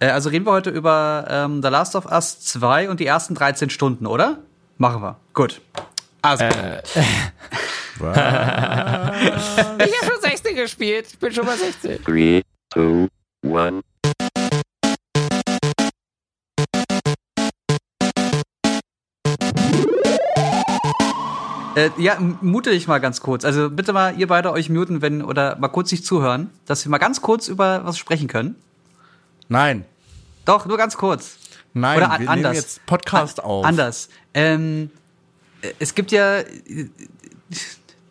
Äh, 0.00 0.08
also 0.08 0.30
reden 0.30 0.46
wir 0.46 0.52
heute 0.52 0.70
über 0.70 1.26
ähm, 1.28 1.62
The 1.62 1.68
Last 1.68 1.94
of 1.94 2.06
Us 2.06 2.40
2 2.40 2.90
und 2.90 3.00
die 3.00 3.06
ersten 3.06 3.34
13 3.34 3.70
Stunden, 3.70 4.06
oder? 4.06 4.38
Machen 4.78 5.02
wir. 5.02 5.16
Gut. 5.34 5.60
Also. 6.22 6.44
Äh. 6.44 6.82
ich 8.00 8.06
habe 8.06 9.78
schon 9.78 10.20
16 10.22 10.56
gespielt. 10.56 11.06
Ich 11.10 11.18
bin 11.18 11.32
schon 11.32 11.44
mal 11.44 11.56
16. 11.56 12.02
3, 12.02 12.42
2, 12.72 13.08
1. 13.44 13.84
Äh, 21.76 21.90
ja, 21.98 22.18
mute 22.40 22.70
dich 22.70 22.88
mal 22.88 22.98
ganz 22.98 23.20
kurz. 23.20 23.44
Also 23.44 23.68
bitte 23.68 23.92
mal 23.92 24.18
ihr 24.18 24.28
beide 24.28 24.50
euch 24.52 24.70
muten, 24.70 25.02
wenn 25.02 25.22
oder 25.22 25.56
mal 25.56 25.68
kurz 25.68 25.92
nicht 25.92 26.06
zuhören, 26.06 26.48
dass 26.64 26.84
wir 26.84 26.90
mal 26.90 26.98
ganz 26.98 27.20
kurz 27.20 27.48
über 27.48 27.84
was 27.84 27.98
sprechen 27.98 28.28
können. 28.28 28.56
Nein. 29.48 29.84
Doch, 30.50 30.66
nur 30.66 30.76
ganz 30.76 30.96
kurz. 30.96 31.38
Nein, 31.74 31.96
oder 31.96 32.18
wir 32.18 32.28
anders. 32.28 32.36
nehmen 32.36 32.54
jetzt 32.54 32.84
Podcast 32.86 33.42
auf. 33.42 33.64
Anders. 33.64 34.08
Ähm, 34.34 34.90
es 35.78 35.94
gibt 35.94 36.10
ja 36.10 36.42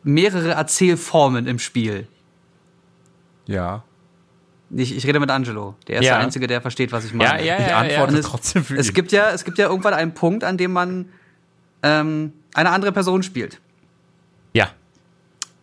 mehrere 0.04 0.52
Erzählformen 0.52 1.48
im 1.48 1.60
Spiel. 1.60 2.08
Ja. 3.46 3.84
Ich, 4.70 4.96
ich 4.96 5.06
rede 5.06 5.20
mit 5.20 5.30
Angelo. 5.32 5.76
Der 5.88 6.00
ist 6.00 6.06
ja. 6.06 6.14
der 6.14 6.24
Einzige, 6.24 6.48
der 6.48 6.62
versteht, 6.62 6.94
was 6.94 7.04
ich 7.04 7.14
meine. 7.14 7.44
Ja, 7.46 7.60
ja, 7.60 7.60
ja. 7.60 7.68
Ich 7.68 7.74
antworte 7.74 8.14
ja, 8.14 8.20
es, 8.20 8.26
trotzdem 8.26 8.64
für 8.64 8.78
es 8.78 8.94
gibt 8.94 9.12
ja, 9.12 9.32
Es 9.32 9.44
gibt 9.44 9.58
ja 9.58 9.68
irgendwann 9.68 9.94
einen 9.94 10.14
Punkt, 10.14 10.46
an 10.46 10.58
dem 10.58 10.72
man 10.72 11.10
ähm, 11.84 12.32
eine 12.54 12.70
andere 12.70 12.94
Person 12.94 13.22
spielt. 13.24 13.60
Ja. 14.54 14.70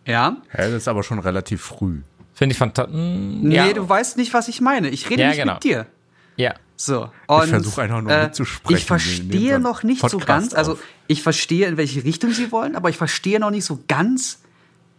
Ja. 0.05 0.37
Hä, 0.49 0.57
das 0.57 0.73
ist 0.73 0.87
aber 0.87 1.01
schon 1.01 1.17
relativ 1.17 1.61
früh. 1.63 2.01
Finde 2.33 2.53
ich 2.53 2.59
fantastisch. 2.59 2.95
Nee, 2.95 3.55
ja. 3.55 3.73
du 3.73 3.89
weißt 3.89 4.17
nicht, 4.17 4.33
was 4.33 4.47
ich 4.47 4.61
meine. 4.61 4.89
Ich 4.89 5.09
rede 5.09 5.23
ja, 5.23 5.29
nicht 5.29 5.37
genau. 5.37 5.53
mit 5.55 5.63
dir. 5.63 5.87
Ja. 6.35 6.53
So. 6.79 7.09
Und, 7.25 7.45
ich 7.45 7.49
versuche 7.49 7.81
einfach 7.81 8.01
nur 8.01 8.11
äh, 8.11 8.25
mitzusprechen. 8.25 8.77
Ich 8.77 8.85
verstehe 8.85 9.59
noch 9.59 9.81
nicht 9.81 10.01
Podcast 10.01 10.21
so 10.21 10.25
ganz, 10.25 10.53
also 10.53 10.79
ich 11.07 11.23
verstehe, 11.23 11.67
in 11.67 11.75
welche 11.75 12.03
Richtung 12.03 12.31
sie 12.31 12.51
wollen, 12.51 12.75
aber 12.75 12.89
ich 12.89 12.97
verstehe 12.97 13.39
noch 13.39 13.49
nicht 13.49 13.65
so 13.65 13.83
ganz, 13.87 14.39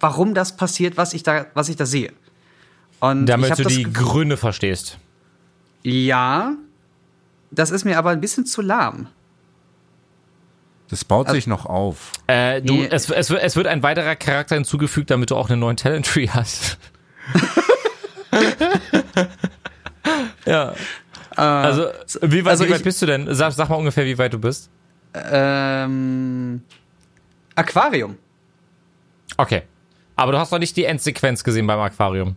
warum 0.01 0.35
das 0.35 0.57
passiert, 0.57 0.97
was 0.97 1.15
ich 1.15 1.23
da, 1.23 1.47
was 1.55 1.69
ich 1.69 1.77
da 1.77 1.87
sehe. 1.87 2.13
Und 2.99 3.27
Damit 3.27 3.57
du 3.59 3.65
die 3.65 3.85
Gründe 3.85 4.37
verstehst. 4.37 4.99
Ja, 5.85 6.55
das 7.53 7.71
ist 7.71 7.85
mir 7.85 7.97
aber 7.97 8.11
ein 8.11 8.21
bisschen 8.21 8.45
zu 8.45 8.61
lahm. 8.61 9.07
Das 10.91 11.05
baut 11.05 11.27
also, 11.27 11.37
sich 11.37 11.47
noch 11.47 11.65
auf. 11.65 12.13
Äh, 12.27 12.61
du, 12.61 12.75
nee. 12.75 12.89
es, 12.91 13.09
es, 13.09 13.31
es, 13.31 13.57
wird 13.57 13.69
ein 13.69 13.85
weiterer 13.85 14.17
Charakter 14.17 14.57
hinzugefügt, 14.57 15.11
damit 15.11 15.31
du 15.31 15.37
auch 15.37 15.49
einen 15.49 15.61
neuen 15.61 15.77
Talent 15.77 16.07
Tree 16.07 16.29
hast. 16.29 16.79
ja. 20.47 20.75
Äh, 21.39 21.41
also, 21.41 21.87
wie 22.23 22.45
weit, 22.45 22.51
also 22.51 22.67
wie 22.67 22.71
weit 22.71 22.79
ich, 22.79 22.85
bist 22.85 23.01
du 23.01 23.07
denn? 23.07 23.33
Sag, 23.33 23.53
sag, 23.53 23.69
mal 23.69 23.77
ungefähr, 23.77 24.05
wie 24.05 24.19
weit 24.19 24.33
du 24.33 24.39
bist. 24.39 24.69
Ähm, 25.15 26.63
Aquarium. 27.55 28.17
Okay. 29.37 29.63
Aber 30.17 30.33
du 30.33 30.39
hast 30.39 30.51
noch 30.51 30.59
nicht 30.59 30.77
die 30.77 30.85
Endsequenz 30.85 31.45
gesehen 31.45 31.67
beim 31.69 31.79
Aquarium. 31.79 32.35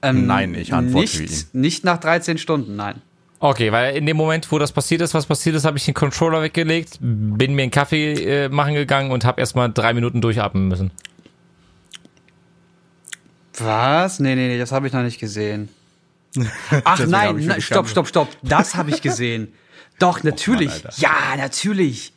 Ähm, 0.00 0.26
nein, 0.26 0.54
ich 0.54 0.72
antworte 0.72 1.20
nicht, 1.20 1.54
nicht 1.54 1.84
nach 1.84 1.98
13 1.98 2.38
Stunden, 2.38 2.76
nein. 2.76 3.02
Okay, 3.40 3.72
weil 3.72 3.96
in 3.96 4.06
dem 4.06 4.16
Moment, 4.16 4.50
wo 4.52 4.58
das 4.60 4.70
passiert 4.70 5.00
ist, 5.00 5.14
was 5.14 5.26
passiert 5.26 5.56
ist, 5.56 5.64
habe 5.64 5.76
ich 5.76 5.84
den 5.84 5.94
Controller 5.94 6.42
weggelegt, 6.42 6.98
bin 7.00 7.54
mir 7.54 7.62
einen 7.62 7.70
Kaffee 7.72 8.12
äh, 8.12 8.48
machen 8.48 8.74
gegangen 8.74 9.10
und 9.10 9.24
habe 9.24 9.40
erstmal 9.40 9.72
drei 9.72 9.92
Minuten 9.92 10.20
durchatmen 10.20 10.68
müssen. 10.68 10.92
Was? 13.58 14.20
Nee, 14.20 14.34
nee, 14.34 14.48
nee, 14.48 14.58
das 14.58 14.72
habe 14.72 14.86
ich 14.86 14.92
noch 14.92 15.02
nicht 15.02 15.18
gesehen. 15.18 15.68
Ach 16.84 16.98
nein, 17.06 17.36
na, 17.46 17.60
stopp, 17.60 17.88
stopp, 17.88 18.08
stopp. 18.08 18.28
Das 18.42 18.74
habe 18.74 18.90
ich 18.90 19.02
gesehen. 19.02 19.52
Doch, 19.98 20.22
natürlich. 20.22 20.84
Mann, 20.84 20.92
ja, 20.96 21.36
natürlich. 21.36 22.12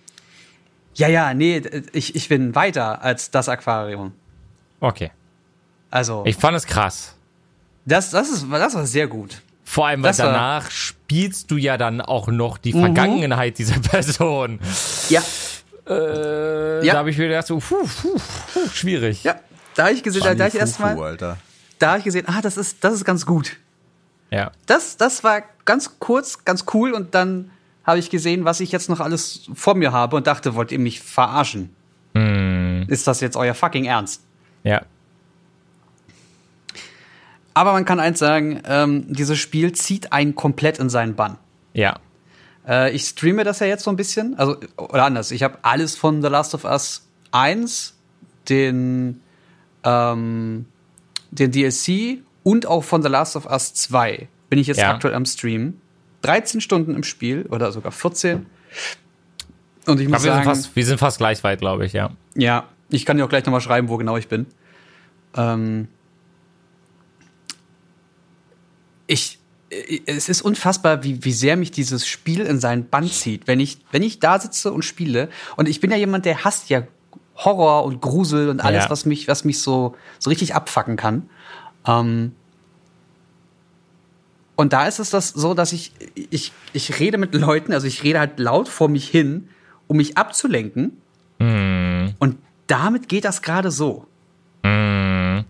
Ja, 0.95 1.09
ja, 1.09 1.33
nee, 1.33 1.61
ich, 1.91 2.15
ich 2.15 2.29
bin 2.29 2.55
weiter 2.55 3.01
als 3.03 3.29
das 3.29 3.49
Aquarium. 3.49 4.13
Okay. 4.79 5.11
Also. 5.91 6.23
Ich 6.25 6.37
fand 6.37 6.55
es 6.55 6.65
krass. 6.65 7.15
Das, 7.85 8.11
das, 8.11 8.29
ist, 8.29 8.45
das 8.49 8.75
war 8.75 8.85
sehr 8.85 9.07
gut. 9.07 9.41
Vor 9.63 9.87
allem, 9.87 10.03
weil 10.03 10.11
das 10.11 10.17
danach 10.17 10.71
spielst 10.71 11.51
du 11.51 11.57
ja 11.57 11.77
dann 11.77 11.99
auch 11.99 12.27
noch 12.27 12.57
die 12.57 12.73
mhm. 12.73 12.79
Vergangenheit 12.79 13.57
dieser 13.57 13.79
Person. 13.81 14.59
Ja. 15.09 15.21
Äh, 15.87 16.85
ja. 16.85 16.93
Da 16.93 16.99
habe 16.99 17.09
ich 17.09 17.17
mir 17.17 17.27
gedacht, 17.27 17.47
so, 17.47 17.59
puh, 17.59 17.85
puh, 18.01 18.17
puh, 18.53 18.69
schwierig. 18.73 19.23
Ja, 19.23 19.35
da 19.75 19.83
habe 19.83 19.93
ich 19.93 20.03
gesehen, 20.03 20.23
da, 20.23 20.33
da 20.33 20.47
ich 20.47 20.55
erstmal, 20.55 21.17
da 21.17 21.87
habe 21.87 21.99
ich 21.99 22.05
gesehen, 22.05 22.27
ah, 22.27 22.41
das 22.41 22.57
ist, 22.57 22.83
das 22.83 22.93
ist 22.93 23.05
ganz 23.05 23.25
gut. 23.25 23.57
Ja. 24.31 24.51
Das, 24.65 24.97
das 24.97 25.23
war 25.23 25.43
ganz 25.65 25.99
kurz, 25.99 26.43
ganz 26.45 26.65
cool 26.73 26.93
und 26.93 27.13
dann 27.13 27.51
habe 27.83 27.99
ich 27.99 28.09
gesehen, 28.09 28.45
was 28.45 28.59
ich 28.59 28.71
jetzt 28.71 28.89
noch 28.89 28.99
alles 28.99 29.47
vor 29.53 29.75
mir 29.75 29.91
habe 29.91 30.15
und 30.15 30.27
dachte, 30.27 30.55
wollt 30.55 30.71
ihr 30.71 30.79
mich 30.79 31.01
verarschen? 31.01 31.75
Hm. 32.15 32.85
Ist 32.87 33.07
das 33.07 33.21
jetzt 33.21 33.37
euer 33.37 33.53
fucking 33.53 33.85
Ernst? 33.85 34.23
Ja. 34.63 34.81
Aber 37.53 37.71
man 37.73 37.85
kann 37.85 37.99
eins 37.99 38.19
sagen, 38.19 38.61
ähm, 38.65 39.05
dieses 39.13 39.37
Spiel 39.37 39.71
zieht 39.73 40.11
einen 40.11 40.35
komplett 40.35 40.79
in 40.79 40.89
seinen 40.89 41.15
Bann. 41.15 41.37
Ja. 41.73 41.99
Äh, 42.67 42.91
ich 42.91 43.05
streame 43.05 43.43
das 43.43 43.59
ja 43.59 43.67
jetzt 43.67 43.83
so 43.83 43.91
ein 43.91 43.95
bisschen, 43.95 44.37
also 44.37 44.57
oder 44.77 45.05
anders. 45.05 45.31
Ich 45.31 45.43
habe 45.43 45.59
alles 45.61 45.95
von 45.95 46.21
The 46.21 46.27
Last 46.27 46.53
of 46.53 46.65
Us 46.65 47.07
1, 47.31 47.93
den 48.49 49.21
ähm, 49.85 50.65
den 51.31 51.51
DLC 51.51 52.19
und 52.43 52.65
auch 52.65 52.83
von 52.83 53.01
The 53.01 53.09
Last 53.09 53.35
of 53.35 53.45
Us 53.45 53.73
2 53.73 54.27
bin 54.49 54.59
ich 54.59 54.67
jetzt 54.67 54.79
ja. 54.79 54.93
aktuell 54.93 55.13
am 55.13 55.25
Stream. 55.25 55.79
13 56.21 56.59
Stunden 56.59 56.95
im 56.95 57.03
Spiel 57.03 57.45
oder 57.49 57.71
sogar 57.71 57.91
14. 57.91 58.45
Und 59.85 59.99
ich 59.99 60.09
muss 60.09 60.23
wir 60.23 60.31
sagen, 60.31 60.43
sind 60.43 60.55
fast, 60.55 60.75
wir 60.75 60.85
sind 60.85 60.97
fast 60.97 61.17
gleich 61.19 61.43
weit, 61.43 61.59
glaube 61.59 61.85
ich, 61.85 61.93
ja. 61.93 62.11
Ja, 62.35 62.67
ich 62.89 63.05
kann 63.05 63.17
dir 63.17 63.25
auch 63.25 63.29
gleich 63.29 63.45
nochmal 63.45 63.61
schreiben, 63.61 63.89
wo 63.89 63.97
genau 63.97 64.17
ich 64.17 64.27
bin. 64.27 64.47
Ähm, 65.35 65.87
ich, 69.07 69.39
es 70.05 70.29
ist 70.29 70.41
unfassbar, 70.41 71.03
wie, 71.03 71.23
wie 71.23 71.31
sehr 71.31 71.57
mich 71.57 71.71
dieses 71.71 72.07
Spiel 72.07 72.41
in 72.41 72.59
seinen 72.59 72.89
Bann 72.89 73.07
zieht. 73.07 73.47
Wenn 73.47 73.59
ich, 73.59 73.79
wenn 73.91 74.01
ich 74.01 74.19
da 74.19 74.39
sitze 74.39 74.71
und 74.71 74.83
spiele, 74.83 75.29
und 75.57 75.69
ich 75.69 75.79
bin 75.79 75.91
ja 75.91 75.97
jemand, 75.97 76.25
der 76.25 76.43
hasst 76.43 76.69
ja 76.69 76.83
Horror 77.35 77.83
und 77.85 78.01
Grusel 78.01 78.49
und 78.49 78.61
alles, 78.61 78.85
ja. 78.85 78.89
was 78.89 79.05
mich, 79.05 79.27
was 79.27 79.43
mich 79.43 79.59
so, 79.59 79.95
so 80.19 80.29
richtig 80.29 80.55
abfacken 80.55 80.95
kann. 80.95 81.29
Ähm, 81.85 82.33
und 84.55 84.71
da 84.73 84.87
ist 84.87 84.99
es 84.99 85.09
das 85.09 85.29
so, 85.29 85.53
dass 85.53 85.73
ich, 85.73 85.91
ich, 86.29 86.53
ich 86.71 86.99
rede 86.99 87.17
mit 87.17 87.33
Leuten, 87.35 87.73
also 87.73 87.87
ich 87.87 88.03
rede 88.03 88.19
halt 88.19 88.39
laut 88.39 88.69
vor 88.69 88.87
mich 88.87 89.07
hin, 89.09 89.49
um 89.87 89.97
mich 89.97 90.17
abzulenken. 90.17 91.01
Mm. 91.39 92.09
Und 92.19 92.37
damit 92.67 93.09
geht 93.09 93.25
das 93.25 93.41
gerade 93.41 93.69
so. 93.69 94.07
Mm. 94.63 95.41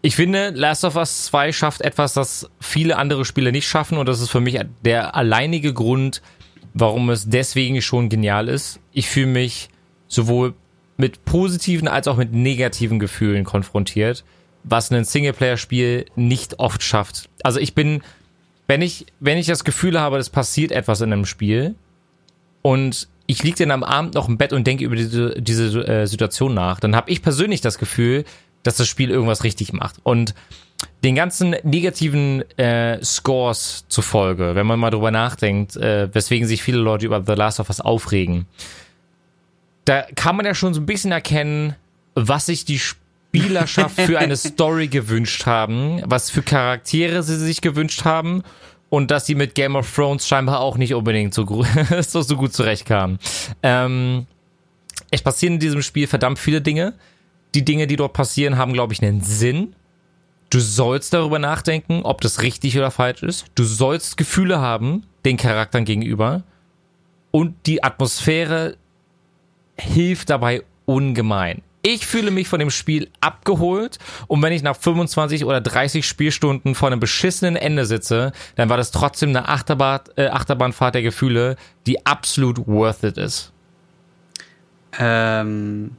Ich 0.00 0.16
finde, 0.16 0.50
Last 0.50 0.84
of 0.84 0.96
Us 0.96 1.24
2 1.26 1.52
schafft 1.52 1.80
etwas, 1.80 2.12
das 2.12 2.48
viele 2.60 2.96
andere 2.96 3.24
Spiele 3.24 3.52
nicht 3.52 3.68
schaffen 3.68 3.98
und 3.98 4.06
das 4.08 4.20
ist 4.20 4.30
für 4.30 4.40
mich 4.40 4.58
der 4.84 5.14
alleinige 5.14 5.72
Grund, 5.74 6.22
warum 6.74 7.10
es 7.10 7.28
deswegen 7.28 7.82
schon 7.82 8.08
genial 8.08 8.48
ist. 8.48 8.80
Ich 8.92 9.08
fühle 9.08 9.26
mich 9.26 9.68
sowohl 10.14 10.54
mit 10.96 11.24
positiven 11.24 11.88
als 11.88 12.06
auch 12.08 12.16
mit 12.16 12.32
negativen 12.32 12.98
Gefühlen 12.98 13.44
konfrontiert, 13.44 14.24
was 14.64 14.90
ein 14.90 15.04
Singleplayer-Spiel 15.04 16.06
nicht 16.14 16.58
oft 16.58 16.82
schafft. 16.82 17.28
Also 17.42 17.58
ich 17.58 17.74
bin, 17.74 18.02
wenn 18.68 18.82
ich, 18.82 19.06
wenn 19.20 19.38
ich 19.38 19.46
das 19.46 19.64
Gefühl 19.64 19.98
habe, 19.98 20.18
es 20.18 20.30
passiert 20.30 20.70
etwas 20.70 21.00
in 21.00 21.12
einem 21.12 21.26
Spiel 21.26 21.74
und 22.62 23.08
ich 23.26 23.42
liege 23.42 23.56
dann 23.58 23.70
am 23.70 23.82
Abend 23.82 24.14
noch 24.14 24.28
im 24.28 24.36
Bett 24.36 24.52
und 24.52 24.66
denke 24.66 24.84
über 24.84 24.96
diese, 24.96 25.40
diese 25.40 25.86
äh, 25.86 26.06
Situation 26.06 26.54
nach, 26.54 26.80
dann 26.80 26.94
habe 26.94 27.10
ich 27.10 27.22
persönlich 27.22 27.60
das 27.60 27.78
Gefühl, 27.78 28.24
dass 28.62 28.76
das 28.76 28.88
Spiel 28.88 29.10
irgendwas 29.10 29.44
richtig 29.44 29.72
macht. 29.72 29.96
Und 30.02 30.34
den 31.04 31.14
ganzen 31.14 31.56
negativen 31.62 32.42
äh, 32.58 33.02
Scores 33.02 33.86
zufolge, 33.88 34.54
wenn 34.54 34.66
man 34.66 34.78
mal 34.78 34.90
drüber 34.90 35.10
nachdenkt, 35.10 35.76
äh, 35.76 36.12
weswegen 36.12 36.46
sich 36.46 36.62
viele 36.62 36.78
Leute 36.78 37.06
über 37.06 37.22
The 37.24 37.32
Last 37.32 37.60
of 37.60 37.68
Us 37.68 37.80
aufregen, 37.80 38.46
da 39.84 40.02
kann 40.14 40.36
man 40.36 40.46
ja 40.46 40.54
schon 40.54 40.74
so 40.74 40.80
ein 40.80 40.86
bisschen 40.86 41.12
erkennen, 41.12 41.74
was 42.14 42.46
sich 42.46 42.64
die 42.64 42.78
Spielerschaft 42.78 44.00
für 44.00 44.18
eine 44.18 44.36
Story 44.38 44.88
gewünscht 44.88 45.46
haben, 45.46 46.02
was 46.04 46.30
für 46.30 46.42
Charaktere 46.42 47.22
sie 47.22 47.36
sich 47.36 47.60
gewünscht 47.60 48.04
haben 48.04 48.42
und 48.90 49.10
dass 49.10 49.26
sie 49.26 49.34
mit 49.34 49.54
Game 49.54 49.76
of 49.76 49.92
Thrones 49.94 50.26
scheinbar 50.28 50.60
auch 50.60 50.76
nicht 50.76 50.94
unbedingt 50.94 51.34
so, 51.34 51.64
so, 52.00 52.22
so 52.22 52.36
gut 52.36 52.52
zurechtkamen. 52.52 53.18
Ähm, 53.62 54.26
es 55.10 55.22
passieren 55.22 55.54
in 55.54 55.60
diesem 55.60 55.82
Spiel 55.82 56.06
verdammt 56.06 56.38
viele 56.38 56.60
Dinge 56.60 56.94
die 57.54 57.64
Dinge, 57.64 57.86
die 57.86 57.96
dort 57.96 58.12
passieren, 58.12 58.56
haben, 58.56 58.72
glaube 58.72 58.92
ich, 58.92 59.02
einen 59.02 59.20
Sinn. 59.20 59.74
Du 60.50 60.60
sollst 60.60 61.14
darüber 61.14 61.38
nachdenken, 61.38 62.02
ob 62.02 62.20
das 62.20 62.42
richtig 62.42 62.76
oder 62.76 62.90
falsch 62.90 63.22
ist. 63.22 63.46
Du 63.54 63.64
sollst 63.64 64.16
Gefühle 64.16 64.60
haben, 64.60 65.04
den 65.24 65.36
Charakteren 65.36 65.84
gegenüber. 65.84 66.42
Und 67.30 67.54
die 67.66 67.82
Atmosphäre 67.82 68.76
hilft 69.78 70.30
dabei 70.30 70.62
ungemein. 70.84 71.62
Ich 71.84 72.06
fühle 72.06 72.30
mich 72.30 72.46
von 72.46 72.60
dem 72.60 72.70
Spiel 72.70 73.10
abgeholt 73.20 73.98
und 74.28 74.40
wenn 74.40 74.52
ich 74.52 74.62
nach 74.62 74.76
25 74.76 75.44
oder 75.44 75.60
30 75.60 76.06
Spielstunden 76.06 76.76
vor 76.76 76.88
einem 76.88 77.00
beschissenen 77.00 77.56
Ende 77.56 77.86
sitze, 77.86 78.32
dann 78.54 78.68
war 78.68 78.76
das 78.76 78.92
trotzdem 78.92 79.30
eine 79.30 79.48
Achterbahn, 79.48 80.00
äh, 80.16 80.28
Achterbahnfahrt 80.28 80.94
der 80.94 81.02
Gefühle, 81.02 81.56
die 81.86 82.06
absolut 82.06 82.68
worth 82.68 83.02
it 83.02 83.18
ist. 83.18 83.52
Ähm, 84.98 85.96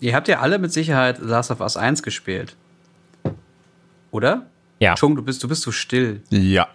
ihr 0.00 0.14
habt 0.14 0.28
ja 0.28 0.40
alle 0.40 0.58
mit 0.58 0.72
Sicherheit 0.72 1.18
Last 1.18 1.50
of 1.50 1.60
Us 1.60 1.78
1 1.78 2.02
gespielt. 2.02 2.56
Oder? 4.10 4.46
Ja. 4.80 4.96
Chung, 4.96 5.16
du 5.16 5.22
bist, 5.22 5.42
du 5.42 5.48
bist 5.48 5.62
so 5.62 5.72
still. 5.72 6.22
Ja. 6.28 6.68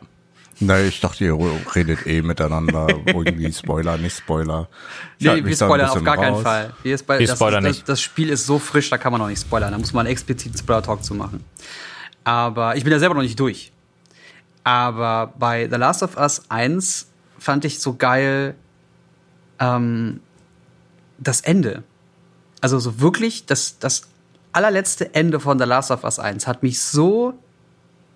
Na, 0.60 0.80
ich 0.82 1.00
dachte, 1.00 1.24
ihr 1.26 1.38
redet 1.76 2.08
eh 2.08 2.22
miteinander. 2.22 2.88
Irgendwie 3.06 3.52
Spoiler, 3.54 3.98
nicht 3.98 4.18
Spoiler. 4.18 4.68
Ich 5.20 5.26
Nee, 5.26 5.36
wir 5.36 5.44
mich 5.44 5.58
da 5.58 5.66
ein 5.66 5.70
spoilern 5.70 5.90
auf 5.90 6.04
gar 6.04 6.16
keinen 6.16 6.34
raus. 6.34 6.44
Fall. 6.44 6.74
Wir, 6.82 6.98
spo 6.98 7.14
Wir 7.20 7.28
das, 7.28 7.38
spoilern 7.38 7.64
das, 7.64 7.76
nicht. 7.76 7.90
Das, 7.90 8.02
Spiel 8.02 8.30
ist 8.30 8.46
so 8.46 8.58
frisch, 8.58 8.90
da 8.90 8.98
kann 8.98 9.12
man 9.12 9.22
noch 9.22 9.28
nicht 9.28 9.42
spoilern. 9.42 9.72
Da 9.72 9.78
muss 9.78 9.94
man 9.94 10.08
explizit 10.08 10.58
Spoiler-Talk 10.58 11.04
zu 11.04 11.14
machen. 11.14 11.44
Aber 12.24 12.76
ich 12.76 12.84
bin 12.84 12.92
ja 12.92 13.00
selber 13.00 13.16
noch 13.16 13.22
nicht 13.22 13.40
durch. 13.40 13.72
Aber 14.64 15.34
bei 15.38 15.70
The 15.70 15.78
Last 15.78 16.04
of 16.04 16.18
Us 16.18 16.42
1 16.50 17.08
fand 17.38 17.64
ich 17.64 17.80
so 17.80 17.96
geil 17.96 18.56
ähm, 19.60 20.20
das 21.20 21.42
Ende. 21.42 21.84
Also 22.62 22.80
so 22.80 23.00
wirklich, 23.00 23.46
das, 23.46 23.80
das 23.80 24.08
allerletzte 24.52 25.14
Ende 25.14 25.40
von 25.40 25.60
The 25.60 25.66
Last 25.66 25.92
of 25.92 26.04
Us 26.04 26.20
1 26.20 26.48
hat 26.48 26.64
mich 26.64 26.82
so 26.82 27.34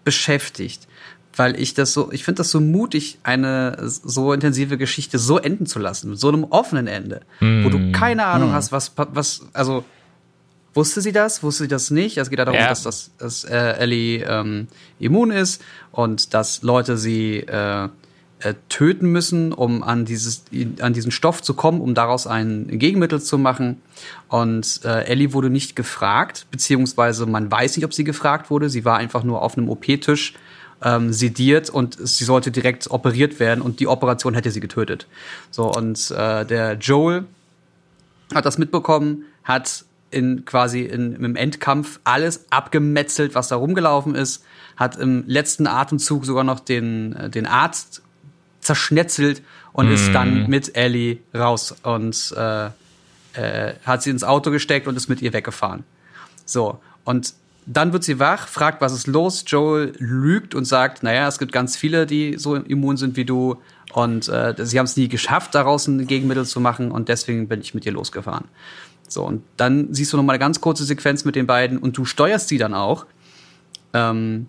beschäftigt, 0.03 0.87
weil 1.35 1.59
ich 1.59 1.73
das 1.73 1.93
so, 1.93 2.11
ich 2.11 2.23
finde 2.23 2.39
das 2.39 2.51
so 2.51 2.59
mutig, 2.59 3.19
eine 3.23 3.77
so 3.81 4.33
intensive 4.33 4.77
Geschichte 4.77 5.17
so 5.17 5.37
enden 5.37 5.65
zu 5.65 5.79
lassen, 5.79 6.09
mit 6.11 6.19
so 6.19 6.27
einem 6.27 6.43
offenen 6.45 6.87
Ende, 6.87 7.21
wo 7.39 7.69
du 7.69 7.91
keine 7.91 8.25
Ahnung 8.25 8.51
hast, 8.53 8.71
was, 8.71 8.91
was, 8.95 9.41
also 9.53 9.83
wusste 10.73 11.01
sie 11.01 11.11
das, 11.11 11.43
wusste 11.43 11.63
sie 11.63 11.67
das 11.69 11.91
nicht? 11.91 12.17
Es 12.17 12.29
geht 12.29 12.39
ja 12.39 12.45
darum, 12.45 12.59
Ja. 12.59 12.69
dass, 12.69 12.83
das, 12.83 13.11
dass 13.17 13.43
äh, 13.43 13.55
Ellie 13.77 14.23
ähm, 14.25 14.67
immun 14.99 15.31
ist 15.31 15.61
und 15.91 16.33
dass 16.33 16.61
Leute 16.63 16.97
sie 16.97 17.37
äh, 17.39 17.89
äh, 18.39 18.53
töten 18.69 19.11
müssen, 19.11 19.53
um 19.53 19.83
an, 19.83 20.05
dieses, 20.05 20.43
an 20.81 20.93
diesen 20.93 21.11
Stoff 21.11 21.41
zu 21.41 21.53
kommen, 21.53 21.79
um 21.79 21.93
daraus 21.93 22.25
ein 22.27 22.67
Gegenmittel 22.79 23.21
zu 23.21 23.37
machen. 23.37 23.81
Und 24.29 24.81
äh, 24.83 25.03
Ellie 25.05 25.33
wurde 25.33 25.49
nicht 25.49 25.75
gefragt, 25.75 26.47
beziehungsweise 26.51 27.25
man 27.25 27.51
weiß 27.51 27.75
nicht, 27.77 27.85
ob 27.85 27.93
sie 27.93 28.03
gefragt 28.03 28.49
wurde. 28.49 28.69
Sie 28.69 28.83
war 28.85 28.97
einfach 28.97 29.23
nur 29.23 29.41
auf 29.41 29.57
einem 29.57 29.69
OP-Tisch 29.69 30.33
ähm, 30.81 31.13
sediert 31.13 31.69
und 31.69 31.97
sie 31.99 32.23
sollte 32.23 32.51
direkt 32.51 32.89
operiert 32.89 33.39
werden 33.39 33.61
und 33.61 33.79
die 33.79 33.87
Operation 33.87 34.33
hätte 34.33 34.51
sie 34.51 34.59
getötet. 34.59 35.07
So, 35.51 35.71
und 35.71 36.11
äh, 36.11 36.45
der 36.45 36.73
Joel 36.73 37.25
hat 38.33 38.45
das 38.45 38.57
mitbekommen, 38.57 39.25
hat 39.43 39.85
in 40.09 40.45
quasi 40.45 40.81
in, 40.81 41.15
im 41.15 41.35
Endkampf 41.35 41.99
alles 42.03 42.45
abgemetzelt, 42.49 43.35
was 43.35 43.47
da 43.47 43.55
rumgelaufen 43.55 44.15
ist, 44.15 44.43
hat 44.75 44.97
im 44.97 45.23
letzten 45.27 45.67
Atemzug 45.67 46.25
sogar 46.25 46.43
noch 46.43 46.59
den, 46.59 47.15
äh, 47.15 47.29
den 47.29 47.45
Arzt 47.45 48.01
zerschnetzelt 48.59 49.41
und 49.73 49.89
ist 49.89 50.13
dann 50.13 50.47
mit 50.47 50.75
Ellie 50.75 51.19
raus 51.33 51.73
und 51.83 52.33
äh, 52.37 52.65
äh, 53.33 53.73
hat 53.85 54.03
sie 54.03 54.09
ins 54.09 54.23
Auto 54.23 54.51
gesteckt 54.51 54.87
und 54.87 54.95
ist 54.95 55.07
mit 55.07 55.21
ihr 55.21 55.33
weggefahren. 55.33 55.83
So, 56.45 56.79
und 57.05 57.33
dann 57.73 57.93
wird 57.93 58.03
sie 58.03 58.19
wach, 58.19 58.47
fragt, 58.47 58.81
was 58.81 58.93
ist 58.93 59.07
los. 59.07 59.43
Joel 59.47 59.93
lügt 59.97 60.55
und 60.55 60.65
sagt, 60.65 61.03
naja, 61.03 61.27
es 61.27 61.39
gibt 61.39 61.51
ganz 61.51 61.77
viele, 61.77 62.05
die 62.05 62.37
so 62.37 62.55
immun 62.55 62.97
sind 62.97 63.15
wie 63.15 63.25
du. 63.25 63.57
Und 63.93 64.27
äh, 64.29 64.55
sie 64.57 64.79
haben 64.79 64.85
es 64.85 64.97
nie 64.97 65.07
geschafft, 65.07 65.53
daraus 65.53 65.87
ein 65.87 66.07
Gegenmittel 66.07 66.45
zu 66.45 66.59
machen 66.59 66.91
und 66.91 67.09
deswegen 67.09 67.47
bin 67.47 67.61
ich 67.61 67.73
mit 67.73 67.85
ihr 67.85 67.91
losgefahren. 67.91 68.45
So, 69.07 69.25
und 69.25 69.43
dann 69.57 69.93
siehst 69.93 70.13
du 70.13 70.17
noch 70.17 70.23
mal 70.23 70.33
eine 70.33 70.39
ganz 70.39 70.61
kurze 70.61 70.85
Sequenz 70.85 71.25
mit 71.25 71.35
den 71.35 71.45
beiden 71.45 71.77
und 71.77 71.97
du 71.97 72.05
steuerst 72.05 72.47
sie 72.47 72.57
dann 72.57 72.73
auch, 72.73 73.05
ähm, 73.93 74.47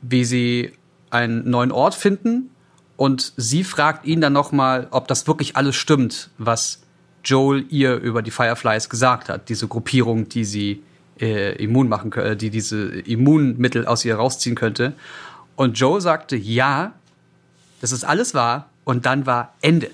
wie 0.00 0.24
sie 0.24 0.72
einen 1.10 1.50
neuen 1.50 1.70
Ort 1.70 1.94
finden 1.94 2.50
und 2.96 3.34
sie 3.36 3.64
fragt 3.64 4.06
ihn 4.06 4.22
dann 4.22 4.32
noch 4.32 4.50
mal, 4.50 4.88
ob 4.90 5.06
das 5.08 5.26
wirklich 5.26 5.56
alles 5.56 5.76
stimmt, 5.76 6.30
was 6.38 6.80
Joel 7.24 7.66
ihr 7.68 7.96
über 7.96 8.22
die 8.22 8.30
Fireflies 8.30 8.88
gesagt 8.88 9.28
hat, 9.28 9.50
diese 9.50 9.68
Gruppierung, 9.68 10.30
die 10.30 10.44
sie 10.44 10.82
äh, 11.20 11.62
immun 11.62 11.88
machen, 11.88 12.10
kö- 12.10 12.22
äh, 12.22 12.36
die 12.36 12.50
diese 12.50 12.86
Immunmittel 12.86 13.86
aus 13.86 14.04
ihr 14.04 14.16
rausziehen 14.16 14.56
könnte. 14.56 14.92
Und 15.56 15.78
Joel 15.78 16.00
sagte, 16.00 16.36
ja, 16.36 16.94
das 17.80 17.92
ist 17.92 18.04
alles 18.04 18.34
wahr. 18.34 18.70
Und 18.84 19.06
dann 19.06 19.26
war 19.26 19.54
Ende. 19.60 19.90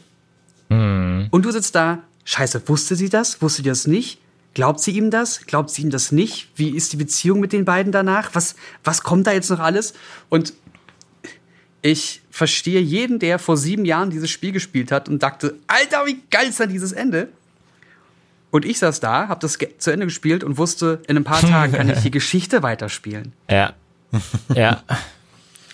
Und 1.31 1.43
du 1.45 1.51
sitzt 1.51 1.75
da, 1.75 2.03
scheiße, 2.25 2.63
wusste 2.69 2.97
sie 2.97 3.09
das? 3.09 3.43
Wusste 3.43 3.63
sie 3.63 3.69
das 3.69 3.87
nicht? 3.87 4.19
Glaubt 4.55 4.81
sie 4.81 4.93
ihm 4.93 5.11
das? 5.11 5.47
Glaubt 5.47 5.71
sie 5.71 5.83
ihm 5.83 5.91
das 5.91 6.13
nicht? 6.13 6.49
Wie 6.57 6.71
ist 6.71 6.93
die 6.93 6.97
Beziehung 6.97 7.41
mit 7.41 7.53
den 7.53 7.65
beiden 7.65 7.93
danach? 7.93 8.31
Was, 8.35 8.55
was 8.85 9.03
kommt 9.03 9.27
da 9.27 9.33
jetzt 9.33 9.51
noch 9.51 9.59
alles? 9.59 9.95
Und 10.29 10.55
ich 11.83 12.23
verstehe 12.31 12.81
jeden, 12.81 13.19
der 13.19 13.39
vor 13.39 13.57
sieben 13.57 13.85
Jahren 13.85 14.11
dieses 14.11 14.31
Spiel 14.31 14.53
gespielt 14.53 14.91
hat 14.93 15.09
und 15.09 15.23
dachte, 15.23 15.57
Alter, 15.67 16.07
wie 16.07 16.23
geil 16.31 16.49
ist 16.49 16.61
denn 16.61 16.71
dieses 16.71 16.93
Ende? 16.93 17.29
Und 18.55 18.65
ich 18.65 18.79
saß 18.79 19.01
da, 19.01 19.27
hab 19.27 19.41
das 19.41 19.59
zu 19.79 19.91
Ende 19.91 20.07
gespielt 20.07 20.45
und 20.45 20.59
wusste, 20.59 21.03
in 21.09 21.17
ein 21.17 21.25
paar 21.25 21.41
Tagen 21.41 21.73
kann 21.73 21.91
ich 21.91 21.99
die 22.03 22.11
Geschichte 22.13 22.63
weiterspielen. 22.63 23.33
Ja. 23.51 23.73
Ja. 24.55 24.85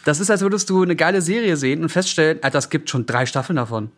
Das 0.07 0.19
ist, 0.19 0.31
als 0.31 0.41
würdest 0.41 0.71
du 0.71 0.83
eine 0.83 0.97
geile 0.97 1.21
Serie 1.21 1.59
sehen 1.59 1.83
und 1.83 1.91
feststellen, 1.91 2.39
Alter, 2.43 2.57
es 2.57 2.71
gibt 2.71 2.89
schon 2.89 3.05
drei 3.05 3.27
Staffeln 3.27 3.57
davon. 3.57 3.93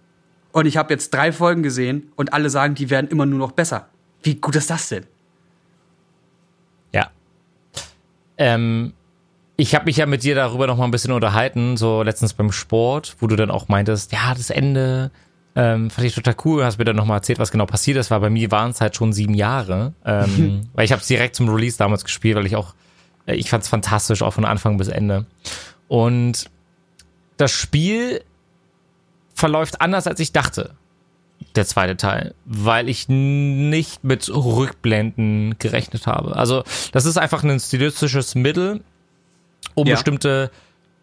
Und 0.51 0.67
ich 0.67 0.79
habe 0.79 0.93
jetzt 0.93 1.15
drei 1.15 1.31
Folgen 1.31 1.63
gesehen 1.63 2.11
und 2.17 2.33
alle 2.33 2.51
sagen, 2.51 2.75
die 2.75 2.91
werden 2.91 3.09
immer 3.09 3.25
nur 3.25 3.39
noch 3.39 3.53
besser. 3.53 3.87
Wie 4.25 4.35
gut 4.35 4.57
ist 4.57 4.69
das 4.69 4.89
denn? 4.89 5.07
Ja. 6.93 7.13
Ähm, 8.37 8.95
ich 9.57 9.77
habe 9.77 9.85
mich 9.85 9.99
ja 9.99 10.07
mit 10.07 10.25
dir 10.25 10.35
darüber 10.35 10.67
noch 10.67 10.77
mal 10.77 10.87
ein 10.87 10.91
bisschen 10.91 11.13
unterhalten, 11.13 11.77
so 11.77 12.03
letztens 12.03 12.35
beim 12.35 12.51
Sport, 12.51 13.15
wo 13.21 13.29
du 13.29 13.37
dann 13.37 13.53
auch 13.53 13.69
meintest, 13.69 14.11
ja, 14.11 14.35
das 14.35 14.51
Ende 14.51 15.13
ähm, 15.55 15.91
fand 15.91 16.07
ich 16.07 16.15
total 16.15 16.37
cool. 16.45 16.65
Hast 16.65 16.79
mir 16.79 16.85
dann 16.85 16.97
noch 16.97 17.05
mal 17.05 17.17
erzählt, 17.17 17.39
was 17.39 17.51
genau 17.51 17.67
passiert 17.67 17.99
ist, 17.99 18.11
weil 18.11 18.21
bei 18.21 18.31
mir 18.31 18.51
waren 18.51 18.71
es 18.71 18.81
halt 18.81 18.97
schon 18.97 19.13
sieben 19.13 19.35
Jahre. 19.35 19.93
Ähm, 20.05 20.69
weil 20.73 20.85
ich 20.85 20.93
habe 20.93 21.01
es 21.03 21.09
direkt 21.09 21.37
zum 21.37 21.49
Release 21.49 21.77
damals 21.77 22.05
gespielt, 22.05 22.37
weil 22.37 22.47
ich 22.47 22.57
auch, 22.57 22.75
äh, 23.27 23.35
ich 23.35 23.51
fand 23.51 23.63
es 23.63 23.69
fantastisch, 23.69 24.23
auch 24.23 24.33
von 24.33 24.45
Anfang 24.45 24.79
bis 24.79 24.89
Ende. 24.89 25.27
Und 25.89 26.51
das 27.37 27.51
Spiel 27.51 28.23
verläuft 29.35 29.81
anders, 29.81 30.07
als 30.07 30.21
ich 30.21 30.33
dachte 30.33 30.75
der 31.57 31.67
zweite 31.67 31.97
Teil, 31.97 32.35
weil 32.45 32.89
ich 32.89 33.09
nicht 33.09 34.05
mit 34.05 34.31
Rückblenden 34.33 35.57
gerechnet 35.59 36.07
habe. 36.07 36.37
Also 36.37 36.63
das 36.93 37.05
ist 37.05 37.19
einfach 37.19 37.43
ein 37.43 37.59
stilistisches 37.61 38.35
Mittel, 38.37 38.81
um 39.75 39.87
Ja. 39.87 39.95
bestimmte 39.97 40.51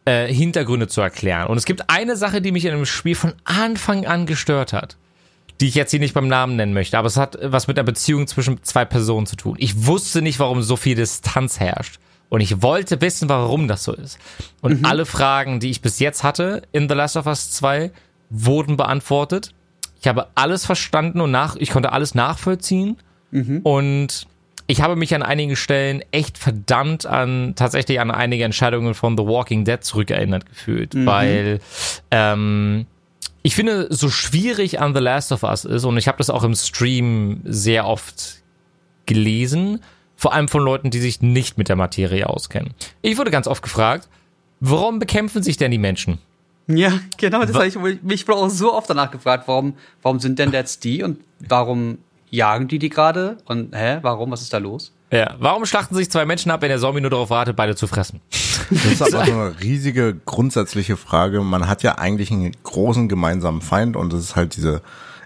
äh, 0.10 0.34
Hintergründe 0.34 0.88
zu 0.88 1.02
erklären. 1.02 1.48
Und 1.48 1.58
es 1.58 1.66
gibt 1.66 1.90
eine 1.90 2.16
Sache, 2.16 2.42
die 2.42 2.52
mich 2.52 2.66
in 2.66 2.72
dem 2.72 2.86
Spiel 2.86 3.14
von 3.14 3.34
Anfang 3.44 4.08
an 4.08 4.26
gestört 4.26 4.74
hat, 4.74 4.98
die 5.62 5.68
ich 5.68 5.76
jetzt 5.76 5.92
hier 5.92 6.00
nicht 6.00 6.16
beim 6.16 6.28
Namen 6.28 6.56
nennen 6.56 6.74
möchte, 6.74 6.98
aber 6.98 7.08
es 7.08 7.16
hat 7.16 7.38
was 7.44 7.68
mit 7.68 7.78
der 7.78 7.84
Beziehung 7.84 8.26
zwischen 8.26 8.64
zwei 8.64 8.86
Personen 8.86 9.28
zu 9.28 9.36
tun. 9.36 9.56
Ich 9.60 9.86
wusste 9.86 10.24
nicht, 10.24 10.40
warum 10.40 10.64
so 10.64 10.78
viel 10.78 10.96
Distanz 10.96 11.60
herrscht. 11.60 12.00
Und 12.30 12.42
ich 12.42 12.62
wollte 12.62 13.00
wissen, 13.02 13.30
warum 13.30 13.68
das 13.68 13.84
so 13.84 13.94
ist. 13.94 14.20
Und 14.62 14.86
alle 14.86 15.06
Fragen, 15.06 15.60
die 15.60 15.70
ich 15.70 15.82
bis 15.82 16.00
jetzt 16.00 16.24
hatte 16.24 16.64
in 16.72 16.90
The 16.90 16.96
Last 16.96 17.18
of 17.18 17.26
Us 17.28 17.52
2, 17.52 17.92
wurden 18.30 18.78
beantwortet. 18.78 19.54
Ich 20.00 20.08
habe 20.08 20.28
alles 20.36 20.66
verstanden 20.66 21.22
und 21.22 21.32
nach, 21.32 21.56
ich 21.56 21.72
konnte 21.72 21.92
alles 21.92 22.16
nachvollziehen. 22.16 22.98
Und 23.64 24.28
ich 24.70 24.84
habe 24.84 24.96
mich 24.96 25.16
an 25.16 25.24
einigen 25.24 25.56
Stellen 25.56 26.04
echt 26.12 26.38
verdammt 26.38 27.08
an, 27.08 27.54
tatsächlich 27.56 28.00
an 28.00 28.12
einige 28.12 28.44
Entscheidungen 28.44 28.94
von 28.94 29.18
The 29.18 29.24
Walking 29.26 29.66
Dead 29.66 29.84
zurückerinnert 29.84 30.46
gefühlt, 30.46 30.94
weil, 31.08 31.60
ähm, 32.12 32.86
ich 33.42 33.56
finde, 33.56 33.88
so 33.90 34.12
schwierig 34.12 34.80
an 34.80 34.94
The 34.94 35.00
Last 35.00 35.32
of 35.32 35.42
Us 35.42 35.66
ist, 35.66 35.86
und 35.86 35.98
ich 35.98 36.08
habe 36.08 36.20
das 36.20 36.30
auch 36.30 36.44
im 36.44 36.54
Stream 36.54 37.42
sehr 37.46 37.88
oft 37.88 38.44
gelesen, 39.08 39.82
vor 40.16 40.34
allem 40.34 40.48
von 40.48 40.62
Leuten, 40.62 40.92
die 40.92 41.00
sich 41.00 41.20
nicht 41.20 41.58
mit 41.58 41.68
der 41.68 41.76
Materie 41.76 42.30
auskennen. 42.30 42.76
Ich 43.02 43.18
wurde 43.18 43.32
ganz 43.32 43.48
oft 43.48 43.64
gefragt, 43.64 44.08
warum 44.60 45.00
bekämpfen 45.00 45.42
sich 45.42 45.58
denn 45.58 45.72
die 45.72 45.80
Menschen? 45.80 46.20
Ja, 46.68 46.92
genau, 47.18 47.44
das 47.44 47.56
habe 47.56 47.66
ich 47.66 48.04
mich 48.04 48.30
auch 48.30 48.50
so 48.50 48.72
oft 48.72 48.88
danach 48.88 49.10
gefragt, 49.10 49.48
warum, 49.48 49.74
warum 50.04 50.20
sind 50.20 50.38
denn 50.38 50.52
jetzt 50.52 50.84
die 50.84 51.02
und 51.02 51.22
warum 51.40 51.98
jagen 52.30 52.68
die 52.68 52.80
die 52.80 52.90
gerade 52.90 53.38
und 53.46 53.76
hä, 53.76 54.00
warum, 54.02 54.32
was 54.32 54.42
ist 54.42 54.54
da 54.54 54.58
los? 54.58 54.94
Ja, 55.12 55.36
warum 55.40 55.66
schlachten 55.66 55.96
sich 55.96 56.12
zwei 56.12 56.26
Menschen 56.26 56.52
ab, 56.52 56.62
wenn 56.62 56.70
der 56.70 56.80
Zombie 56.80 57.02
nur 57.02 57.10
darauf 57.10 57.30
wartet, 57.32 57.56
beide 57.56 57.76
zu 57.76 57.88
fressen? 57.88 58.22
Das 58.70 58.86
ist 58.86 59.02
aber 59.02 59.10
so 59.26 59.32
eine 59.32 59.60
riesige 59.60 60.16
grundsätzliche 60.26 60.98
Frage. 60.98 61.42
Man 61.42 61.68
hat 61.68 61.82
ja 61.82 61.98
eigentlich 61.98 62.32
einen 62.32 62.52
großen 62.64 63.10
gemeinsamen 63.10 63.62
Feind 63.62 63.96
und 63.96 64.14
das 64.14 64.20
ist 64.20 64.36
halt 64.36 64.56
diese 64.56 64.82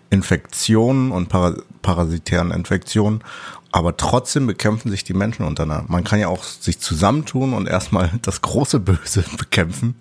Infektionen 0.10 1.12
und 1.12 1.28
para 1.28 1.56
parasitären 1.82 2.52
Infektionen. 2.52 3.24
Aber 3.74 3.98
trotzdem 3.98 4.48
bekämpfen 4.48 4.92
sich 4.92 5.04
die 5.04 5.16
Menschen 5.16 5.46
untereinander. 5.46 5.86
Man 5.90 6.04
kann 6.04 6.20
ja 6.20 6.28
auch 6.28 6.44
sich 6.44 6.80
zusammentun 6.80 7.54
und 7.54 7.68
erstmal 7.68 8.12
das 8.22 8.42
große 8.42 8.80
Böse 8.80 9.26
bekämpfen 9.38 9.96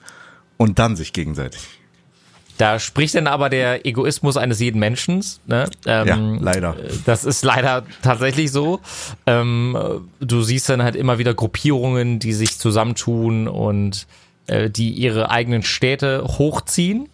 und 0.58 0.78
dann 0.78 0.94
sich 0.94 1.12
gegenseitig. 1.12 1.81
Da 2.58 2.78
spricht 2.78 3.14
dann 3.14 3.26
aber 3.26 3.48
der 3.48 3.86
Egoismus 3.86 4.36
eines 4.36 4.60
jeden 4.60 4.78
Menschen. 4.78 5.24
Ne? 5.46 5.68
Ähm, 5.86 6.06
Ja, 6.06 6.16
leider. 6.40 6.76
Das 7.06 7.24
ist 7.24 7.44
leider 7.44 7.84
tatsächlich 8.02 8.52
so. 8.52 8.80
Ähm, 9.26 9.76
du 10.20 10.42
siehst 10.42 10.68
dann 10.68 10.82
halt 10.82 10.96
immer 10.96 11.18
wieder 11.18 11.34
Gruppierungen, 11.34 12.18
die 12.18 12.32
sich 12.32 12.58
zusammentun 12.58 13.48
und 13.48 14.06
äh, 14.46 14.70
die 14.70 14.90
ihre 14.90 15.30
eigenen 15.30 15.62
Städte 15.62 16.24
hochziehen 16.24 17.08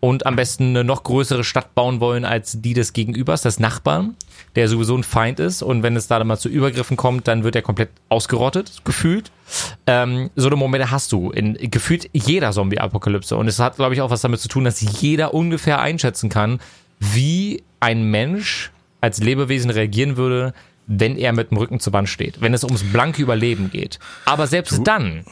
und 0.00 0.26
am 0.26 0.34
besten 0.34 0.70
eine 0.70 0.84
noch 0.84 1.04
größere 1.04 1.44
Stadt 1.44 1.74
bauen 1.74 2.00
wollen 2.00 2.24
als 2.24 2.60
die 2.60 2.74
des 2.74 2.92
Gegenübers, 2.92 3.42
des 3.42 3.60
Nachbarn, 3.60 4.16
der 4.54 4.68
sowieso 4.68 4.96
ein 4.96 5.04
Feind 5.04 5.40
ist. 5.40 5.62
Und 5.62 5.82
wenn 5.82 5.96
es 5.96 6.06
da 6.08 6.18
dann 6.18 6.26
mal 6.26 6.38
zu 6.38 6.48
Übergriffen 6.48 6.96
kommt, 6.96 7.28
dann 7.28 7.44
wird 7.44 7.56
er 7.56 7.62
komplett 7.62 7.90
ausgerottet, 8.08 8.82
gefühlt. 8.84 9.30
Ähm, 9.86 10.30
so 10.36 10.48
eine 10.48 10.56
Momente 10.56 10.90
hast 10.90 11.12
du 11.12 11.30
in 11.30 11.54
gefühlt 11.70 12.08
jeder 12.12 12.52
Zombie-Apokalypse. 12.52 13.36
Und 13.36 13.48
es 13.48 13.58
hat, 13.58 13.76
glaube 13.76 13.94
ich, 13.94 14.00
auch 14.00 14.10
was 14.10 14.20
damit 14.20 14.40
zu 14.40 14.48
tun, 14.48 14.64
dass 14.64 14.80
jeder 14.80 15.34
ungefähr 15.34 15.80
einschätzen 15.80 16.28
kann, 16.28 16.60
wie 17.00 17.62
ein 17.80 18.04
Mensch 18.04 18.70
als 19.00 19.18
Lebewesen 19.18 19.70
reagieren 19.70 20.16
würde, 20.16 20.54
wenn 20.86 21.16
er 21.16 21.32
mit 21.32 21.50
dem 21.50 21.58
Rücken 21.58 21.80
zur 21.80 21.92
Wand 21.92 22.08
steht, 22.08 22.40
wenn 22.40 22.54
es 22.54 22.64
ums 22.64 22.82
blanke 22.84 23.22
Überleben 23.22 23.70
geht. 23.70 23.98
Aber 24.24 24.46
selbst 24.46 24.80
dann, 24.84 25.24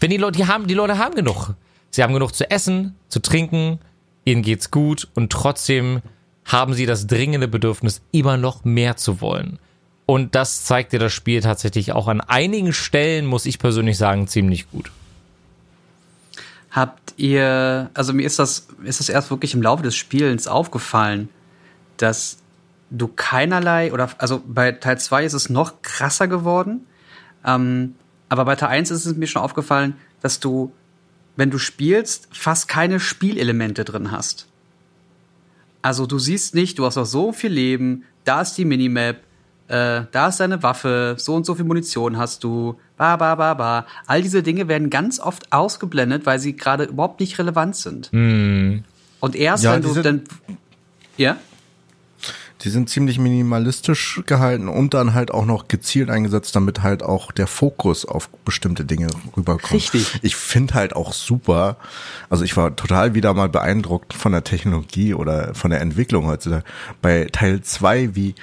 wenn 0.00 0.10
die 0.10 0.16
Leute, 0.16 0.38
die 0.38 0.46
haben, 0.46 0.66
die 0.66 0.74
Leute 0.74 0.98
haben 0.98 1.14
genug. 1.14 1.54
Sie 1.90 2.02
haben 2.02 2.12
genug 2.12 2.34
zu 2.34 2.50
essen, 2.50 2.94
zu 3.08 3.20
trinken, 3.20 3.78
ihnen 4.24 4.42
geht's 4.42 4.70
gut 4.70 5.08
und 5.14 5.32
trotzdem 5.32 6.02
haben 6.46 6.74
sie 6.74 6.86
das 6.86 7.06
dringende 7.06 7.48
Bedürfnis, 7.48 8.00
immer 8.12 8.36
noch 8.36 8.64
mehr 8.64 8.96
zu 8.96 9.20
wollen. 9.20 9.58
Und 10.06 10.36
das 10.36 10.64
zeigt 10.64 10.92
dir 10.92 11.00
das 11.00 11.12
Spiel 11.12 11.40
tatsächlich 11.40 11.92
auch 11.92 12.06
an 12.06 12.20
einigen 12.20 12.72
Stellen, 12.72 13.26
muss 13.26 13.44
ich 13.44 13.58
persönlich 13.58 13.98
sagen, 13.98 14.28
ziemlich 14.28 14.70
gut. 14.70 14.92
Habt 16.70 17.14
ihr, 17.16 17.90
also 17.94 18.12
mir 18.12 18.24
ist 18.24 18.38
das, 18.38 18.68
ist 18.84 19.00
das 19.00 19.08
erst 19.08 19.30
wirklich 19.30 19.54
im 19.54 19.62
Laufe 19.62 19.82
des 19.82 19.96
Spielens 19.96 20.46
aufgefallen, 20.46 21.28
dass 21.96 22.38
du 22.90 23.08
keinerlei, 23.08 23.92
oder 23.92 24.10
also 24.18 24.40
bei 24.46 24.70
Teil 24.72 24.98
2 24.98 25.24
ist 25.24 25.32
es 25.32 25.50
noch 25.50 25.82
krasser 25.82 26.28
geworden, 26.28 26.86
ähm, 27.44 27.96
aber 28.28 28.44
bei 28.44 28.54
Teil 28.54 28.68
1 28.68 28.92
ist 28.92 29.06
es 29.06 29.16
mir 29.16 29.26
schon 29.26 29.42
aufgefallen, 29.42 29.96
dass 30.20 30.38
du, 30.38 30.72
wenn 31.34 31.50
du 31.50 31.58
spielst, 31.58 32.28
fast 32.30 32.68
keine 32.68 33.00
Spielelemente 33.00 33.84
drin 33.84 34.12
hast. 34.12 34.46
Also 35.82 36.06
du 36.06 36.18
siehst 36.18 36.54
nicht, 36.54 36.78
du 36.78 36.84
hast 36.84 36.96
noch 36.96 37.06
so 37.06 37.32
viel 37.32 37.52
Leben, 37.52 38.04
da 38.24 38.40
ist 38.42 38.54
die 38.54 38.64
Minimap, 38.64 39.16
äh, 39.68 40.02
da 40.10 40.28
ist 40.28 40.40
deine 40.40 40.62
Waffe, 40.62 41.16
so 41.18 41.34
und 41.34 41.46
so 41.46 41.54
viel 41.54 41.64
Munition 41.64 42.16
hast 42.16 42.44
du, 42.44 42.78
ba, 42.96 43.16
ba, 43.16 43.34
ba, 43.34 43.54
ba. 43.54 43.86
All 44.06 44.22
diese 44.22 44.42
Dinge 44.42 44.68
werden 44.68 44.90
ganz 44.90 45.18
oft 45.20 45.52
ausgeblendet, 45.52 46.26
weil 46.26 46.38
sie 46.38 46.56
gerade 46.56 46.84
überhaupt 46.84 47.20
nicht 47.20 47.38
relevant 47.38 47.76
sind. 47.76 48.12
Und 49.20 49.36
erst 49.36 49.64
Ja, 49.64 49.74
wenn 49.74 49.82
du 49.82 49.94
dann, 50.02 50.22
ja? 51.16 51.36
Die 52.62 52.70
sind 52.70 52.88
ziemlich 52.88 53.18
minimalistisch 53.18 54.22
gehalten 54.26 54.68
und 54.68 54.94
dann 54.94 55.12
halt 55.12 55.30
auch 55.30 55.44
noch 55.44 55.68
gezielt 55.68 56.08
eingesetzt, 56.08 56.56
damit 56.56 56.82
halt 56.82 57.02
auch 57.02 57.30
der 57.30 57.46
Fokus 57.46 58.06
auf 58.06 58.30
bestimmte 58.44 58.84
Dinge 58.84 59.08
rüberkommt. 59.36 59.72
Richtig. 59.72 60.18
Ich 60.22 60.36
finde 60.36 60.74
halt 60.74 60.96
auch 60.96 61.12
super, 61.12 61.76
also 62.30 62.44
ich 62.44 62.56
war 62.56 62.74
total 62.74 63.14
wieder 63.14 63.34
mal 63.34 63.50
beeindruckt 63.50 64.14
von 64.14 64.32
der 64.32 64.42
Technologie 64.42 65.12
oder 65.12 65.54
von 65.54 65.70
der 65.70 65.82
Entwicklung 65.82 66.26
heutzutage. 66.26 66.64
Bei 67.02 67.26
Teil 67.30 67.60
2, 67.60 68.14
wie 68.14 68.34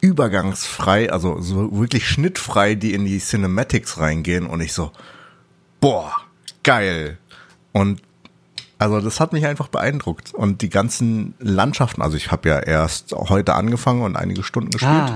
übergangsfrei, 0.00 1.12
also 1.12 1.40
so 1.40 1.76
wirklich 1.76 2.08
schnittfrei, 2.08 2.76
die 2.76 2.94
in 2.94 3.04
die 3.04 3.18
Cinematics 3.18 3.98
reingehen 3.98 4.46
und 4.46 4.60
ich 4.60 4.72
so, 4.72 4.92
boah, 5.80 6.12
geil. 6.62 7.18
Und 7.72 8.00
also 8.78 9.00
das 9.00 9.20
hat 9.20 9.32
mich 9.32 9.44
einfach 9.46 9.68
beeindruckt. 9.68 10.34
Und 10.34 10.62
die 10.62 10.68
ganzen 10.68 11.34
Landschaften, 11.38 12.02
also 12.02 12.16
ich 12.16 12.30
habe 12.30 12.48
ja 12.48 12.58
erst 12.60 13.12
heute 13.12 13.54
angefangen 13.54 14.02
und 14.02 14.16
einige 14.16 14.42
Stunden 14.42 14.70
gespielt, 14.70 15.12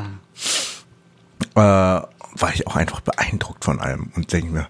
Ah, 1.54 1.98
äh, 1.98 2.06
war 2.40 2.54
ich 2.54 2.66
auch 2.66 2.76
einfach 2.76 3.00
beeindruckt 3.00 3.64
von 3.64 3.80
allem 3.80 4.10
und 4.16 4.32
denke 4.32 4.52
mir, 4.52 4.68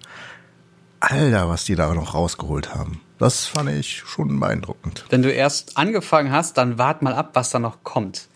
Alter, 1.01 1.49
was 1.49 1.65
die 1.65 1.75
da 1.75 1.93
noch 1.95 2.15
rausgeholt 2.15 2.75
haben. 2.75 3.01
Das 3.19 3.47
fand 3.47 3.71
ich 3.71 4.03
schon 4.05 4.39
beeindruckend. 4.41 5.05
wenn 5.11 5.23
du 5.23 5.31
erst 5.33 5.79
angefangen 5.79 6.33
hast, 6.33 6.59
dann 6.59 6.77
wart 6.77 7.03
mal 7.03 7.15
ab, 7.15 7.31
was 7.35 7.51
da 7.51 7.61
noch 7.61 7.85
kommt. 7.85 8.27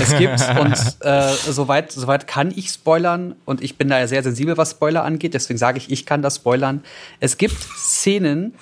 Es 0.00 0.16
gibt, 0.18 0.38
und 0.60 0.96
äh, 1.00 1.32
soweit, 1.32 1.92
soweit 1.92 2.26
kann 2.26 2.50
ich 2.54 2.68
spoilern, 2.68 3.36
und 3.46 3.62
ich 3.62 3.78
bin 3.78 3.88
da 3.88 3.98
ja 3.98 4.06
sehr 4.06 4.22
sensibel, 4.22 4.58
was 4.58 4.72
Spoiler 4.72 5.02
angeht, 5.02 5.32
deswegen 5.32 5.58
sage 5.58 5.78
ich, 5.78 5.90
ich 5.90 6.04
kann 6.04 6.20
das 6.20 6.36
spoilern. 6.36 6.84
Es 7.20 7.38
gibt 7.38 7.56
Szenen, 7.76 8.54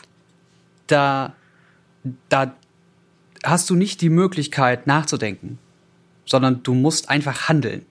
da, 0.86 1.32
da 2.28 2.54
hast 3.44 3.70
du 3.70 3.74
nicht 3.74 4.00
die 4.00 4.10
Möglichkeit 4.10 4.86
nachzudenken, 4.86 5.58
sondern 6.24 6.62
du 6.62 6.74
musst 6.74 7.10
einfach 7.10 7.48
handeln. 7.48 7.84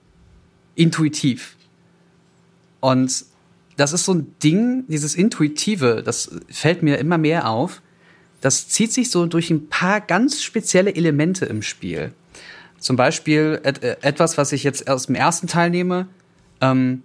Intuitiv. 0.74 1.56
Und 2.80 3.24
das 3.76 3.92
ist 3.92 4.04
so 4.04 4.14
ein 4.14 4.34
Ding, 4.42 4.84
dieses 4.88 5.14
Intuitive, 5.14 6.02
das 6.04 6.30
fällt 6.48 6.82
mir 6.82 6.98
immer 6.98 7.18
mehr 7.18 7.48
auf. 7.48 7.82
Das 8.40 8.68
zieht 8.68 8.92
sich 8.92 9.10
so 9.10 9.26
durch 9.26 9.50
ein 9.50 9.68
paar 9.68 10.00
ganz 10.00 10.42
spezielle 10.42 10.94
Elemente 10.94 11.46
im 11.46 11.62
Spiel. 11.62 12.12
Zum 12.78 12.96
Beispiel 12.96 13.60
et 13.62 13.82
äh, 13.82 13.96
etwas, 14.02 14.36
was 14.36 14.50
ich 14.52 14.64
jetzt 14.64 14.90
aus 14.90 15.06
dem 15.06 15.14
ersten 15.14 15.46
Teil 15.46 15.70
nehme. 15.70 16.08
Ähm, 16.60 17.04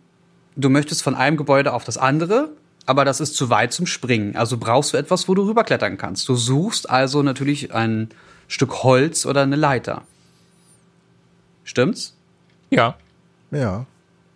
du 0.56 0.70
möchtest 0.70 1.04
von 1.04 1.14
einem 1.14 1.38
Gebäude 1.38 1.74
auf 1.74 1.84
das 1.84 1.98
andere, 1.98 2.50
aber 2.88 3.06
das 3.06 3.20
ist 3.20 3.36
zu 3.36 3.50
weit 3.50 3.74
zum 3.74 3.86
Springen. 3.86 4.36
Also 4.36 4.58
brauchst 4.58 4.94
du 4.94 4.98
etwas, 4.98 5.28
wo 5.28 5.36
du 5.36 5.44
rüberklettern 5.44 5.98
kannst. 5.98 6.28
Du 6.28 6.36
suchst 6.36 6.90
also 6.90 7.22
natürlich 7.22 7.74
ein 7.74 8.10
Stück 8.48 8.82
Holz 8.84 9.26
oder 9.26 9.42
eine 9.42 9.58
Leiter. 9.58 10.04
Stimmt's? 11.66 12.16
Ja. 12.70 12.96
Ja. 13.52 13.86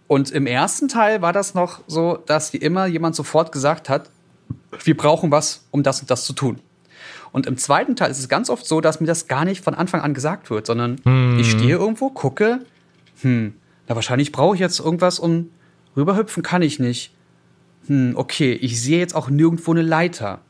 Und 0.08 0.32
im 0.32 0.46
ersten 0.46 0.90
Teil 0.90 1.22
war 1.22 1.32
das 1.32 1.54
noch 1.54 1.80
so, 1.88 2.20
dass 2.26 2.54
immer 2.54 2.86
jemand 2.86 3.16
sofort 3.16 3.54
gesagt 3.54 3.88
hat, 3.88 4.10
wir 4.84 4.98
brauchen 4.98 5.32
was, 5.32 5.64
um 5.72 5.82
das 5.82 6.02
und 6.02 6.12
das 6.12 6.26
zu 6.26 6.34
tun. 6.34 6.60
Und 7.32 7.46
im 7.46 7.58
zweiten 7.58 7.96
Teil 7.96 8.12
ist 8.12 8.20
es 8.20 8.28
ganz 8.28 8.50
oft 8.50 8.66
so, 8.66 8.82
dass 8.82 9.00
mir 9.00 9.08
das 9.08 9.30
gar 9.30 9.46
nicht 9.46 9.64
von 9.64 9.74
Anfang 9.74 10.02
an 10.02 10.14
gesagt 10.14 10.50
wird, 10.50 10.66
sondern 10.66 10.98
ich 11.40 11.52
stehe 11.52 11.78
irgendwo, 11.78 12.10
gucke, 12.10 12.60
hm, 13.22 13.54
na 13.88 13.96
wahrscheinlich 13.96 14.34
brauche 14.34 14.56
ich 14.56 14.60
jetzt 14.60 14.82
irgendwas, 14.82 15.20
um 15.20 15.50
rüberhüpfen 15.96 16.44
kann 16.44 16.62
ich 16.62 16.80
nicht. 16.80 17.14
Hm, 17.88 18.14
okay, 18.16 18.54
ich 18.54 18.82
sehe 18.82 19.00
jetzt 19.00 19.16
auch 19.16 19.30
nirgendwo 19.30 19.72
eine 19.72 19.82
Leiter. 19.82 20.42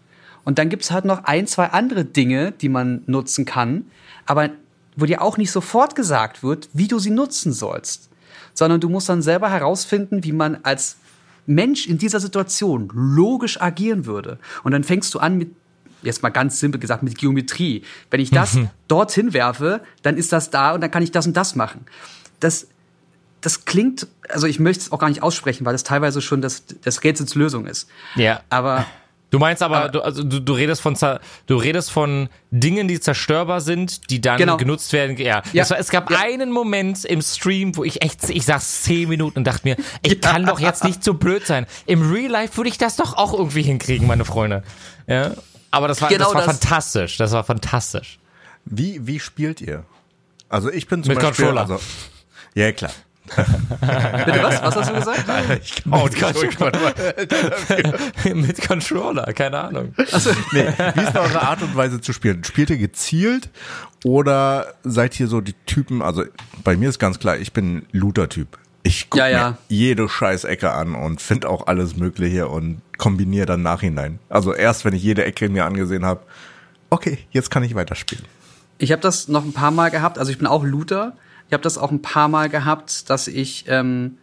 Und 0.44 0.58
dann 0.58 0.70
gibt's 0.70 0.92
halt 0.92 1.06
noch 1.06 1.24
ein, 1.26 1.48
zwei 1.48 1.68
andere 1.68 2.06
Dinge, 2.06 2.52
die 2.52 2.70
man 2.70 3.04
nutzen 3.06 3.46
kann, 3.46 3.86
aber 4.26 4.50
wo 4.96 5.06
dir 5.06 5.22
auch 5.22 5.38
nicht 5.38 5.52
sofort 5.52 5.96
gesagt 5.96 6.44
wird, 6.44 6.70
wie 6.74 6.88
du 6.88 7.00
sie 7.00 7.12
nutzen 7.12 7.54
sollst. 7.54 8.10
Sondern 8.54 8.82
du 8.82 8.90
musst 8.90 9.08
dann 9.08 9.22
selber 9.22 9.50
herausfinden, 9.50 10.24
wie 10.24 10.34
man 10.34 10.58
als 10.64 10.98
Mensch 11.46 11.88
in 11.88 11.98
dieser 11.98 12.20
Situation 12.20 12.90
logisch 12.94 13.62
agieren 13.62 14.06
würde. 14.06 14.38
Und 14.64 14.72
dann 14.72 14.84
fängst 14.84 15.14
du 15.14 15.20
an 15.20 15.38
mit, 15.38 15.52
jetzt 16.02 16.24
mal 16.24 16.30
ganz 16.30 16.60
simpel 16.60 16.80
gesagt, 16.80 17.04
mit 17.04 17.18
Geometrie. 17.18 17.84
Wenn 18.10 18.20
ich 18.20 18.32
das 18.32 18.58
dorthin 18.88 19.34
werfe, 19.34 19.82
dann 20.02 20.18
ist 20.18 20.32
das 20.32 20.50
da 20.50 20.74
und 20.74 20.82
dann 20.82 20.92
kann 20.92 21.04
ich 21.04 21.12
das 21.12 21.28
und 21.28 21.38
das 21.38 21.56
machen. 21.56 21.86
Das, 22.40 22.68
das 23.42 23.66
klingt, 23.66 24.08
also 24.30 24.48
ich 24.48 24.60
möchte 24.60 24.84
es 24.84 24.92
auch 24.92 25.00
gar 25.00 25.10
nicht 25.10 25.24
aussprechen, 25.24 25.66
weil 25.66 25.74
das 25.74 25.84
teilweise 25.84 26.22
schon 26.22 26.42
das, 26.42 26.64
das 26.84 27.04
Rätsels 27.04 27.36
Lösung 27.36 27.66
ist. 27.68 27.88
Ja. 28.16 28.42
Aber 28.50 28.86
Du 29.32 29.40
meinst 29.40 29.64
aber, 29.64 29.78
Aber- 29.78 29.90
du, 29.90 30.02
also 30.02 30.24
du, 30.24 30.42
du 30.42 30.52
redest 30.54 30.82
von 30.82 30.94
du 31.48 31.56
redest 31.56 31.90
von 31.90 32.28
Dingen, 32.52 32.90
die 32.90 33.00
zerstörbar 33.00 33.62
sind, 33.62 34.10
die 34.10 34.20
dann 34.20 34.38
Genau. 34.38 34.58
genutzt 34.58 34.92
werden. 34.92 35.16
Ja. 35.16 35.42
Ja. 35.54 35.64
Es, 35.64 35.70
war, 35.70 35.80
es 35.80 35.88
gab 35.90 36.12
Ja. 36.12 36.20
einen 36.20 36.52
Moment 36.52 37.06
im 37.06 37.22
Stream, 37.22 37.78
wo 37.78 37.86
ich 37.86 38.02
echt, 38.02 38.30
ich 38.30 38.44
saß 38.46 38.82
zehn 38.84 39.08
Minuten 39.08 39.38
und 39.40 39.46
dachte 39.48 39.62
mir, 39.64 39.78
ich 40.04 40.20
kann 40.22 40.46
doch 40.46 40.60
jetzt 40.60 40.84
nicht 40.84 41.02
so 41.02 41.14
blöd 41.14 41.46
sein. 41.48 41.66
Im 41.86 42.12
Real 42.12 42.30
Life 42.30 42.58
würde 42.58 42.70
ich 42.70 42.78
das 42.78 42.98
doch 42.98 43.16
auch 43.16 43.32
irgendwie 43.34 43.62
hinkriegen, 43.64 44.06
meine 44.06 44.26
Freunde. 44.26 44.64
Ja. 45.08 45.32
Aber 45.72 45.88
das 45.88 46.02
war, 46.02 46.10
Genau 46.10 46.26
das 46.26 46.34
war 46.36 46.46
das. 46.48 46.60
fantastisch. 46.60 47.16
Das 47.16 47.32
war 47.32 47.46
fantastisch. 47.46 48.20
Wie, 48.66 49.08
wie 49.08 49.22
spielt 49.22 49.62
ihr? 49.62 49.86
Also 50.50 50.70
ich 50.70 50.88
bin 50.90 51.04
zum 51.04 51.14
Mit 51.14 51.24
Beispiel, 51.24 51.46
Controller. 51.46 51.62
Also, 51.62 51.80
ja, 52.54 52.74
klar. 52.74 52.92
Bitte 53.26 54.44
was? 54.44 54.62
Was 54.62 54.76
hast 54.76 54.90
du 54.90 54.94
gesagt? 54.96 55.24
Ich 55.64 55.84
Oh 55.90 56.08
Gott, 56.20 56.36
Mit 58.36 58.68
Controller, 58.68 59.32
keine 59.34 59.60
Ahnung. 59.60 59.94
nee, 59.98 60.68
wie 60.96 61.02
ist 61.02 61.16
eure 61.16 61.42
Art 61.42 61.62
und 61.62 61.76
Weise 61.76 62.02
zu 62.02 62.14
spielen? 62.14 62.44
Spielt 62.44 62.70
ihr 62.70 62.78
gezielt 62.78 63.50
oder 64.04 64.74
seid 64.84 65.20
ihr 65.20 65.28
so 65.28 65.42
die 65.42 65.56
Typen, 65.66 66.02
also 66.02 66.24
bei 66.64 66.76
mir 66.76 66.90
ist 66.90 67.00
ganz 67.00 67.20
klar, 67.20 67.38
ich 67.38 67.54
bin 67.54 67.86
Looter-Typ. 67.92 68.58
Ich 68.84 69.10
gucke 69.10 69.24
Ja, 69.24 69.30
ja. 69.30 69.50
mir 69.52 69.58
jede 69.68 70.10
Scheißecke 70.10 70.72
an 70.72 70.96
und 70.96 71.22
finde 71.22 71.50
auch 71.50 71.68
alles 71.68 71.96
Mögliche 71.96 72.48
und 72.48 72.82
kombiniere 72.98 73.46
dann 73.46 73.62
nachhinein. 73.62 74.20
Also 74.30 74.54
erst, 74.54 74.86
wenn 74.86 74.94
ich 74.94 75.04
jede 75.04 75.24
Ecke 75.24 75.50
mir 75.50 75.66
angesehen 75.66 76.06
habe, 76.06 76.22
okay, 76.90 77.20
jetzt 77.32 77.52
kann 77.52 77.64
ich 77.64 77.76
weiterspielen. 77.76 78.26
Ich 78.80 78.92
habe 78.92 79.02
das 79.02 79.28
noch 79.28 79.46
ein 79.46 79.54
paar 79.54 79.70
Mal 79.72 79.92
gehabt, 79.92 80.18
also 80.18 80.32
ich 80.32 80.40
bin 80.40 80.48
auch 80.48 80.64
Looter. 80.64 81.14
Ich 81.52 81.54
habe 81.54 81.64
das 81.64 81.78
auch 81.78 81.92
ein 81.92 82.02
paar 82.02 82.30
Mal 82.30 82.48
gehabt, 82.48 83.10
dass 83.10 83.28
ich 83.28 83.66
ähm, 83.68 84.18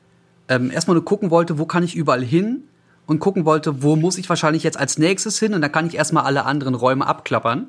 ähm, 0.48 0.70
erstmal 0.70 0.94
nur 0.94 1.04
gucken 1.04 1.30
wollte, 1.30 1.58
wo 1.58 1.66
kann 1.66 1.82
ich 1.82 1.94
überall 1.94 2.24
hin 2.24 2.62
und 3.04 3.18
gucken 3.18 3.44
wollte, 3.44 3.82
wo 3.82 3.96
muss 3.96 4.16
ich 4.16 4.30
wahrscheinlich 4.30 4.62
jetzt 4.62 4.78
als 4.78 4.96
nächstes 4.96 5.38
hin 5.38 5.52
und 5.52 5.60
da 5.60 5.68
kann 5.68 5.86
ich 5.86 5.94
erstmal 5.94 6.24
alle 6.24 6.46
anderen 6.46 6.74
Räume 6.74 7.06
abklappern. 7.06 7.66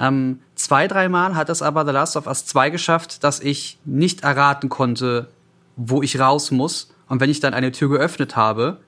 Ähm, 0.00 0.40
zwei, 0.56 0.88
dreimal 0.88 1.36
hat 1.36 1.48
es 1.48 1.62
aber 1.62 1.86
The 1.86 1.92
Last 1.92 2.16
of 2.16 2.26
Us 2.26 2.44
2 2.46 2.70
geschafft, 2.70 3.22
dass 3.22 3.38
ich 3.38 3.78
nicht 3.84 4.24
erraten 4.24 4.68
konnte, 4.68 5.28
wo 5.76 6.02
ich 6.02 6.18
raus 6.18 6.50
muss. 6.50 6.92
Und 7.08 7.20
wenn 7.20 7.30
ich 7.30 7.38
dann 7.38 7.54
eine 7.54 7.70
Tür 7.70 7.90
geöffnet 7.90 8.34
habe, 8.34 8.78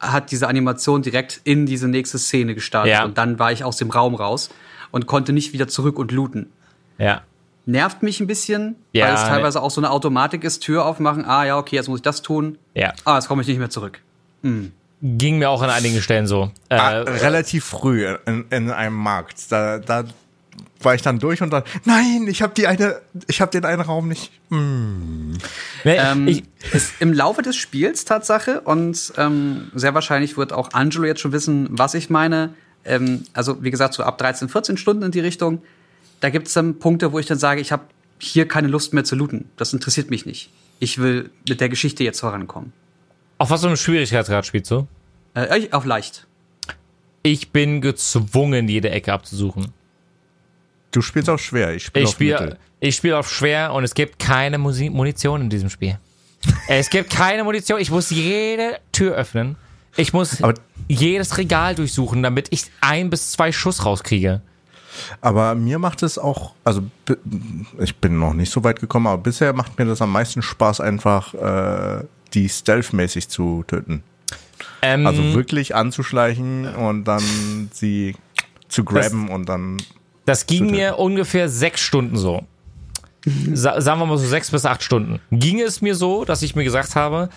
hat 0.00 0.32
diese 0.32 0.48
Animation 0.48 1.02
direkt 1.02 1.40
in 1.44 1.64
diese 1.64 1.86
nächste 1.86 2.18
Szene 2.18 2.56
gestartet. 2.56 2.92
Ja. 2.92 3.04
Und 3.04 3.18
dann 3.18 3.38
war 3.38 3.52
ich 3.52 3.62
aus 3.62 3.76
dem 3.76 3.90
Raum 3.90 4.16
raus 4.16 4.50
und 4.90 5.06
konnte 5.06 5.32
nicht 5.32 5.52
wieder 5.52 5.68
zurück 5.68 5.96
und 5.96 6.10
looten. 6.10 6.50
Ja. 6.98 7.22
Nervt 7.66 8.02
mich 8.02 8.20
ein 8.20 8.26
bisschen, 8.26 8.76
Ja, 8.92 9.06
weil 9.06 9.14
es 9.14 9.22
teilweise 9.22 9.62
auch 9.62 9.70
so 9.70 9.80
eine 9.80 9.90
Automatik 9.90 10.44
ist, 10.44 10.60
Tür 10.60 10.84
aufmachen, 10.84 11.24
ah 11.24 11.44
ja, 11.44 11.56
okay, 11.58 11.76
jetzt 11.76 11.88
muss 11.88 11.98
ich 12.00 12.02
das 12.02 12.20
tun. 12.22 12.58
Ja. 12.74 12.92
Ah, 13.04 13.14
jetzt 13.16 13.28
komme 13.28 13.40
ich 13.42 13.48
nicht 13.48 13.58
mehr 13.58 13.70
zurück. 13.70 14.00
Ging 15.02 15.38
mir 15.38 15.48
auch 15.50 15.62
an 15.62 15.70
einigen 15.70 16.00
Stellen 16.02 16.26
so. 16.26 16.50
Äh, 16.68 16.76
Ah, 16.76 16.88
relativ 17.00 17.64
früh 17.64 18.06
in, 18.26 18.44
in 18.50 18.70
einem 18.70 18.96
Markt. 18.96 19.50
Da, 19.50 19.78
da 19.78 20.04
war 20.80 20.94
ich 20.94 21.02
dann 21.02 21.18
durch 21.18 21.40
und 21.42 21.50
dann, 21.50 21.62
nein, 21.84 22.26
ich 22.28 22.42
habe 22.42 22.52
die 22.54 22.66
eine, 22.66 23.00
ich 23.26 23.40
habe 23.40 23.50
den 23.50 23.64
einen 23.64 23.80
Raum 23.80 24.08
nicht. 24.08 24.30
ne, 24.50 25.38
Ähm, 25.84 26.28
ich, 26.28 26.44
ist 26.72 26.92
im 27.00 27.12
Laufe 27.12 27.42
des 27.42 27.56
Spiels 27.56 28.04
Tatsache 28.04 28.60
und 28.60 29.12
ähm, 29.16 29.70
sehr 29.74 29.94
wahrscheinlich 29.94 30.36
wird 30.36 30.52
auch 30.52 30.72
Angelo 30.72 31.04
jetzt 31.06 31.20
schon 31.20 31.32
wissen, 31.32 31.68
was 31.70 31.94
ich 31.94 32.10
meine. 32.10 32.54
Ähm, 32.84 33.24
also 33.32 33.62
wie 33.62 33.70
gesagt, 33.70 33.94
so 33.94 34.02
ab 34.02 34.18
13, 34.18 34.48
14 34.48 34.76
Stunden 34.76 35.02
in 35.04 35.10
die 35.10 35.20
Richtung. 35.20 35.62
Da 36.20 36.30
gibt 36.30 36.46
es 36.48 36.54
dann 36.54 36.78
Punkte, 36.78 37.12
wo 37.12 37.18
ich 37.18 37.26
dann 37.26 37.38
sage, 37.38 37.60
ich 37.60 37.72
habe 37.72 37.84
hier 38.18 38.48
keine 38.48 38.68
Lust 38.68 38.92
mehr 38.94 39.04
zu 39.04 39.16
looten. 39.16 39.48
Das 39.56 39.72
interessiert 39.72 40.10
mich 40.10 40.24
nicht. 40.26 40.50
Ich 40.78 40.98
will 40.98 41.30
mit 41.48 41.60
der 41.60 41.68
Geschichte 41.68 42.04
jetzt 42.04 42.20
vorankommen. 42.20 42.72
auf 43.38 43.50
was 43.50 43.60
für 43.60 43.66
einem 43.68 43.76
Schwierigkeitsgrad 43.76 44.46
spielst 44.46 44.70
du? 44.70 44.86
Äh, 45.34 45.68
auf 45.72 45.84
leicht. 45.84 46.26
Ich 47.22 47.50
bin 47.50 47.80
gezwungen, 47.80 48.68
jede 48.68 48.90
Ecke 48.90 49.12
abzusuchen. 49.12 49.72
Du 50.90 51.00
spielst 51.02 51.28
auch 51.28 51.38
schwer. 51.38 51.74
Ich 51.74 51.84
spiele 51.86 52.02
Ich 52.04 52.08
auf 52.08 52.14
spiele 52.14 52.40
Mittel. 52.40 52.58
ich 52.80 52.96
spiel 52.96 53.14
auf 53.14 53.30
schwer 53.32 53.72
und 53.72 53.82
es 53.84 53.94
gibt 53.94 54.18
keine 54.18 54.58
Musi 54.58 54.90
Munition 54.90 55.40
in 55.42 55.50
diesem 55.50 55.70
Spiel. 55.70 55.98
es 56.68 56.90
gibt 56.90 57.10
keine 57.10 57.42
Munition. 57.44 57.80
Ich 57.80 57.90
muss 57.90 58.10
jede 58.10 58.78
Tür 58.92 59.14
öffnen. 59.16 59.56
Ich 59.96 60.12
muss 60.12 60.42
Aber- 60.42 60.54
jedes 60.88 61.36
Regal 61.38 61.74
durchsuchen, 61.74 62.22
damit 62.22 62.48
ich 62.50 62.64
ein 62.80 63.10
bis 63.10 63.32
zwei 63.32 63.50
Schuss 63.52 63.84
rauskriege. 63.84 64.42
Aber 65.20 65.54
mir 65.54 65.78
macht 65.78 66.02
es 66.02 66.18
auch, 66.18 66.54
also 66.64 66.82
ich 67.78 67.96
bin 67.96 68.18
noch 68.18 68.34
nicht 68.34 68.50
so 68.50 68.64
weit 68.64 68.80
gekommen, 68.80 69.06
aber 69.06 69.22
bisher 69.22 69.52
macht 69.52 69.78
mir 69.78 69.84
das 69.84 70.02
am 70.02 70.12
meisten 70.12 70.42
Spaß, 70.42 70.80
einfach 70.80 71.34
äh, 71.34 72.04
die 72.34 72.48
stealth-mäßig 72.48 73.28
zu 73.28 73.64
töten. 73.66 74.02
Ähm, 74.82 75.06
Also 75.06 75.34
wirklich 75.34 75.74
anzuschleichen 75.74 76.74
und 76.74 77.04
dann 77.04 77.70
sie 77.72 78.16
zu 78.68 78.84
grabben 78.84 79.28
und 79.28 79.48
dann. 79.48 79.78
Das 80.26 80.46
ging 80.46 80.70
mir 80.70 80.98
ungefähr 80.98 81.48
sechs 81.48 81.80
Stunden 81.80 82.16
so. 82.16 82.44
Sa 83.54 83.80
sagen 83.80 84.00
wir 84.00 84.06
mal 84.06 84.18
so 84.18 84.26
sechs 84.26 84.50
bis 84.50 84.66
acht 84.66 84.82
Stunden. 84.82 85.20
Ging 85.30 85.60
es 85.60 85.80
mir 85.80 85.94
so, 85.94 86.24
dass 86.24 86.42
ich 86.42 86.54
mir 86.56 86.64
gesagt 86.64 86.94
habe, 86.94 87.30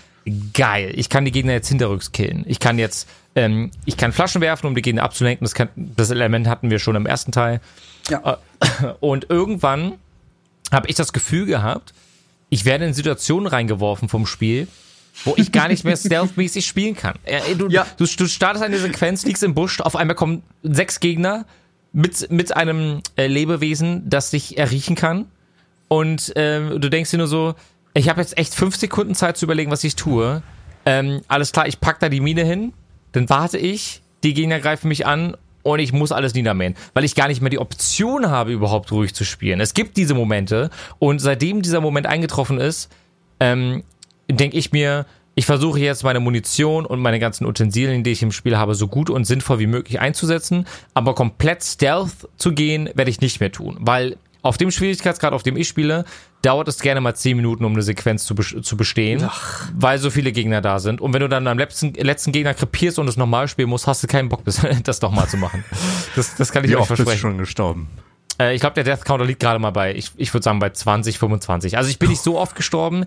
geil, 0.54 0.92
ich 0.96 1.10
kann 1.10 1.24
die 1.26 1.32
Gegner 1.32 1.54
jetzt 1.54 1.70
hinterrücks 1.70 2.12
killen. 2.12 2.44
Ich 2.48 2.60
kann 2.60 2.78
jetzt, 2.78 3.08
ähm, 3.38 3.72
ich 3.86 3.96
kann 3.96 4.12
Flaschen 4.12 4.42
werfen, 4.42 4.68
um 4.68 4.76
die 4.76 4.82
Gegner 4.82 5.04
abzulenken. 5.04 5.46
Das, 5.46 5.54
kann, 5.54 5.70
das 5.76 6.10
Element 6.10 6.48
hatten 6.48 6.70
wir 6.70 6.80
schon 6.80 6.96
im 6.96 7.06
ersten 7.06 7.32
Teil. 7.32 7.62
Ja. 8.10 8.40
Und 9.00 9.30
irgendwann 9.30 9.94
habe 10.72 10.88
ich 10.90 10.96
das 10.96 11.14
Gefühl 11.14 11.46
gehabt, 11.46 11.94
ich 12.50 12.66
werde 12.66 12.86
in 12.86 12.94
Situationen 12.94 13.48
reingeworfen 13.48 14.10
vom 14.10 14.26
Spiel, 14.26 14.68
wo 15.26 15.34
ich 15.38 15.52
gar 15.52 15.68
nicht 15.68 15.84
mehr 15.84 15.96
stealth-mäßig 15.98 16.66
spielen 16.66 16.96
kann. 16.96 17.16
Äh, 17.26 17.56
Du, 17.56 17.68
Ja. 17.70 17.86
du, 17.98 18.06
du 18.06 18.28
startest 18.28 18.64
eine 18.66 18.78
Sequenz, 18.80 19.26
liegst 19.26 19.44
im 19.44 19.54
Busch, 19.54 19.80
auf 19.82 19.96
einmal 19.96 20.16
kommen 20.16 20.42
sechs 20.64 21.00
Gegner 21.00 21.46
mit, 21.94 22.30
mit 22.32 22.56
einem 22.56 23.02
äh, 23.18 23.28
Lebewesen, 23.28 24.10
das 24.10 24.32
dich 24.32 24.58
erriechen 24.58 24.96
kann. 24.96 25.26
Und 25.90 26.34
ähm, 26.36 26.82
du 26.82 26.90
denkst 26.90 27.12
dir 27.12 27.18
nur 27.18 27.28
so, 27.28 27.56
ich 27.94 28.10
habe 28.10 28.22
jetzt 28.22 28.38
echt 28.38 28.54
fünf 28.56 28.76
Sekunden 28.76 29.16
Zeit 29.16 29.38
zu 29.38 29.46
überlegen, 29.46 29.72
was 29.72 29.84
ich 29.84 29.96
tue. 29.96 30.42
Ähm, 30.86 31.22
alles 31.28 31.52
klar, 31.52 31.68
ich 31.68 31.80
pack 31.80 32.00
da 32.00 32.10
die 32.10 32.20
Mine 32.20 32.44
hin, 32.44 32.74
dann 33.18 33.30
warte 33.30 33.58
ich, 33.58 34.02
die 34.24 34.36
Gegner 34.36 34.60
greifen 34.60 34.88
mich 34.88 35.08
an 35.08 35.36
und 35.64 35.80
ich 35.80 35.92
muss 35.92 36.12
alles 36.12 36.36
niedermähen, 36.36 36.76
weil 36.94 37.04
ich 37.04 37.16
gar 37.16 37.28
nicht 37.28 37.42
mehr 37.42 37.50
die 37.50 37.60
Option 37.60 38.30
habe, 38.30 38.52
überhaupt 38.52 38.92
ruhig 38.92 39.16
zu 39.16 39.26
spielen. 39.26 39.60
Es 39.60 39.74
gibt 39.74 39.98
diese 39.98 40.14
Momente 40.14 40.70
und 41.00 41.20
seitdem 41.20 41.64
dieser 41.64 41.82
Moment 41.82 42.06
eingetroffen 42.06 42.60
ist, 42.60 42.90
ähm, 43.40 43.84
denke 44.30 44.56
ich 44.56 44.72
mir, 44.72 45.08
ich 45.34 45.46
versuche 45.46 45.80
jetzt 45.80 46.04
meine 46.04 46.20
Munition 46.20 46.86
und 46.86 47.00
meine 47.00 47.20
ganzen 47.20 47.46
Utensilien, 47.46 48.04
die 48.04 48.12
ich 48.12 48.24
im 48.24 48.32
Spiel 48.32 48.58
habe, 48.58 48.76
so 48.76 48.88
gut 48.88 49.10
und 49.10 49.26
sinnvoll 49.26 49.60
wie 49.60 49.68
möglich 49.68 50.00
einzusetzen. 50.00 50.66
Aber 50.96 51.14
komplett 51.14 51.64
Stealth 51.64 52.28
zu 52.38 52.54
gehen, 52.54 52.90
werde 52.96 53.12
ich 53.12 53.22
nicht 53.22 53.40
mehr 53.40 53.52
tun, 53.52 53.78
weil 53.80 54.18
auf 54.42 54.58
dem 54.58 54.72
Schwierigkeitsgrad, 54.72 55.34
auf 55.34 55.44
dem 55.44 55.58
ich 55.58 55.68
spiele, 55.68 56.06
dauert 56.42 56.68
es 56.68 56.80
gerne 56.80 57.02
mal 57.02 57.16
10 57.16 57.36
Minuten, 57.36 57.66
um 57.66 57.74
eine 57.74 57.82
Sequenz 57.82 58.26
zu, 58.26 58.36
zu 58.36 58.78
bestehen, 58.78 59.28
weil 59.74 60.00
so 60.00 60.10
viele 60.10 60.32
Gegner 60.32 60.62
da 60.62 60.80
sind. 60.80 61.02
Und 61.02 61.14
wenn 61.14 61.22
du 61.22 61.30
dann 61.30 61.48
am 61.48 61.58
letzten, 61.58 61.94
letzten 61.94 62.32
Gegner 62.32 62.54
krepierst 62.54 63.00
und 63.00 63.08
es 63.08 63.18
nochmal 63.18 63.48
spielen 63.48 63.70
musst, 63.70 63.88
hast 63.88 64.04
du 64.04 64.08
keinen 64.08 64.30
Bock, 64.30 64.44
das, 64.46 64.66
das 64.84 65.02
nochmal 65.02 65.28
zu 65.28 65.38
machen. 65.38 65.64
Das, 66.16 66.36
das 66.36 66.52
kann 66.52 66.64
ich 66.64 66.72
Wie 66.72 66.76
euch 66.76 66.82
oft 66.82 66.90
bist 66.90 67.00
du 67.00 67.04
versprechen. 67.04 67.32
schon 67.32 67.38
gestorben? 67.38 67.90
Äh, 68.40 68.56
ich 68.56 68.62
glaube, 68.62 68.76
der 68.76 68.84
Death 68.84 69.06
Counter 69.06 69.26
liegt 69.26 69.40
gerade 69.40 69.60
mal 69.60 69.72
bei, 69.72 69.96
ich, 69.96 70.12
ich 70.18 70.34
würde 70.34 70.44
sagen, 70.44 70.60
bei 70.60 70.70
20, 70.70 71.18
25. 71.20 71.78
Also 71.78 71.90
ich 71.90 72.00
bin 72.00 72.10
nicht 72.10 72.22
so 72.22 72.40
oft 72.40 72.56
gestorben, 72.56 73.06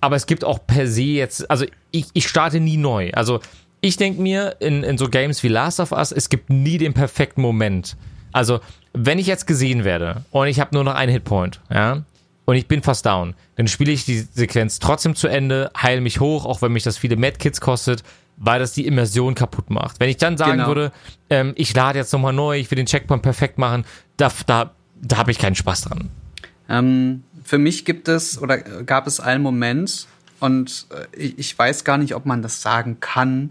aber 0.00 0.16
es 0.16 0.26
gibt 0.26 0.44
auch 0.44 0.66
per 0.66 0.86
se 0.86 1.02
jetzt, 1.02 1.50
also 1.50 1.64
ich, 1.90 2.06
ich 2.12 2.28
starte 2.28 2.60
nie 2.60 2.76
neu. 2.76 3.10
Also 3.12 3.40
ich 3.80 3.96
denke 3.96 4.20
mir 4.20 4.56
in, 4.60 4.82
in 4.82 4.98
so 4.98 5.08
Games 5.08 5.42
wie 5.42 5.48
Last 5.48 5.80
of 5.80 5.92
Us, 5.92 6.12
es 6.12 6.28
gibt 6.28 6.50
nie 6.50 6.78
den 6.78 6.94
perfekten 6.94 7.40
Moment. 7.40 7.96
Also 8.32 8.60
wenn 8.98 9.18
ich 9.18 9.26
jetzt 9.26 9.46
gesehen 9.46 9.84
werde 9.84 10.22
und 10.30 10.48
ich 10.48 10.58
habe 10.58 10.74
nur 10.74 10.82
noch 10.84 10.94
einen 10.94 11.12
Hitpoint, 11.12 11.60
ja, 11.70 12.02
und 12.46 12.54
ich 12.56 12.66
bin 12.68 12.82
fast 12.82 13.04
down, 13.04 13.34
dann 13.56 13.66
spiele 13.68 13.92
ich 13.92 14.04
die 14.04 14.20
Sequenz 14.20 14.78
trotzdem 14.78 15.14
zu 15.16 15.26
Ende, 15.28 15.70
heile 15.76 16.00
mich 16.00 16.20
hoch, 16.20 16.44
auch 16.46 16.62
wenn 16.62 16.72
mich 16.72 16.84
das 16.84 16.96
viele 16.96 17.16
Medkits 17.16 17.60
kostet, 17.60 18.04
weil 18.36 18.60
das 18.60 18.72
die 18.72 18.86
Immersion 18.86 19.34
kaputt 19.34 19.68
macht. 19.70 19.98
Wenn 19.98 20.08
ich 20.08 20.16
dann 20.16 20.36
sagen 20.36 20.58
Genau. 20.58 20.68
würde, 20.68 20.92
ähm, 21.28 21.52
ich 21.56 21.74
lade 21.74 21.98
jetzt 21.98 22.12
nochmal 22.12 22.32
neu, 22.32 22.58
ich 22.58 22.70
will 22.70 22.76
den 22.76 22.86
Checkpoint 22.86 23.22
perfekt 23.22 23.58
machen, 23.58 23.84
da, 24.16 24.30
da, 24.46 24.70
da 25.02 25.16
habe 25.16 25.30
ich 25.30 25.38
keinen 25.38 25.56
Spaß 25.56 25.82
dran. 25.82 26.10
Ähm, 26.68 27.24
für 27.44 27.58
mich 27.58 27.84
gibt 27.84 28.08
es 28.08 28.40
oder 28.40 28.58
gab 28.58 29.06
es 29.06 29.20
einen 29.20 29.42
Moment 29.42 30.06
und 30.40 30.86
äh, 30.90 31.16
ich, 31.16 31.38
ich 31.38 31.58
weiß 31.58 31.84
gar 31.84 31.98
nicht, 31.98 32.14
ob 32.14 32.26
man 32.26 32.42
das 32.42 32.62
sagen 32.62 32.98
kann. 33.00 33.50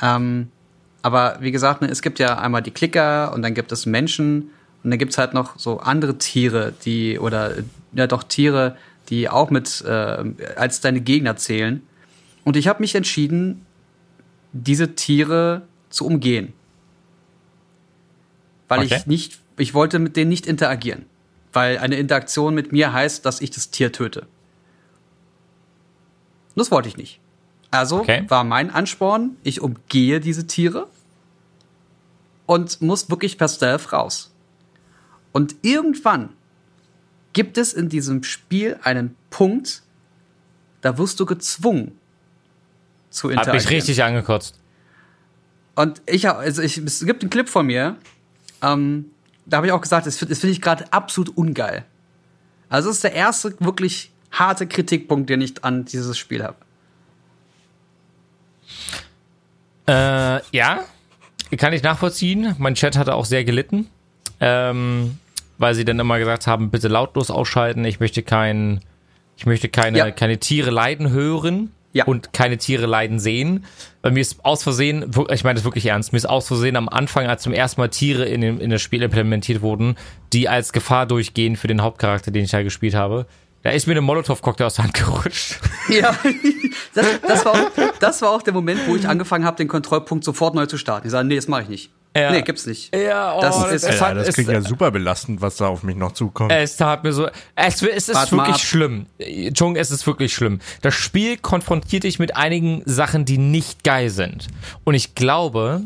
Ähm, 0.00 0.48
aber 1.04 1.36
wie 1.40 1.50
gesagt, 1.50 1.82
ne, 1.82 1.88
es 1.90 2.00
gibt 2.00 2.18
ja 2.18 2.38
einmal 2.38 2.62
die 2.62 2.70
Klicker 2.70 3.34
und 3.34 3.42
dann 3.42 3.52
gibt 3.52 3.70
es 3.72 3.84
Menschen 3.84 4.50
und 4.82 4.88
dann 4.90 4.98
gibt 4.98 5.12
es 5.12 5.18
halt 5.18 5.34
noch 5.34 5.58
so 5.58 5.78
andere 5.78 6.16
Tiere, 6.16 6.72
die 6.86 7.18
oder 7.18 7.56
ja 7.92 8.06
doch 8.06 8.22
Tiere, 8.22 8.78
die 9.10 9.28
auch 9.28 9.50
mit 9.50 9.82
äh, 9.82 10.24
als 10.56 10.80
deine 10.80 11.02
Gegner 11.02 11.36
zählen. 11.36 11.82
Und 12.44 12.56
ich 12.56 12.68
habe 12.68 12.80
mich 12.80 12.94
entschieden, 12.94 13.66
diese 14.54 14.94
Tiere 14.94 15.60
zu 15.90 16.06
umgehen. 16.06 16.54
Weil 18.68 18.78
Okay. 18.78 18.96
ich 18.96 19.06
nicht, 19.06 19.38
ich 19.58 19.74
wollte 19.74 19.98
mit 19.98 20.16
denen 20.16 20.30
nicht 20.30 20.46
interagieren. 20.46 21.04
Weil 21.52 21.76
eine 21.76 21.96
Interaktion 21.96 22.54
mit 22.54 22.72
mir 22.72 22.94
heißt, 22.94 23.26
dass 23.26 23.42
ich 23.42 23.50
das 23.50 23.68
Tier 23.70 23.92
töte. 23.92 24.26
Das 26.56 26.70
wollte 26.70 26.88
ich 26.88 26.96
nicht. 26.96 27.20
Also 27.70 27.98
Okay. 27.98 28.24
war 28.28 28.42
mein 28.42 28.70
Ansporn, 28.70 29.36
ich 29.42 29.60
umgehe 29.60 30.18
diese 30.20 30.46
Tiere 30.46 30.88
und 32.46 32.80
muss 32.82 33.10
wirklich 33.10 33.38
per 33.38 33.48
Stealth 33.48 33.92
raus. 33.92 34.32
Und 35.32 35.56
irgendwann 35.62 36.30
gibt 37.32 37.58
es 37.58 37.72
in 37.72 37.88
diesem 37.88 38.22
Spiel 38.22 38.78
einen 38.82 39.16
Punkt, 39.30 39.82
da 40.80 40.98
wirst 40.98 41.18
du 41.20 41.26
gezwungen 41.26 41.98
zu 43.10 43.28
interagieren. 43.30 43.56
mich 43.56 43.70
richtig 43.70 44.02
angekotzt. 44.04 44.58
Und 45.74 46.02
ich, 46.06 46.26
hab- 46.26 46.38
also 46.38 46.62
ich, 46.62 46.78
es 46.78 47.04
gibt 47.04 47.22
einen 47.22 47.30
Clip 47.30 47.48
von 47.48 47.66
mir, 47.66 47.96
ähm, 48.62 49.06
da 49.46 49.56
habe 49.58 49.66
ich 49.66 49.72
auch 49.72 49.80
gesagt, 49.80 50.06
das, 50.06 50.16
find- 50.18 50.30
finde 50.36 50.52
ich 50.52 50.60
gerade 50.60 50.92
absolut 50.92 51.36
ungeil. 51.36 51.84
Also 52.68 52.88
das 52.88 52.96
ist 52.98 53.04
der 53.04 53.12
erste 53.14 53.56
wirklich 53.60 54.12
harte 54.30 54.66
Kritikpunkt, 54.66 55.28
den 55.30 55.40
ich 55.40 55.62
an 55.64 55.84
dieses 55.84 56.16
Spiel 56.18 56.42
habe. 56.44 56.56
Äh, 59.86 60.40
ja, 60.56 60.84
kann 61.56 61.72
ich 61.72 61.82
nachvollziehen. 61.82 62.54
Mein 62.58 62.74
Chat 62.74 62.96
hatte 62.96 63.14
auch 63.14 63.24
sehr 63.24 63.44
gelitten, 63.44 63.86
ähm, 64.40 65.18
weil 65.58 65.74
sie 65.74 65.84
dann 65.84 65.98
immer 65.98 66.18
gesagt 66.18 66.46
haben, 66.46 66.70
bitte 66.70 66.88
lautlos 66.88 67.30
ausschalten. 67.30 67.84
Ich 67.84 68.00
möchte 68.00 68.22
kein, 68.22 68.80
ich 69.36 69.46
möchte 69.46 69.68
keine, 69.68 69.98
Ja. 69.98 70.10
keine 70.10 70.38
Tiere 70.38 70.70
leiden 70.70 71.10
hören 71.10 71.70
Ja. 71.92 72.04
und 72.06 72.32
keine 72.32 72.58
Tiere 72.58 72.86
leiden 72.86 73.18
sehen. 73.20 73.64
Bei 74.02 74.10
mir 74.10 74.20
ist 74.20 74.44
aus 74.44 74.62
Versehen, 74.62 75.10
ich 75.30 75.44
meine 75.44 75.54
das 75.56 75.64
wirklich 75.64 75.86
ernst, 75.86 76.12
mir 76.12 76.16
ist 76.18 76.26
aus 76.28 76.48
Versehen 76.48 76.76
am 76.76 76.88
Anfang, 76.88 77.26
als 77.26 77.42
zum 77.42 77.52
ersten 77.52 77.80
Mal 77.80 77.88
Tiere 77.88 78.24
in, 78.24 78.40
dem, 78.40 78.60
in 78.60 78.70
das 78.70 78.82
Spiel 78.82 79.02
implementiert 79.02 79.62
wurden, 79.62 79.96
die 80.32 80.48
als 80.48 80.72
Gefahr 80.72 81.06
durchgehen 81.06 81.56
für 81.56 81.68
den 81.68 81.82
Hauptcharakter, 81.82 82.30
den 82.30 82.44
ich 82.44 82.50
da 82.50 82.62
gespielt 82.62 82.94
habe, 82.94 83.26
Da 83.64 83.70
ist 83.70 83.86
mir 83.86 83.94
eine 83.94 84.02
Molotow-Cocktail 84.02 84.66
aus 84.66 84.74
der 84.74 84.84
Hand 84.84 84.94
gerutscht. 84.94 85.58
Ja, 85.88 86.16
das, 86.94 87.06
das, 87.26 87.44
war 87.44 87.52
auch, 87.52 87.70
das 88.00 88.22
war 88.22 88.30
auch 88.30 88.40
der 88.42 88.54
Moment, 88.54 88.80
wo 88.86 88.96
ich 88.96 89.06
angefangen 89.06 89.44
habe, 89.44 89.58
den 89.58 89.68
Kontrollpunkt 89.68 90.24
sofort 90.24 90.54
neu 90.54 90.64
zu 90.64 90.78
starten. 90.78 91.06
Ich 91.08 91.10
sage, 91.10 91.28
nee, 91.28 91.36
das 91.36 91.46
mache 91.46 91.62
ich 91.64 91.68
nicht. 91.68 91.90
Ja. 92.16 92.30
Nee, 92.30 92.40
gibt's 92.42 92.64
nicht. 92.64 92.94
Ja, 92.96 93.34
oh, 93.36 93.40
Das 93.42 93.58
das, 93.60 93.82
ist- 93.84 94.00
hat, 94.00 94.16
das 94.16 94.34
klingt 94.34 94.48
ja 94.50 94.62
super 94.62 94.90
belastend, 94.90 95.42
was 95.42 95.56
da 95.56 95.66
auf 95.66 95.82
mich 95.82 95.96
noch 95.96 96.12
zukommt. 96.12 96.52
es 96.52 96.76
tat 96.76 97.04
mir 97.04 97.12
so. 97.12 97.28
Es, 97.56 97.82
es 97.82 98.08
ist 98.08 98.14
Wart 98.14 98.32
wirklich 98.32 98.58
schlimm. 98.58 99.06
Jung, 99.18 99.76
es 99.76 99.90
ist 99.90 100.06
wirklich 100.06 100.32
schlimm. 100.32 100.60
Das 100.80 100.94
Spiel 100.94 101.36
konfrontiert 101.36 102.04
dich 102.04 102.18
mit 102.18 102.36
einigen 102.36 102.82
Sachen, 102.86 103.24
die 103.26 103.36
nicht 103.38 103.82
geil 103.84 104.08
sind. 104.10 104.46
Und 104.84 104.94
ich 104.94 105.14
glaube, 105.14 105.82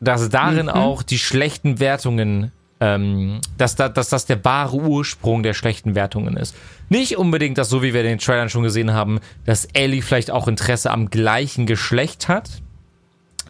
dass 0.00 0.28
darin 0.28 0.66
Mhm. 0.66 0.72
auch 0.72 1.02
die 1.02 1.18
schlechten 1.18 1.78
Wertungen, 1.80 2.52
ähm, 2.80 3.40
dass, 3.56 3.76
da, 3.76 3.88
dass 3.88 4.08
das 4.08 4.26
der 4.26 4.44
wahre 4.44 4.76
Ursprung 4.76 5.42
der 5.42 5.54
schlechten 5.54 5.94
Wertungen 5.94 6.36
ist. 6.36 6.54
Nicht 6.88 7.16
unbedingt, 7.16 7.58
dass 7.58 7.68
so 7.68 7.82
wie 7.82 7.92
wir 7.92 8.02
den 8.02 8.18
Trailern 8.18 8.48
schon 8.48 8.62
gesehen 8.62 8.92
haben, 8.92 9.20
dass 9.44 9.64
Ellie 9.66 10.02
vielleicht 10.02 10.30
auch 10.30 10.48
Interesse 10.48 10.90
am 10.90 11.10
gleichen 11.10 11.66
Geschlecht 11.66 12.28
hat. 12.28 12.62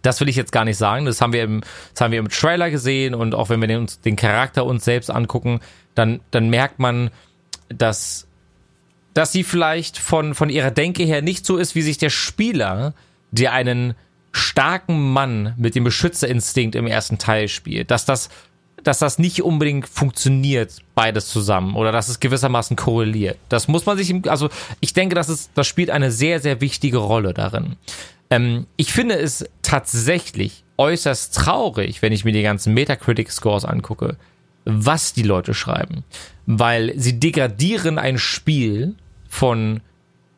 Das 0.03 0.21
will 0.21 0.29
ich 0.29 0.37
jetzt 0.37 0.53
gar 0.53 0.65
nicht 0.65 0.79
sagen. 0.79 1.05
Das 1.05 1.21
haben 1.21 1.33
wir 1.33 1.43
im, 1.43 1.61
das 1.93 2.01
haben 2.01 2.13
wir 2.13 2.19
im 2.19 2.29
Trailer 2.29 2.71
gesehen 2.71 3.15
und 3.15 3.35
auch 3.35 3.51
wenn 3.51 3.61
wir 3.61 3.69
den, 3.69 3.87
den 4.05 4.17
Charakter 4.17 4.65
uns 4.65 4.85
selbst 4.85 5.11
angucken, 5.11 5.61
dann, 5.95 6.21
dann 6.31 6.49
merkt 6.49 6.79
man, 6.79 7.11
dass, 7.69 8.27
dass 9.13 9.33
sie 9.33 9.45
vielleicht 9.45 9.99
von, 9.99 10.35
von 10.35 10.49
ihrer 10.49 10.71
Denke 10.71 11.03
her 11.03 11.21
nicht 11.21 11.45
so 11.45 11.57
ist, 11.57 11.75
wie 11.75 11.83
sich 11.83 11.99
der 11.99 12.11
Spieler, 12.11 12.95
der 13.31 13.53
einen 13.53 13.95
starken 14.33 15.13
Mann 15.13 15.55
mit 15.57 15.75
dem 15.75 15.85
Beschützerinstinkt 15.85 16.77
im 16.77 16.87
ersten 16.87 17.19
Teil 17.19 17.49
spielt, 17.49 17.91
dass 17.91 18.05
das, 18.05 18.29
dass 18.85 18.99
das 18.99 19.19
nicht 19.19 19.43
unbedingt 19.43 19.89
funktioniert, 19.89 20.79
beides 20.95 21.29
zusammen, 21.29 21.75
oder 21.75 21.93
dass 21.93 22.09
es 22.09 22.21
gewissermaßen 22.21 22.77
korreliert. 22.77 23.39
Das 23.49 23.69
muss 23.69 23.87
man 23.87 23.97
sich, 23.97 24.11
im, 24.11 24.23
also 24.29 24.49
ich 24.81 24.93
denke, 24.93 25.15
das 25.15 25.29
ist, 25.29 25.51
das 25.55 25.67
spielt 25.67 25.91
eine 25.91 26.11
sehr, 26.11 26.41
sehr 26.41 26.61
wichtige 26.61 26.99
Rolle 26.99 27.35
darin. 27.35 27.77
Ähm, 28.31 28.67
ich 28.77 28.93
finde 28.93 29.17
es 29.17 29.45
tatsächlich 29.63 30.65
äußerst 30.77 31.35
traurig, 31.35 32.03
wenn 32.03 32.13
ich 32.13 32.25
mir 32.25 32.33
die 32.33 32.43
ganzen 32.43 32.75
Metacritic-Scores 32.75 33.65
angucke, 33.65 34.17
was 34.65 35.13
die 35.13 35.23
Leute 35.23 35.55
schreiben. 35.55 36.05
Weil 36.47 36.93
sie 36.97 37.19
degradieren 37.19 37.99
ein 37.99 38.19
Spiel 38.19 38.95
von 39.29 39.81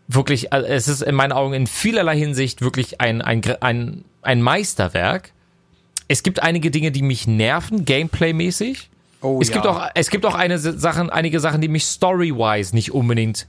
wirklich, 0.08 0.52
also 0.52 0.66
es 0.66 0.88
ist 0.88 1.02
in 1.02 1.14
meinen 1.14 1.32
Augen 1.32 1.54
in 1.54 1.66
vielerlei 1.66 2.16
Hinsicht 2.16 2.62
wirklich 2.62 3.00
ein, 3.00 3.22
ein, 3.22 3.42
ein, 3.60 4.04
ein 4.22 4.42
Meisterwerk. 4.42 5.32
Es 6.10 6.24
gibt 6.24 6.42
einige 6.42 6.72
Dinge, 6.72 6.90
die 6.90 7.02
mich 7.02 7.28
nerven, 7.28 7.84
gameplay-mäßig. 7.84 8.90
Oh, 9.20 9.38
es, 9.40 9.48
ja. 9.48 9.54
gibt 9.54 9.66
auch, 9.68 9.86
es 9.94 10.10
gibt 10.10 10.26
auch 10.26 10.34
eine 10.34 10.58
Sachen, 10.58 11.08
einige 11.08 11.38
Sachen, 11.38 11.60
die 11.60 11.68
mich 11.68 11.84
story-wise 11.84 12.74
nicht 12.74 12.90
unbedingt 12.90 13.46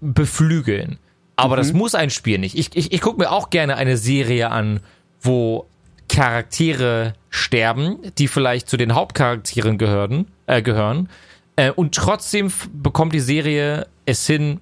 beflügeln. 0.00 1.00
Aber 1.34 1.56
das 1.56 1.72
muss 1.72 1.96
ein 1.96 2.10
Spiel 2.10 2.38
nicht. 2.38 2.56
Ich, 2.56 2.76
ich, 2.76 2.92
ich 2.92 3.00
gucke 3.00 3.18
mir 3.18 3.32
auch 3.32 3.50
gerne 3.50 3.74
eine 3.74 3.96
Serie 3.96 4.52
an, 4.52 4.78
wo 5.22 5.66
Charaktere 6.08 7.14
sterben, 7.30 7.98
die 8.16 8.28
vielleicht 8.28 8.68
zu 8.68 8.76
den 8.76 8.94
Hauptcharakteren 8.94 9.76
gehören, 9.76 10.26
äh, 10.46 10.62
gehören. 10.62 11.08
Äh, 11.56 11.72
und 11.72 11.96
trotzdem 11.96 12.52
bekommt 12.72 13.12
die 13.12 13.18
Serie 13.18 13.88
es 14.06 14.24
hin, 14.24 14.60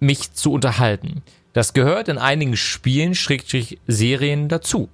mich 0.00 0.32
zu 0.32 0.52
unterhalten. 0.52 1.20
Das 1.52 1.74
gehört 1.74 2.08
in 2.08 2.16
einigen 2.16 2.56
Spielen, 2.56 3.14
Schrägstrich 3.14 3.78
Serien 3.86 4.48
dazu. 4.48 4.88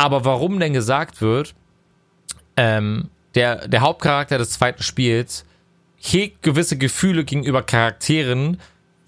Aber 0.00 0.24
warum 0.24 0.58
denn 0.58 0.72
gesagt 0.72 1.20
wird, 1.20 1.54
ähm, 2.56 3.10
der, 3.34 3.68
der 3.68 3.82
Hauptcharakter 3.82 4.38
des 4.38 4.50
zweiten 4.50 4.82
Spiels 4.82 5.44
hegt 5.98 6.42
gewisse 6.42 6.78
Gefühle 6.78 7.24
gegenüber 7.24 7.62
Charakteren, 7.62 8.58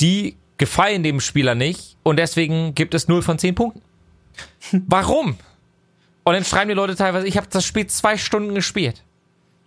die 0.02 0.36
gefallen 0.58 1.02
dem 1.02 1.20
Spieler 1.20 1.54
nicht 1.54 1.96
und 2.02 2.18
deswegen 2.18 2.74
gibt 2.74 2.92
es 2.92 3.08
0 3.08 3.22
von 3.22 3.38
10 3.38 3.54
Punkten. 3.54 3.80
Warum? 4.86 5.38
Und 6.24 6.34
dann 6.34 6.44
schreiben 6.44 6.68
die 6.68 6.74
Leute 6.74 6.94
teilweise, 6.94 7.26
ich 7.26 7.38
habe 7.38 7.46
das 7.50 7.64
Spiel 7.64 7.86
zwei 7.86 8.18
Stunden 8.18 8.54
gespielt. 8.54 9.02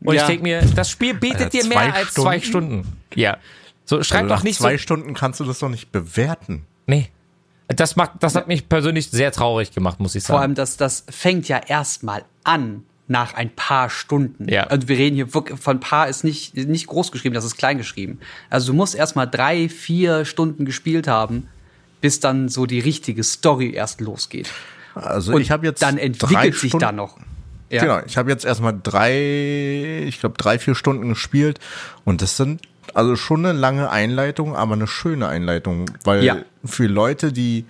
Und 0.02 0.14
Ja. 0.14 0.22
ich 0.22 0.28
denke 0.28 0.44
mir, 0.44 0.62
das 0.76 0.92
Spiel 0.92 1.16
bietet 1.16 1.42
Alter, 1.42 1.58
dir 1.58 1.66
mehr 1.66 1.94
als 1.96 2.14
zwei 2.14 2.40
Stunden. 2.40 2.98
Ja. 3.16 3.38
So, 3.84 4.04
schreib 4.04 4.26
Also 4.26 4.36
doch 4.36 4.44
nicht 4.44 4.60
zwei 4.60 4.74
so. 4.74 4.78
Stunden 4.78 5.16
kannst 5.16 5.40
du 5.40 5.44
das 5.44 5.58
doch 5.58 5.70
nicht 5.70 5.92
bewerten. 5.92 6.68
Nee. 6.86 7.10
Das, 7.68 7.96
macht, 7.96 8.12
das 8.20 8.36
hat 8.36 8.48
mich 8.48 8.70
persönlich 8.70 9.10
sehr 9.10 9.32
traurig 9.32 9.72
gemacht, 9.72 10.00
muss 10.00 10.16
ich 10.16 10.24
sagen. 10.24 10.36
Vor 10.36 10.42
allem, 10.42 10.56
das, 10.56 10.78
das 10.78 11.04
fängt 11.10 11.48
ja 11.48 11.58
erstmal 11.58 12.24
an 12.44 12.84
nach 13.08 13.34
ein 13.36 13.50
paar 13.56 13.90
Stunden. 13.90 14.50
Ja. 14.50 14.64
Also 14.64 14.88
wir 14.88 14.98
reden 14.98 15.16
hier 15.16 15.34
wirklich 15.34 15.60
von 15.60 15.80
paar 15.80 16.08
ist 16.08 16.24
nicht, 16.24 16.56
nicht 16.56 16.88
groß 16.88 17.12
geschrieben, 17.12 17.36
das 17.36 17.46
ist 17.46 17.56
klein 17.56 17.78
geschrieben. 17.78 18.20
Also 18.50 18.72
du 18.72 18.74
musst 18.74 18.96
erstmal 18.96 19.30
drei, 19.30 19.70
vier 19.70 20.26
Stunden 20.26 20.66
gespielt 20.66 21.08
haben, 21.08 21.48
bis 22.02 22.20
dann 22.20 22.50
so 22.50 22.66
die 22.66 22.80
richtige 22.80 23.24
Story 23.24 23.72
erst 23.74 24.02
losgeht. 24.02 24.52
Also 24.96 25.34
Und 25.34 25.42
ich 25.42 25.52
habe 25.52 25.66
jetzt 25.66 25.82
dann 25.82 25.98
entwickelt 25.98 26.56
sich 26.56 26.72
da 26.72 26.92
noch. 26.92 27.18
Ja. 27.70 27.82
Genau, 27.82 28.00
ich 28.06 28.18
habe 28.18 28.30
jetzt 28.30 28.46
erstmal 28.46 28.80
drei, 28.82 30.04
ich 30.08 30.20
glaube 30.20 30.38
drei, 30.38 30.60
vier 30.60 30.76
Stunden 30.76 31.10
gespielt 31.10 31.60
und 32.06 32.22
das 32.22 32.38
sind 32.38 32.62
also 32.94 33.16
schon 33.16 33.46
eine 33.46 33.58
lange 33.58 33.90
Einleitung, 33.90 34.56
aber 34.56 34.74
eine 34.74 34.88
schöne 34.88 35.28
Einleitung, 35.28 35.86
weil 36.04 36.24
Ja. 36.24 36.38
für 36.64 36.88
Leute, 36.88 37.32
die 37.34 37.66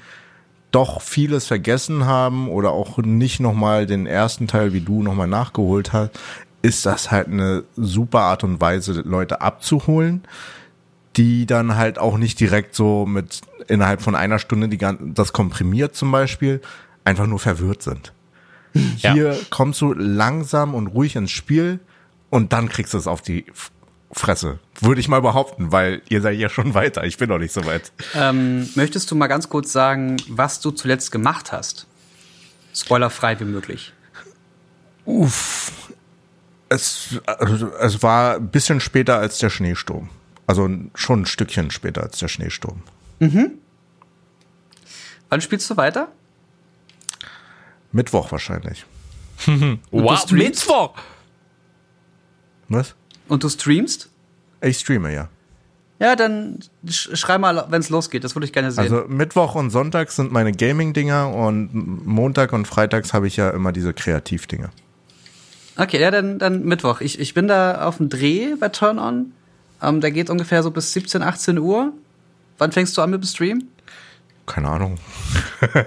doch 0.72 1.02
vieles 1.02 1.48
vergessen 1.48 2.06
haben 2.06 2.50
oder 2.50 2.72
auch 2.72 2.98
nicht 2.98 3.40
nochmal 3.40 3.86
den 3.86 4.06
ersten 4.08 4.48
Teil 4.48 4.74
wie 4.74 4.82
du 4.82 5.02
nochmal 5.04 5.28
nachgeholt 5.28 5.94
hast, 5.94 6.12
ist 6.62 6.86
das 6.86 7.12
halt 7.12 7.28
eine 7.28 7.64
super 7.78 8.22
Art 8.22 8.44
und 8.44 8.60
Weise, 8.60 9.02
Leute 9.06 9.42
abzuholen, 9.42 10.24
die 11.16 11.46
dann 11.46 11.76
halt 11.78 11.98
auch 11.98 12.18
nicht 12.18 12.40
direkt 12.40 12.76
so 12.76 13.06
mit 13.06 13.42
innerhalb 13.68 14.02
von 14.02 14.16
einer 14.16 14.38
Stunde 14.40 14.68
die 14.68 14.78
gan- 14.78 15.14
das 15.14 15.32
komprimiert 15.32 15.96
zum 15.96 16.12
Beispiel 16.12 16.62
einfach 17.06 17.28
nur 17.28 17.40
verwirrt 17.40 17.82
sind. 17.84 18.12
Ja. 18.98 19.14
Hier 19.14 19.40
kommst 19.50 19.80
du 19.80 19.94
langsam 19.94 20.74
und 20.76 20.88
ruhig 20.88 21.16
ins 21.16 21.32
Spiel 21.32 21.80
und 22.30 22.52
dann 22.52 22.68
kriegst 22.68 22.94
du 22.94 22.98
es 22.98 23.08
auf 23.08 23.22
die 23.22 23.46
Fresse. 24.16 24.60
Würde 24.80 25.02
ich 25.02 25.10
mal 25.10 25.22
behaupten, 25.22 25.74
weil 25.74 26.02
ihr 26.08 26.22
seid 26.22 26.38
ja 26.38 26.48
schon 26.48 26.74
weiter. 26.74 27.04
Ich 27.04 27.18
bin 27.18 27.28
noch 27.30 27.38
nicht 27.38 27.52
so 27.52 27.66
weit. 27.66 27.92
Ähm, 28.14 28.70
möchtest 28.76 29.12
du 29.12 29.16
mal 29.16 29.28
ganz 29.28 29.50
kurz 29.50 29.74
sagen, 29.74 30.16
was 30.30 30.62
du 30.62 30.72
zuletzt 30.72 31.12
gemacht 31.12 31.52
hast? 31.52 31.86
Spoilerfrei 32.74 33.38
wie 33.42 33.46
möglich. 33.46 33.92
Es, 36.70 37.20
also, 37.26 37.74
es 37.76 38.02
war 38.04 38.36
ein 38.36 38.50
bisschen 38.50 38.80
später 38.80 39.18
als 39.20 39.38
der 39.40 39.50
Schneesturm. 39.50 40.10
Also 40.48 40.70
schon 40.96 41.22
ein 41.22 41.26
Stückchen 41.26 41.70
später 41.70 42.02
als 42.04 42.18
der 42.18 42.30
Schneesturm. 42.30 42.84
Wann 45.30 45.42
spielst 45.42 45.70
du 45.70 45.76
weiter? 45.76 46.08
Mittwoch 47.92 48.32
wahrscheinlich. 48.32 48.86
wow? 49.92 50.32
Mittwoch! 50.32 50.96
Was? 52.70 52.96
Und 53.28 53.44
du 53.44 53.50
streamst? 53.50 54.10
Ich 54.62 54.80
streame, 54.80 55.14
ja. 55.14 55.30
Ja, 56.00 56.16
dann 56.16 56.60
sch 56.90 57.10
schrei 57.14 57.38
mal, 57.38 57.66
wenn 57.70 57.80
es 57.80 57.90
losgeht. 57.90 58.24
Das 58.24 58.36
würde 58.36 58.46
ich 58.46 58.54
gerne 58.54 58.72
sehen. 58.72 58.84
Also 58.84 59.06
Mittwoch 59.08 59.56
und 59.56 59.70
Sonntag 59.70 60.12
sind 60.12 60.32
meine 60.32 60.52
Gaming-Dinger 60.52 61.34
und 61.34 62.06
Montag 62.06 62.52
und 62.52 62.68
Freitags 62.68 63.14
habe 63.14 63.28
ich 63.28 63.38
ja 63.38 63.50
immer 63.52 63.72
diese 63.72 63.94
Kreativ-Dinger. 63.94 64.72
Okay, 65.78 66.00
ja, 66.00 66.12
dann, 66.12 66.40
dann 66.40 66.64
Mittwoch. 66.64 67.02
Ich, 67.02 67.20
ich 67.20 67.34
bin 67.34 67.48
da 67.48 67.86
auf 67.86 67.98
dem 67.98 68.10
Dreh 68.10 68.56
bei 68.60 68.70
Turn 68.70 69.00
On. 69.00 69.32
Ähm, 69.82 70.02
der 70.02 70.12
geht 70.12 70.30
ungefähr 70.30 70.64
so 70.64 70.72
bis 70.72 70.92
17, 70.94 71.22
18 71.22 71.58
Uhr. 71.60 71.94
Wann 72.58 72.72
fängst 72.72 72.98
du 72.98 73.02
an 73.02 73.10
mit 73.12 73.22
dem 73.22 73.28
Stream? 73.28 73.64
Keine 74.46 74.70
Ahnung. 74.70 74.98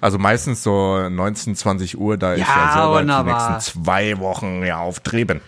also 0.00 0.18
meistens 0.18 0.62
so 0.62 1.08
19, 1.08 1.54
20 1.54 1.98
Uhr, 1.98 2.16
da 2.16 2.34
ich 2.34 2.40
Ja, 2.40 2.46
ja 2.48 2.72
selber 2.72 2.98
wunderbar. 3.00 3.24
die 3.24 3.52
nächsten 3.54 3.72
zwei 3.82 4.18
Wochen 4.18 4.62
ja 4.64 4.78
auf 4.80 5.00
Dreh 5.00 5.24
bin. 5.24 5.40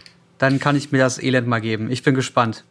Dann 0.42 0.58
kann 0.58 0.74
ich 0.74 0.90
mir 0.90 0.98
das 0.98 1.22
Elend 1.22 1.46
mal 1.46 1.60
geben. 1.60 1.88
Ich 1.88 2.02
bin 2.02 2.16
gespannt. 2.16 2.64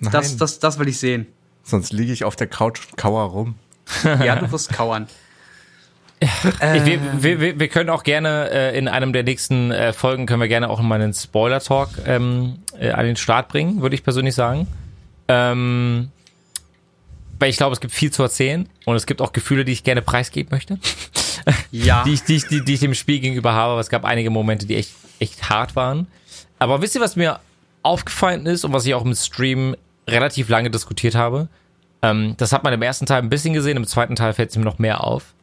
Nein, 0.00 0.12
Das, 0.12 0.38
das, 0.38 0.58
das 0.60 0.78
will 0.78 0.88
ich 0.88 0.98
sehen. 0.98 1.26
sonst 1.62 1.92
liege 1.92 2.10
ich 2.10 2.24
auf 2.24 2.36
der 2.36 2.46
Couch 2.46 2.80
und 2.88 2.96
kauer 2.96 3.24
rum. 3.24 3.54
Ja, 4.24 4.36
du 4.36 4.50
wirst 4.50 4.72
kauern. 4.72 5.08
Ich, 6.18 6.30
wir, 7.20 7.40
wir, 7.40 7.60
wir- 7.60 7.68
können 7.68 7.90
auch 7.90 8.02
gerne 8.02 8.48
äh, 8.50 8.78
in 8.78 8.88
einem 8.88 9.12
der 9.12 9.24
nächsten 9.24 9.70
äh, 9.70 9.92
Folgen 9.92 10.24
können 10.24 10.40
wir 10.40 10.48
gerne 10.48 10.70
auch 10.70 10.80
mal 10.80 10.94
einen 11.02 11.12
Spoiler-Talk 11.12 11.90
ähm, 12.06 12.60
äh, 12.80 12.92
an 12.92 13.04
den 13.04 13.16
Start 13.16 13.48
bringen, 13.48 13.82
würde 13.82 13.94
ich 13.94 14.02
persönlich 14.02 14.34
sagen. 14.34 14.66
Ähm, 15.28 16.08
weil 17.38 17.50
ich 17.50 17.58
glaube, 17.58 17.74
es 17.74 17.80
gibt 17.80 17.92
viel 17.92 18.10
zu 18.10 18.22
erzählen 18.22 18.66
und 18.86 18.96
es 18.96 19.04
gibt 19.04 19.20
auch 19.20 19.34
Gefühle, 19.34 19.66
die 19.66 19.72
ich 19.72 19.84
gerne 19.84 20.00
preisgeben 20.00 20.48
möchte, 20.50 20.78
Ja. 21.70 22.02
die 22.06 22.14
ich, 22.14 22.22
die, 22.22 22.36
ich, 22.36 22.46
die, 22.46 22.64
die 22.64 22.72
ich 22.72 22.80
dem 22.80 22.94
Spiel 22.94 23.20
gegenüber 23.20 23.52
habe. 23.52 23.72
Aber 23.72 23.80
es 23.82 23.90
gab 23.90 24.06
einige 24.06 24.30
Momente, 24.30 24.64
die 24.64 24.76
echt, 24.76 24.92
echt 25.20 25.50
hart 25.50 25.76
waren. 25.76 26.06
Aber 26.58 26.82
wisst 26.82 26.94
ihr, 26.94 27.00
was 27.00 27.16
mir 27.16 27.40
aufgefallen 27.82 28.46
ist 28.46 28.64
und 28.64 28.72
was 28.72 28.86
ich 28.86 28.94
auch 28.94 29.04
im 29.04 29.14
Stream 29.14 29.76
relativ 30.08 30.48
lange 30.48 30.70
diskutiert 30.70 31.14
habe? 31.14 31.48
Ähm, 32.02 32.34
das 32.36 32.52
hat 32.52 32.64
man 32.64 32.72
im 32.72 32.82
ersten 32.82 33.06
Teil 33.06 33.22
ein 33.22 33.30
bisschen 33.30 33.54
gesehen, 33.54 33.76
im 33.76 33.86
zweiten 33.86 34.16
Teil 34.16 34.32
fällt 34.32 34.50
es 34.50 34.56
mir 34.56 34.64
noch 34.64 34.78
mehr 34.78 35.04
auf. 35.04 35.34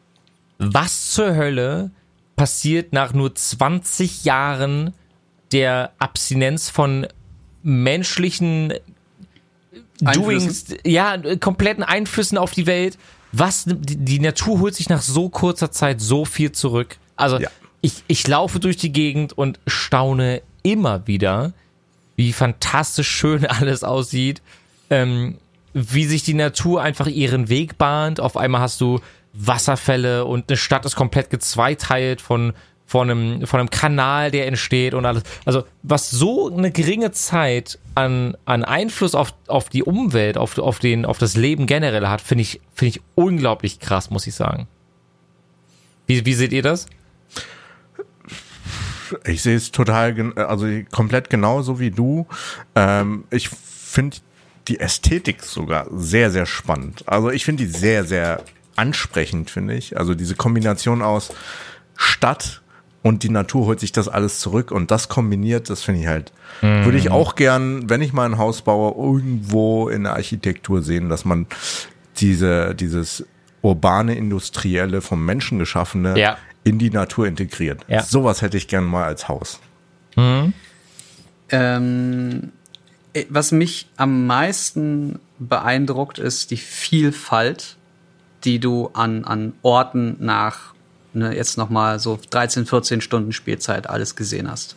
Was 0.59 1.11
zur 1.11 1.35
Hölle 1.35 1.91
passiert 2.35 2.93
nach 2.93 3.13
nur 3.13 3.33
20 3.33 4.23
Jahren 4.25 4.93
der 5.51 5.91
Abstinenz 5.99 6.69
von 6.69 7.07
menschlichen 7.61 8.73
Doings, 9.99 10.65
ja, 10.83 11.17
kompletten 11.37 11.83
Einflüssen 11.83 12.37
auf 12.37 12.51
die 12.51 12.67
Welt. 12.67 12.97
Was, 13.31 13.65
die, 13.65 13.95
die 13.97 14.19
Natur 14.19 14.59
holt 14.59 14.75
sich 14.75 14.89
nach 14.89 15.01
so 15.01 15.29
kurzer 15.29 15.71
Zeit 15.71 16.01
so 16.01 16.25
viel 16.25 16.51
zurück. 16.51 16.97
Also, 17.15 17.39
Ja. 17.39 17.49
Ich, 17.83 18.03
ich 18.07 18.25
laufe 18.27 18.59
durch 18.59 18.77
die 18.77 18.93
Gegend 18.93 19.37
und 19.37 19.59
staune 19.67 20.41
immer 20.63 21.05
wieder, 21.05 21.51
wie 22.15 22.33
fantastisch 22.33 23.09
schön 23.09 23.45
alles 23.45 23.83
aussieht, 23.83 24.41
ähm, 24.89 25.37
wie 25.73 26.05
sich 26.05 26.23
die 26.23 26.33
Natur 26.33 26.81
einfach 26.81 27.07
ihren 27.07 27.49
Weg 27.49 27.77
bahnt. 27.77 28.19
Auf 28.19 28.37
einmal 28.37 28.61
hast 28.61 28.79
du 28.79 29.01
Wasserfälle 29.33 30.25
und 30.25 30.49
eine 30.49 30.57
Stadt 30.57 30.85
ist 30.85 30.95
komplett 30.95 31.29
gezweiteilt 31.29 32.21
von, 32.21 32.53
von, 32.85 33.09
einem, 33.09 33.47
von 33.47 33.59
einem 33.59 33.69
Kanal, 33.69 34.31
der 34.31 34.47
entsteht 34.47 34.93
und 34.93 35.05
alles. 35.05 35.23
Also, 35.43 35.63
was 35.81 36.09
so 36.09 36.55
eine 36.55 36.71
geringe 36.71 37.11
Zeit 37.11 37.79
an, 37.95 38.37
an 38.45 38.63
Einfluss 38.63 39.13
auf, 39.13 39.33
auf 39.47 39.67
die 39.67 39.83
Umwelt, 39.83 40.37
auf, 40.37 40.57
auf, 40.57 40.79
den, 40.79 41.05
auf 41.05 41.17
das 41.17 41.35
Leben 41.35 41.65
generell 41.65 42.07
hat, 42.07 42.21
finde 42.21 42.43
ich, 42.43 42.61
finde 42.73 42.97
ich 42.97 43.01
unglaublich 43.15 43.79
krass, 43.79 44.09
muss 44.09 44.25
ich 44.25 44.35
sagen. 44.35 44.67
Wie, 46.07 46.25
wie 46.25 46.33
seht 46.33 46.53
ihr 46.53 46.61
das? 46.61 46.85
Ich 49.25 49.41
sehe 49.41 49.55
es 49.55 49.71
total, 49.71 50.13
gen- 50.13 50.37
also 50.37 50.65
komplett 50.91 51.29
genauso 51.29 51.79
wie 51.79 51.91
du. 51.91 52.27
Ähm, 52.75 53.23
ich 53.29 53.49
finde 53.49 54.17
die 54.67 54.79
Ästhetik 54.79 55.43
sogar 55.43 55.87
sehr, 55.91 56.31
sehr 56.31 56.45
spannend. 56.45 57.03
Also 57.05 57.29
ich 57.31 57.45
finde 57.45 57.65
die 57.65 57.69
sehr, 57.69 58.05
sehr 58.05 58.41
ansprechend, 58.75 59.49
finde 59.49 59.75
ich. 59.75 59.97
Also 59.97 60.15
diese 60.15 60.35
Kombination 60.35 61.01
aus 61.01 61.31
Stadt 61.95 62.61
und 63.03 63.23
die 63.23 63.29
Natur 63.29 63.65
holt 63.65 63.79
sich 63.79 63.91
das 63.91 64.07
alles 64.07 64.39
zurück 64.39 64.71
und 64.71 64.89
das 64.89 65.09
kombiniert, 65.09 65.69
das 65.69 65.83
finde 65.83 66.01
ich 66.01 66.07
halt, 66.07 66.31
würde 66.61 66.97
ich 66.97 67.11
auch 67.11 67.35
gern, 67.35 67.89
wenn 67.89 68.01
ich 68.01 68.13
mal 68.13 68.25
ein 68.25 68.37
Haus 68.37 68.61
baue, 68.61 68.93
irgendwo 68.95 69.89
in 69.89 70.03
der 70.03 70.13
Architektur 70.13 70.81
sehen, 70.81 71.09
dass 71.09 71.25
man 71.25 71.45
diese, 72.17 72.73
dieses 72.75 73.25
urbane, 73.61 74.15
industrielle, 74.15 75.01
vom 75.01 75.25
Menschen 75.25 75.59
geschaffene 75.59 76.17
Ja. 76.19 76.37
In 76.63 76.79
die 76.79 76.89
Natur 76.89 77.27
integriert. 77.27 77.81
Ja. 77.87 78.03
Sowas 78.03 78.41
hätte 78.41 78.57
ich 78.57 78.67
gern 78.67 78.85
mal 78.85 79.03
als 79.03 79.27
Haus. 79.27 79.59
Ähm, 81.49 82.51
äh, 83.13 83.25
was 83.29 83.51
mich 83.51 83.87
am 83.97 84.25
meisten 84.27 85.19
beeindruckt, 85.39 86.19
ist 86.19 86.51
die 86.51 86.57
Vielfalt, 86.57 87.77
die 88.43 88.59
du 88.59 88.89
an, 88.93 89.25
an 89.25 89.53
Orten 89.61 90.17
nach 90.19 90.73
ne, 91.13 91.35
jetzt 91.35 91.57
noch 91.57 91.69
mal 91.69 91.99
so 91.99 92.19
13, 92.29 92.65
14 92.65 93.01
Stunden 93.01 93.31
Spielzeit 93.31 93.89
alles 93.89 94.15
gesehen 94.15 94.49
hast. 94.49 94.75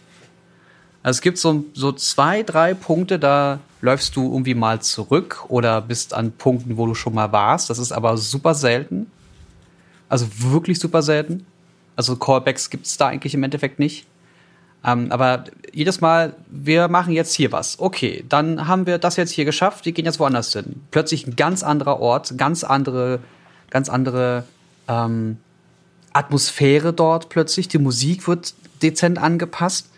Also 1.03 1.18
es 1.18 1.20
gibt 1.20 1.38
so, 1.38 1.64
so 1.72 1.92
zwei, 1.92 2.42
drei 2.42 2.75
Punkte, 2.75 3.18
da 3.18 3.61
läufst 3.81 4.16
du 4.16 4.33
irgendwie 4.33 4.55
mal 4.55 4.81
zurück 4.83 5.44
oder 5.49 5.81
bist 5.81 6.14
an 6.14 6.33
Punkten, 6.33 6.77
wo 6.77 6.87
du 6.87 6.94
schon 6.94 7.14
mal 7.14 7.31
warst. 7.31 7.70
Das 7.70 7.79
ist 7.79 7.92
aber 7.92 8.16
super 8.16 8.55
selten. 8.55 9.11
Also 10.09 10.27
wirklich 10.38 10.81
super 10.81 11.03
selten. 11.03 11.46
Also 11.97 12.17
Callbacks 12.17 12.71
gibt 12.71 12.87
es 12.87 12.97
da 12.97 13.09
eigentlich 13.09 13.35
im 13.35 13.43
Endeffekt 13.43 13.79
nicht. 13.79 14.07
Ähm, 14.85 15.11
aber 15.11 15.45
jedes 15.73 16.01
Mal, 16.01 16.35
wir 16.49 16.89
machen 16.89 17.13
jetzt 17.13 17.35
hier 17.35 17.51
was. 17.51 17.81
Okay, 17.81 18.25
dann 18.29 18.69
haben 18.69 18.87
wir 18.87 18.99
das 18.99 19.17
jetzt 19.17 19.33
hier 19.33 19.45
geschafft, 19.45 19.85
wir 19.85 19.93
gehen 19.93 20.05
jetzt 20.05 20.21
woanders 20.21 20.53
hin. 20.53 20.83
Plötzlich 20.91 21.27
ein 21.27 21.35
ganz 21.35 21.63
anderer 21.63 21.99
Ort, 22.01 22.39
ganz 22.39 22.63
andere, 22.63 23.21
ganz 23.71 23.89
andere 23.89 24.45
ähm, 24.87 25.39
Atmosphäre 26.13 26.93
dort 26.93 27.29
plötzlich. 27.31 27.69
Die 27.69 27.79
Musik 27.79 28.29
wird 28.29 28.55
dezent 28.83 29.19
angepasst. 29.19 29.91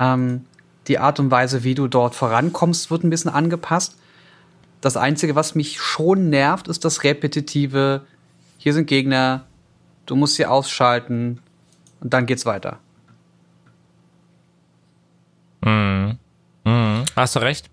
Ähm, 0.00 0.46
die 0.88 0.98
Art 0.98 1.20
und 1.20 1.30
Weise, 1.30 1.64
wie 1.64 1.74
du 1.74 1.86
dort 1.86 2.14
vorankommst, 2.14 2.90
wird 2.90 3.04
ein 3.04 3.10
bisschen 3.10 3.30
angepasst. 3.30 3.96
Das 4.80 4.96
Einzige, 4.96 5.34
was 5.34 5.54
mich 5.54 5.80
schon 5.80 6.28
nervt, 6.28 6.68
ist 6.68 6.84
das 6.84 7.04
repetitive, 7.04 8.02
hier 8.58 8.74
sind 8.74 8.86
Gegner, 8.86 9.44
du 10.06 10.16
musst 10.16 10.34
sie 10.36 10.46
ausschalten 10.46 11.40
und 12.00 12.12
dann 12.12 12.26
geht's 12.26 12.46
weiter. 12.46 12.78
Hast 17.16 17.36
du 17.36 17.40
recht. 17.40 17.70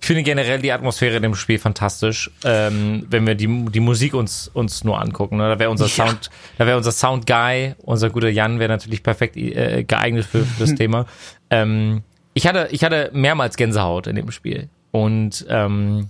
Ich 0.00 0.06
finde 0.06 0.24
generell 0.24 0.60
die 0.60 0.72
Atmosphäre 0.72 1.16
in 1.16 1.22
dem 1.22 1.36
Spiel 1.36 1.60
fantastisch. 1.60 2.30
Ähm, 2.44 3.06
wenn 3.08 3.24
wir 3.24 3.36
die, 3.36 3.46
die 3.66 3.78
Musik 3.80 4.14
uns, 4.14 4.48
uns 4.52 4.82
nur 4.82 5.00
angucken. 5.00 5.36
Ne? 5.36 5.48
Da 5.48 5.58
wäre 5.60 5.70
unser 5.70 5.86
Ja. 5.86 6.08
Sound, 6.08 6.30
da 6.58 6.66
wäre 6.66 6.76
unser 6.76 6.90
Sound 6.90 7.26
Guy, 7.26 7.74
unser 7.82 8.10
guter 8.10 8.28
Jan 8.28 8.58
wäre 8.58 8.68
natürlich 8.68 9.04
perfekt 9.04 9.36
äh, 9.36 9.84
geeignet 9.84 10.24
für, 10.24 10.44
für 10.44 10.60
das 10.60 10.74
Thema. 10.76 11.06
Ähm, 11.50 12.02
ich 12.34 12.48
hatte, 12.48 12.68
ich 12.72 12.82
hatte 12.82 13.10
mehrmals 13.12 13.56
Gänsehaut 13.56 14.08
in 14.08 14.16
dem 14.16 14.32
Spiel. 14.32 14.68
Und 14.90 15.46
ähm, 15.48 16.08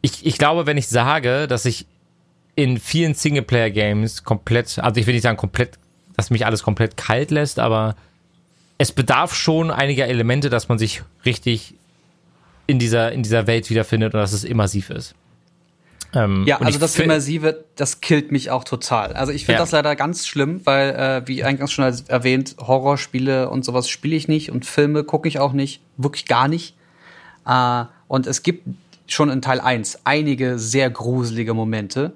ich, 0.00 0.24
ich 0.24 0.38
glaube, 0.38 0.66
wenn 0.66 0.76
ich 0.76 0.88
sage, 0.88 1.48
dass 1.48 1.64
ich 1.64 1.86
in 2.54 2.78
vielen 2.78 3.14
Singleplayer-Games 3.14 4.24
komplett, 4.24 4.78
also 4.78 5.00
ich 5.00 5.06
will 5.06 5.14
nicht 5.14 5.22
sagen 5.22 5.36
komplett, 5.36 5.78
dass 6.16 6.30
mich 6.30 6.44
alles 6.44 6.62
komplett 6.62 6.96
kalt 6.96 7.30
lässt, 7.30 7.58
aber 7.58 7.96
es 8.78 8.92
bedarf 8.92 9.34
schon 9.34 9.70
einiger 9.70 10.06
Elemente, 10.06 10.50
dass 10.50 10.68
man 10.68 10.78
sich 10.78 11.02
richtig 11.24 11.74
in 12.66 12.78
dieser, 12.78 13.12
in 13.12 13.22
dieser 13.22 13.46
Welt 13.46 13.70
wiederfindet 13.70 14.14
und 14.14 14.20
dass 14.20 14.32
es 14.32 14.44
immersiv 14.44 14.90
ist. 14.90 15.14
Ähm, 16.14 16.44
Ja, 16.46 16.60
also 16.60 16.78
das 16.78 16.98
Immersive, 16.98 17.64
das 17.76 18.00
killt 18.00 18.32
mich 18.32 18.50
auch 18.50 18.64
total. 18.64 19.14
Also 19.14 19.32
ich 19.32 19.46
finde 19.46 19.54
Ja. 19.54 19.58
das 19.60 19.70
leider 19.70 19.96
ganz 19.96 20.26
schlimm, 20.26 20.60
weil, 20.64 20.90
äh, 20.90 21.22
wie 21.26 21.42
eingangs 21.42 21.72
schon 21.72 21.84
erwähnt, 22.08 22.56
Horrorspiele 22.60 23.48
und 23.48 23.64
sowas 23.64 23.88
spiele 23.88 24.14
ich 24.16 24.28
nicht 24.28 24.50
und 24.50 24.66
Filme 24.66 25.04
gucke 25.04 25.26
ich 25.28 25.38
auch 25.38 25.52
nicht, 25.52 25.80
wirklich 25.96 26.26
gar 26.26 26.48
nicht. 26.48 26.74
Äh, 27.46 27.84
und 28.08 28.26
es 28.26 28.42
gibt 28.42 28.66
schon 29.06 29.30
in 29.30 29.40
Teil 29.42 29.60
1 29.60 30.00
einige 30.04 30.58
sehr 30.58 30.90
gruselige 30.90 31.54
Momente. 31.54 32.12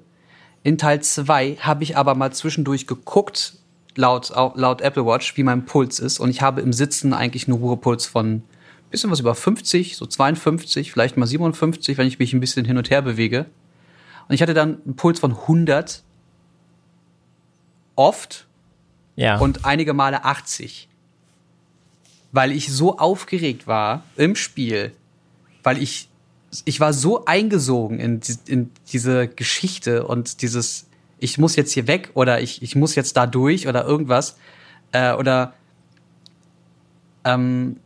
In 0.63 0.77
Teil 0.77 1.01
2 1.01 1.57
habe 1.59 1.83
ich 1.83 1.95
aber 1.97 2.15
mal 2.15 2.33
zwischendurch 2.33 2.87
geguckt, 2.87 3.53
laut, 3.95 4.31
au- 4.31 4.53
laut 4.55 4.81
Apple 4.81 5.05
Watch, 5.05 5.37
wie 5.37 5.43
mein 5.43 5.65
Puls 5.65 5.99
ist. 5.99 6.19
Und 6.19 6.29
ich 6.29 6.41
habe 6.41 6.61
im 6.61 6.73
Sitzen 6.73 7.13
eigentlich 7.13 7.47
einen 7.47 7.57
Ruhepuls 7.57 8.05
von 8.05 8.43
bisschen 8.89 9.11
was 9.11 9.19
über 9.19 9.35
50, 9.35 9.97
so 9.97 10.05
52, 10.05 10.91
vielleicht 10.91 11.17
mal 11.17 11.25
57, 11.25 11.97
wenn 11.97 12.07
ich 12.07 12.19
mich 12.19 12.33
ein 12.33 12.39
bisschen 12.39 12.63
hin 12.65 12.77
und 12.77 12.89
her 12.89 13.01
bewege. 13.01 13.45
Und 14.27 14.35
ich 14.35 14.41
hatte 14.41 14.53
dann 14.53 14.81
einen 14.85 14.95
Puls 14.95 15.19
von 15.19 15.31
100 15.31 16.03
oft 17.95 18.47
ja. 19.15 19.37
und 19.39 19.65
einige 19.65 19.93
Male 19.93 20.23
80. 20.23 20.87
Weil 22.31 22.51
ich 22.51 22.71
so 22.71 22.97
aufgeregt 22.97 23.67
war 23.67 24.03
im 24.15 24.35
Spiel, 24.35 24.91
weil 25.63 25.81
ich 25.81 26.06
ich 26.65 26.79
war 26.79 26.93
so 26.93 27.25
eingesogen 27.25 27.99
in, 27.99 28.21
in 28.47 28.71
diese 28.91 29.27
Geschichte 29.27 30.05
und 30.05 30.41
dieses 30.41 30.87
ich 31.19 31.37
muss 31.37 31.55
jetzt 31.55 31.71
hier 31.71 31.87
weg 31.87 32.11
oder 32.13 32.41
ich, 32.41 32.61
ich 32.61 32.75
muss 32.75 32.95
jetzt 32.95 33.17
da 33.17 33.25
durch 33.25 33.67
oder 33.67 33.85
irgendwas 33.85 34.37
äh, 34.91 35.13
oder 35.13 35.53
ähm, 37.23 37.77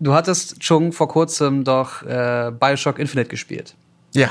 du 0.00 0.14
hattest 0.14 0.62
schon 0.62 0.92
vor 0.92 1.08
kurzem 1.08 1.64
doch 1.64 2.02
äh, 2.02 2.52
Bioshock 2.58 2.98
Infinite 2.98 3.28
gespielt. 3.28 3.74
Ja. 4.14 4.30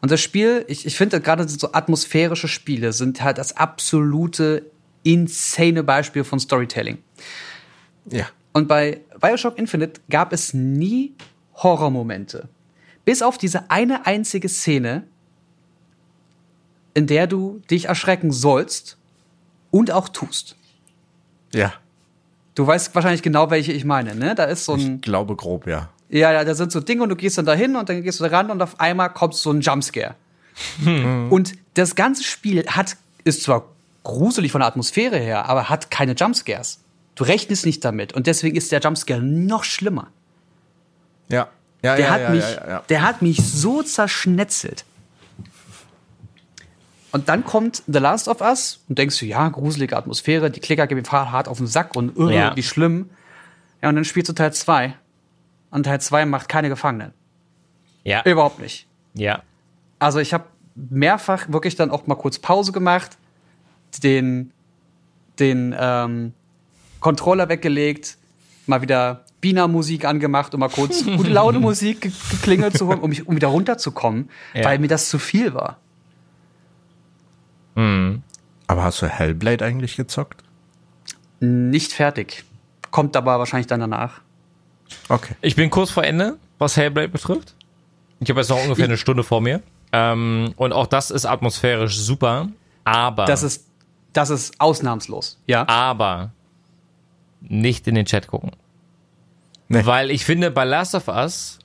Und 0.00 0.10
das 0.10 0.20
Spiel, 0.20 0.64
ich, 0.68 0.86
ich 0.86 0.96
finde 0.96 1.20
gerade 1.20 1.48
so 1.48 1.72
atmosphärische 1.72 2.48
Spiele 2.48 2.92
sind 2.92 3.22
halt 3.22 3.38
das 3.38 3.56
absolute 3.56 4.70
insane 5.02 5.82
Beispiel 5.82 6.24
von 6.24 6.40
Storytelling. 6.40 6.98
Ja. 8.10 8.26
Und 8.52 8.68
bei 8.68 9.00
Bioshock 9.20 9.58
Infinite 9.58 10.00
gab 10.08 10.32
es 10.32 10.54
nie 10.54 11.14
Horrormomente. 11.54 12.48
Bis 13.04 13.22
auf 13.22 13.38
diese 13.38 13.70
eine 13.70 14.06
einzige 14.06 14.48
Szene, 14.48 15.04
in 16.94 17.06
der 17.06 17.26
du 17.26 17.60
dich 17.70 17.86
erschrecken 17.86 18.30
sollst 18.30 18.96
und 19.70 19.90
auch 19.90 20.08
tust. 20.08 20.56
Ja. 21.52 21.72
Du 22.54 22.66
weißt 22.66 22.94
wahrscheinlich 22.94 23.22
genau, 23.22 23.50
welche 23.50 23.72
ich 23.72 23.84
meine, 23.84 24.14
ne? 24.14 24.34
Da 24.34 24.44
ist 24.44 24.64
so 24.64 24.74
ein. 24.74 24.96
Ich 24.96 25.02
glaube 25.02 25.34
grob, 25.36 25.66
ja. 25.66 25.90
Ja, 26.08 26.32
ja, 26.32 26.44
da 26.44 26.54
sind 26.54 26.70
so 26.70 26.80
Dinge 26.80 27.02
und 27.02 27.08
du 27.08 27.16
gehst 27.16 27.38
dann 27.38 27.46
dahin 27.46 27.74
und 27.74 27.88
dann 27.88 28.02
gehst 28.02 28.20
du 28.20 28.24
da 28.24 28.30
ran 28.30 28.50
und 28.50 28.62
auf 28.62 28.78
einmal 28.78 29.12
kommt 29.12 29.34
so 29.34 29.50
ein 29.50 29.60
Jumpscare. 29.60 30.14
Und 31.30 31.54
das 31.74 31.96
ganze 31.96 32.22
Spiel 32.22 32.64
hat, 32.68 32.96
ist 33.24 33.42
zwar 33.42 33.64
gruselig 34.04 34.52
von 34.52 34.60
der 34.60 34.68
Atmosphäre 34.68 35.18
her, 35.18 35.48
aber 35.48 35.68
hat 35.68 35.90
keine 35.90 36.12
Jumpscares. 36.12 36.78
Du 37.16 37.24
rechnest 37.24 37.66
nicht 37.66 37.84
damit 37.84 38.12
und 38.12 38.28
deswegen 38.28 38.54
ist 38.54 38.70
der 38.70 38.78
Jumpscare 38.80 39.20
noch 39.20 39.64
schlimmer. 39.64 40.08
Ja. 41.28 41.48
Ja, 41.82 41.96
Der 41.96 42.06
ja, 42.06 42.10
hat 42.12 42.20
ja, 42.22 42.30
mich, 42.30 42.44
der 42.88 43.02
hat 43.02 43.20
mich 43.22 43.36
so 43.44 43.82
zerschnetzelt. 43.82 44.84
Und 47.12 47.28
dann 47.28 47.44
kommt 47.44 47.82
The 47.86 47.98
Last 47.98 48.26
of 48.26 48.40
Us 48.40 48.80
und 48.88 48.98
denkst 48.98 49.18
du, 49.20 49.26
ja, 49.26 49.48
gruselige 49.48 49.96
Atmosphäre, 49.96 50.50
die 50.50 50.60
Klicker 50.60 50.86
gehen 50.86 51.04
hart 51.10 51.46
auf 51.46 51.58
den 51.58 51.66
Sack 51.66 51.94
und 51.94 52.16
uh, 52.18 52.28
Ja. 52.28 52.56
wie 52.56 52.62
schlimm. 52.62 53.10
Ja, 53.82 53.90
und 53.90 53.94
dann 53.94 54.04
spielst 54.04 54.28
du 54.30 54.32
Teil 54.32 54.52
2. 54.52 54.94
Und 55.70 55.84
Teil 55.84 56.00
2 56.00 56.26
macht 56.26 56.48
keine 56.48 56.68
Gefangenen. 56.68 57.12
ja. 58.02 58.22
Überhaupt 58.24 58.58
nicht. 58.58 58.86
Ja. 59.14 59.42
Also 60.00 60.18
ich 60.18 60.32
habe 60.34 60.44
mehrfach 60.74 61.48
wirklich 61.52 61.76
dann 61.76 61.90
auch 61.90 62.06
mal 62.08 62.16
kurz 62.16 62.38
Pause 62.40 62.72
gemacht, 62.72 63.16
den, 64.02 64.52
den 65.38 65.74
ähm, 65.78 66.32
Controller 66.98 67.48
weggelegt, 67.48 68.16
mal 68.66 68.82
wieder 68.82 69.24
Bina-Musik 69.40 70.04
angemacht 70.04 70.54
und 70.54 70.60
mal 70.60 70.68
kurz 70.70 71.04
gute 71.16 71.30
Laune-Musik 71.30 72.00
ge 72.02 72.12
geklingelt, 72.30 72.76
zu, 72.78 72.88
um, 72.88 73.08
mich, 73.08 73.26
um 73.26 73.36
wieder 73.36 73.48
runterzukommen, 73.48 74.30
Ja. 74.54 74.64
weil 74.64 74.78
mir 74.78 74.88
das 74.88 75.08
zu 75.08 75.18
viel 75.18 75.54
war. 75.54 75.78
Aber 77.76 78.84
hast 78.84 79.02
du 79.02 79.06
Hellblade 79.06 79.64
eigentlich 79.64 79.96
gezockt? 79.96 80.42
Nicht 81.40 81.92
fertig. 81.92 82.44
Kommt 82.92 83.16
aber 83.16 83.38
wahrscheinlich 83.40 83.66
dann 83.66 83.80
danach. 83.80 84.20
Okay. 85.08 85.34
Ich 85.40 85.56
bin 85.56 85.70
kurz 85.70 85.90
vor 85.90 86.04
Ende, 86.04 86.36
was 86.58 86.76
Hellblade 86.76 87.08
betrifft. 87.08 87.54
Ich 88.20 88.30
habe 88.30 88.40
jetzt 88.40 88.50
noch 88.50 88.62
ungefähr 88.62 88.84
eine 88.84 88.96
Stunde 88.96 89.24
vor 89.24 89.40
mir. 89.40 89.60
Ähm, 89.92 90.52
und 90.56 90.72
auch 90.72 90.86
das 90.86 91.10
ist 91.10 91.26
atmosphärisch 91.26 91.98
super. 91.98 92.48
Aber, 92.84 93.24
Das 93.24 93.42
ist, 93.42 93.66
das 94.12 94.30
ist 94.30 94.60
ausnahmslos. 94.60 95.38
Ja. 95.46 95.66
aber 95.68 96.30
nicht 97.48 97.86
in 97.88 97.94
den 97.94 98.06
Chat 98.06 98.26
gucken. 98.26 98.52
Nee. 99.68 99.84
Weil 99.86 100.10
ich 100.10 100.24
finde, 100.24 100.50
bei 100.50 100.64
Last 100.64 100.94
of 100.94 101.08
Us 101.08 101.58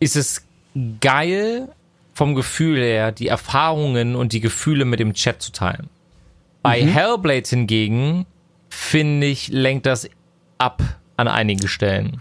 ist 0.00 0.16
es 0.16 0.44
geil 1.00 1.68
vom 2.14 2.34
Gefühl 2.34 2.78
her, 2.78 3.12
die 3.12 3.28
Erfahrungen 3.28 4.16
und 4.16 4.32
die 4.32 4.40
Gefühle 4.40 4.84
mit 4.84 5.00
dem 5.00 5.12
Chat 5.14 5.42
zu 5.42 5.52
teilen. 5.52 5.88
Bei 6.62 6.82
Hellblade 6.82 7.48
hingegen, 7.48 8.26
finde 8.70 9.26
ich, 9.26 9.48
lenkt 9.48 9.86
das 9.86 10.08
ab 10.58 10.82
an 11.16 11.28
einigen 11.28 11.68
Stellen. 11.68 12.20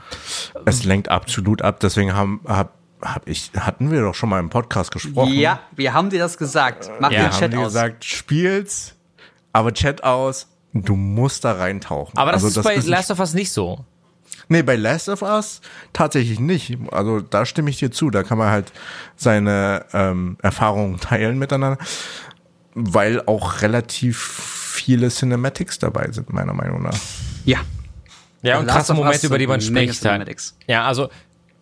Es 0.65 0.84
lenkt 0.84 1.10
absolut 1.10 1.62
ab, 1.62 1.79
deswegen 1.79 2.13
haben, 2.13 2.41
hab, 2.45 2.73
hab 3.01 3.27
ich, 3.27 3.51
hatten 3.58 3.91
wir 3.91 4.01
doch 4.01 4.13
schon 4.15 4.29
mal 4.29 4.39
im 4.39 4.49
Podcast 4.49 4.91
gesprochen. 4.91 5.34
Ja, 5.34 5.60
wir 5.75 5.93
haben 5.93 6.10
dir 6.10 6.19
das 6.19 6.38
gesagt. 6.38 6.89
Mach 6.99 7.12
Ja, 7.12 7.19
den 7.23 7.31
haben 7.31 7.39
Chat 7.39 7.53
die 7.53 7.58
aus. 7.58 7.65
gesagt, 7.65 8.05
spiel's, 8.05 8.95
aber 9.53 9.73
Chat 9.73 10.03
aus, 10.03 10.47
du 10.83 10.95
musst 10.95 11.45
da 11.45 11.53
reintauchen. 11.53 12.17
Aber 12.17 12.31
das 12.33 12.43
Also 12.43 12.59
ist 12.59 12.65
bei 12.65 12.75
nicht- 12.75 12.88
Last 12.88 13.11
of 13.11 13.19
Us 13.19 13.33
nicht 13.33 13.51
so. 13.51 13.85
Nee, 14.47 14.61
bei 14.61 14.75
Last 14.75 15.09
of 15.09 15.21
Us 15.21 15.61
tatsächlich 15.93 16.39
nicht. 16.39 16.77
Also 16.91 17.19
da 17.21 17.45
stimme 17.45 17.69
ich 17.69 17.77
dir 17.77 17.89
zu. 17.91 18.09
Da 18.11 18.21
kann 18.23 18.38
man 18.38 18.49
halt 18.49 18.71
seine 19.15 19.85
ähm, 19.93 20.38
Erfahrungen 20.43 20.99
teilen 20.99 21.39
miteinander, 21.39 21.77
weil 22.75 23.21
auch 23.25 23.61
relativ 23.61 24.17
viele 24.19 25.09
Cinematics 25.09 25.79
dabei 25.79 26.11
sind, 26.11 26.31
meiner 26.33 26.53
Meinung 26.53 26.83
nach. 26.83 26.97
Ja. 27.45 27.59
Ja, 28.43 28.59
und 28.59 28.67
krasse 28.67 28.93
Momente, 28.93 29.25
über 29.25 29.39
die 29.39 29.47
man 29.47 29.61
spricht. 29.61 29.95
Cinematics. 30.01 30.55
Ja, 30.67 30.85
also 30.85 31.09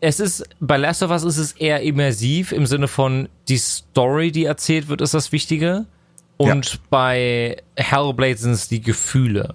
es 0.02 0.20
ist, 0.20 0.44
bei 0.60 0.76
Last 0.76 1.02
of 1.04 1.12
Us 1.12 1.24
ist 1.24 1.38
es 1.38 1.52
eher 1.54 1.82
immersiv 1.82 2.52
im 2.52 2.66
Sinne 2.66 2.90
von 2.90 3.30
die 3.48 3.58
Story, 3.58 4.34
die 4.34 4.44
erzählt 4.44 4.90
wird, 4.90 5.00
ist 5.00 5.14
das 5.14 5.32
Wichtige. 5.32 5.86
Und 6.38 6.80
bei 6.90 7.58
Hellblade 7.76 8.38
sind 8.38 8.52
es 8.52 8.68
die 8.68 8.82
Gefühle. 8.82 9.54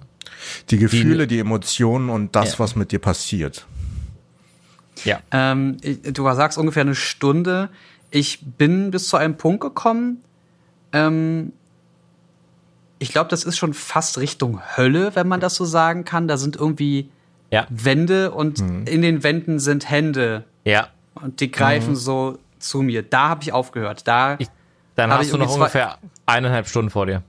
Die 0.69 0.77
Gefühle, 0.77 1.27
die, 1.27 1.39
Emotionen 1.39 2.09
und 2.09 2.35
das, 2.35 2.53
Ja. 2.53 2.59
was 2.59 2.75
mit 2.75 2.91
dir 2.91 2.99
passiert. 2.99 3.65
Ja. 5.03 5.19
Ähm, 5.31 5.77
du 6.03 6.23
sagst 6.33 6.57
ungefähr 6.57 6.81
eine 6.81 6.95
Stunde. 6.95 7.69
Ich 8.11 8.39
bin 8.57 8.91
bis 8.91 9.09
zu 9.09 9.17
einem 9.17 9.37
Punkt 9.37 9.61
gekommen. 9.61 10.23
Ähm, 10.93 11.53
ich 12.97 13.11
glaube, 13.11 13.29
das 13.29 13.43
ist 13.43 13.57
schon 13.57 13.73
fast 13.73 14.17
Richtung 14.17 14.59
Hölle, 14.77 15.15
wenn 15.15 15.27
man 15.27 15.39
das 15.39 15.55
so 15.55 15.65
sagen 15.65 16.03
kann. 16.05 16.27
Da 16.27 16.37
sind 16.37 16.55
irgendwie 16.55 17.09
Ja. 17.51 17.65
Wände 17.69 18.31
und 18.31 18.59
in 18.59 19.01
den 19.01 19.23
Wänden 19.23 19.59
sind 19.59 19.89
Hände 19.89 20.43
Ja. 20.65 20.87
und 21.15 21.39
die 21.39 21.49
greifen 21.51 21.95
so 21.95 22.37
zu 22.59 22.81
mir. 22.81 23.01
Da 23.03 23.29
habe 23.29 23.43
ich 23.43 23.53
aufgehört. 23.53 24.07
Da, 24.07 24.35
Ich- 24.39 24.49
Dann 24.99 25.11
Hab 25.11 25.19
hast 25.19 25.25
ich 25.27 25.31
du 25.31 25.37
noch 25.37 25.53
ungefähr 25.53 25.97
eineinhalb 26.25 26.67
Stunden 26.67 26.89
vor 26.91 27.05
dir. 27.05 27.23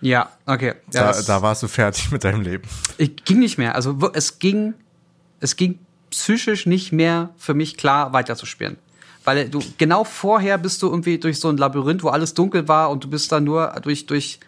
ja, 0.00 0.28
okay. 0.46 0.74
Ja, 0.92 1.12
Da, 1.12 1.22
da 1.22 1.42
warst 1.42 1.62
du 1.62 1.68
fertig 1.68 2.10
mit 2.10 2.24
deinem 2.24 2.42
Leben. 2.42 2.64
Ich 2.98 3.16
ging 3.24 3.38
nicht 3.38 3.58
mehr. 3.58 3.74
Also 3.74 4.00
wo- 4.00 4.10
es 4.12 4.38
ging, 4.38 4.74
es 5.40 5.56
ging 5.56 5.78
psychisch 6.10 6.66
nicht 6.66 6.92
mehr 6.92 7.30
für 7.38 7.54
mich 7.54 7.76
klar 7.76 8.12
weiterzuspielen. 8.12 8.76
Weil 9.24 9.48
du 9.48 9.60
genau 9.78 10.02
vorher 10.04 10.58
bist 10.58 10.82
du 10.82 10.88
irgendwie 10.88 11.18
durch 11.18 11.38
so 11.38 11.48
ein 11.48 11.56
Labyrinth, 11.56 12.02
wo 12.02 12.08
alles 12.08 12.34
dunkel 12.34 12.66
war 12.68 12.90
und 12.90 13.04
du 13.04 13.08
bist 13.08 13.30
dann 13.32 13.44
nur 13.44 13.68
durch, 13.82 14.06
durch 14.06 14.40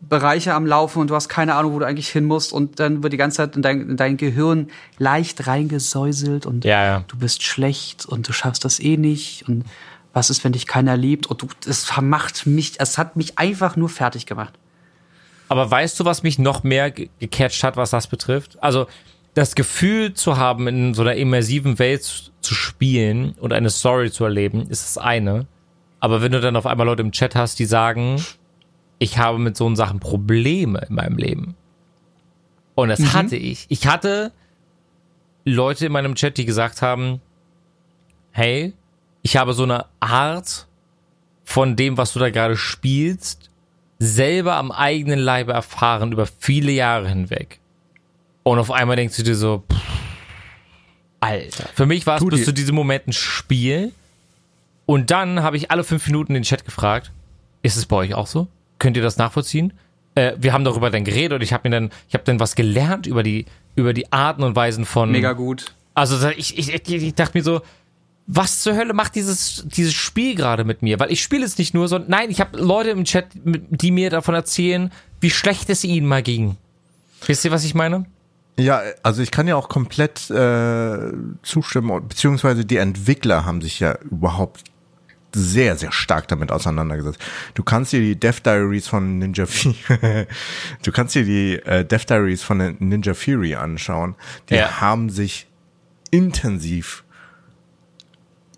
Bereiche 0.00 0.52
am 0.54 0.66
Laufen 0.66 0.98
und 1.00 1.08
du 1.10 1.14
hast 1.14 1.28
keine 1.28 1.54
Ahnung, 1.54 1.72
wo 1.74 1.78
du 1.78 1.86
eigentlich 1.86 2.08
hin 2.10 2.24
musst 2.24 2.52
und 2.52 2.80
dann 2.80 3.02
wird 3.02 3.12
die 3.12 3.16
ganze 3.18 3.36
Zeit 3.38 3.56
in 3.56 3.62
dein, 3.62 3.80
in 3.90 3.96
dein 3.96 4.16
Gehirn 4.16 4.68
leicht 4.98 5.46
reingesäuselt 5.46 6.46
und 6.46 6.64
Ja, 6.64 6.84
ja. 6.84 7.04
du 7.08 7.16
bist 7.16 7.42
schlecht 7.42 8.04
und 8.06 8.28
du 8.28 8.32
schaffst 8.32 8.64
das 8.64 8.80
eh 8.80 8.96
nicht 8.96 9.48
und 9.48 9.64
was 10.14 10.30
ist, 10.30 10.42
wenn 10.44 10.52
dich 10.52 10.66
keiner 10.66 10.96
liebt 10.96 11.26
und 11.26 11.42
du, 11.42 11.48
es 11.68 11.84
vermacht 11.84 12.46
mich, 12.46 12.74
es 12.78 12.96
hat 12.96 13.16
mich 13.16 13.38
einfach 13.38 13.76
nur 13.76 13.88
fertig 13.90 14.24
gemacht. 14.24 14.54
Aber 15.48 15.70
weißt 15.70 16.00
du, 16.00 16.06
was 16.06 16.22
mich 16.22 16.38
noch 16.38 16.62
mehr 16.64 16.90
ge- 16.90 17.10
gecatcht 17.18 17.62
hat, 17.64 17.76
was 17.76 17.90
das 17.90 18.06
betrifft? 18.06 18.62
Also 18.62 18.86
das 19.34 19.54
Gefühl 19.54 20.14
zu 20.14 20.38
haben, 20.38 20.66
in 20.68 20.94
so 20.94 21.02
einer 21.02 21.14
immersiven 21.16 21.78
Welt 21.78 22.02
zu- 22.04 22.30
zu 22.40 22.54
spielen 22.54 23.32
und 23.40 23.52
eine 23.52 23.68
Story 23.70 24.10
zu 24.10 24.24
erleben, 24.24 24.62
ist 24.70 24.84
das 24.84 24.98
eine. 24.98 25.46
Aber 26.00 26.22
wenn 26.22 26.32
du 26.32 26.40
dann 26.40 26.56
auf 26.56 26.66
einmal 26.66 26.86
Leute 26.86 27.02
im 27.02 27.12
Chat 27.12 27.34
hast, 27.34 27.58
die 27.58 27.64
sagen, 27.64 28.24
ich 28.98 29.18
habe 29.18 29.38
mit 29.38 29.56
so 29.56 29.74
Sachen 29.74 29.98
Probleme 30.00 30.86
in 30.88 30.94
meinem 30.94 31.16
Leben. 31.18 31.56
Und 32.74 32.88
das 32.88 33.12
hatte 33.12 33.36
ich. 33.36 33.66
Ich 33.68 33.86
hatte 33.86 34.32
Leute 35.44 35.86
in 35.86 35.92
meinem 35.92 36.14
Chat, 36.14 36.36
die 36.38 36.44
gesagt 36.44 36.82
haben, 36.82 37.20
hey, 38.30 38.72
ich 39.24 39.36
habe 39.36 39.54
so 39.54 39.64
eine 39.64 39.86
Art 40.00 40.68
von 41.44 41.76
dem, 41.76 41.96
was 41.96 42.12
du 42.12 42.20
da 42.20 42.30
gerade 42.30 42.56
spielst, 42.56 43.50
selber 43.98 44.56
am 44.56 44.70
eigenen 44.70 45.18
Leibe 45.18 45.52
erfahren 45.52 46.12
über 46.12 46.26
viele 46.26 46.70
Jahre 46.70 47.08
hinweg. 47.08 47.58
Und 48.42 48.58
auf 48.58 48.70
einmal 48.70 48.96
denkst 48.96 49.16
du 49.16 49.22
dir 49.22 49.34
so, 49.34 49.64
pff, 49.72 49.80
Alter. 51.20 51.70
Für 51.74 51.86
mich 51.86 52.06
war 52.06 52.18
es 52.18 52.24
bis 52.26 52.44
zu 52.44 52.52
diesem 52.52 52.74
Moment 52.74 53.08
ein 53.08 53.12
Spiel. 53.14 53.92
Und 54.84 55.10
dann 55.10 55.42
habe 55.42 55.56
ich 55.56 55.70
alle 55.70 55.82
fünf 55.82 56.06
Minuten 56.06 56.32
in 56.34 56.42
den 56.42 56.44
Chat 56.44 56.66
gefragt, 56.66 57.10
ist 57.62 57.78
es 57.78 57.86
bei 57.86 57.96
euch 57.96 58.14
auch 58.14 58.26
so? 58.26 58.46
Könnt 58.78 58.98
ihr 58.98 59.02
das 59.02 59.16
nachvollziehen? 59.16 59.72
Äh, 60.16 60.34
wir 60.38 60.52
haben 60.52 60.64
darüber 60.64 60.90
dann 60.90 61.04
geredet 61.04 61.36
und 61.36 61.42
ich 61.42 61.54
habe 61.54 61.66
mir 61.66 61.74
dann, 61.74 61.90
ich 62.08 62.14
habe 62.14 62.24
dann 62.24 62.40
was 62.40 62.54
gelernt 62.54 63.06
über 63.06 63.22
die, 63.22 63.46
über 63.74 63.94
die 63.94 64.12
Arten 64.12 64.42
und 64.42 64.54
Weisen 64.54 64.84
von. 64.84 65.10
Mega 65.10 65.32
gut. 65.32 65.74
Also 65.94 66.28
ich, 66.28 66.58
ich, 66.58 66.74
ich, 66.74 66.88
ich 66.88 67.14
dachte 67.14 67.38
mir 67.38 67.42
so, 67.42 67.62
was 68.26 68.60
zur 68.60 68.74
Hölle 68.74 68.94
macht 68.94 69.14
dieses, 69.16 69.64
dieses 69.66 69.92
Spiel 69.94 70.34
gerade 70.34 70.64
mit 70.64 70.82
mir? 70.82 70.98
Weil 70.98 71.12
ich 71.12 71.22
spiele 71.22 71.44
es 71.44 71.58
nicht 71.58 71.74
nur, 71.74 71.88
sondern 71.88 72.10
nein, 72.10 72.30
ich 72.30 72.40
habe 72.40 72.58
Leute 72.58 72.90
im 72.90 73.04
Chat, 73.04 73.26
die 73.34 73.90
mir 73.90 74.10
davon 74.10 74.34
erzählen, 74.34 74.90
wie 75.20 75.30
schlecht 75.30 75.68
es 75.70 75.84
ihnen 75.84 76.06
mal 76.06 76.22
ging. 76.22 76.56
Wisst 77.26 77.44
ihr, 77.44 77.50
was 77.50 77.64
ich 77.64 77.74
meine? 77.74 78.06
Ja, 78.58 78.82
also 79.02 79.20
ich 79.20 79.30
kann 79.30 79.48
ja 79.48 79.56
auch 79.56 79.68
komplett 79.68 80.30
äh, 80.30 81.12
zustimmen, 81.42 82.08
beziehungsweise 82.08 82.64
die 82.64 82.76
Entwickler 82.76 83.44
haben 83.44 83.60
sich 83.60 83.80
ja 83.80 83.98
überhaupt 84.10 84.62
sehr, 85.34 85.76
sehr 85.76 85.90
stark 85.90 86.28
damit 86.28 86.52
auseinandergesetzt. 86.52 87.18
Du 87.54 87.64
kannst 87.64 87.92
dir 87.92 87.98
die 88.00 88.14
Death 88.14 88.46
Diaries 88.46 88.86
von 88.86 89.18
Ninja 89.18 89.46
Fury, 89.46 89.74
du 90.84 90.92
kannst 90.92 91.14
dir 91.16 91.24
die 91.24 91.54
äh, 91.66 91.84
Death 91.84 92.08
Diaries 92.08 92.42
von 92.44 92.76
Ninja 92.78 93.14
Fury 93.14 93.56
anschauen. 93.56 94.14
Die 94.48 94.54
Ja. 94.54 94.80
haben 94.80 95.10
sich 95.10 95.48
intensiv, 96.12 97.03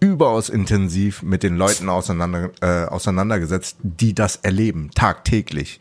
überaus 0.00 0.48
intensiv 0.48 1.22
mit 1.22 1.42
den 1.42 1.56
Leuten 1.56 1.88
auseinander, 1.88 2.50
äh, 2.60 2.84
auseinandergesetzt, 2.86 3.76
die 3.82 4.14
das 4.14 4.36
erleben, 4.36 4.90
tagtäglich. 4.94 5.80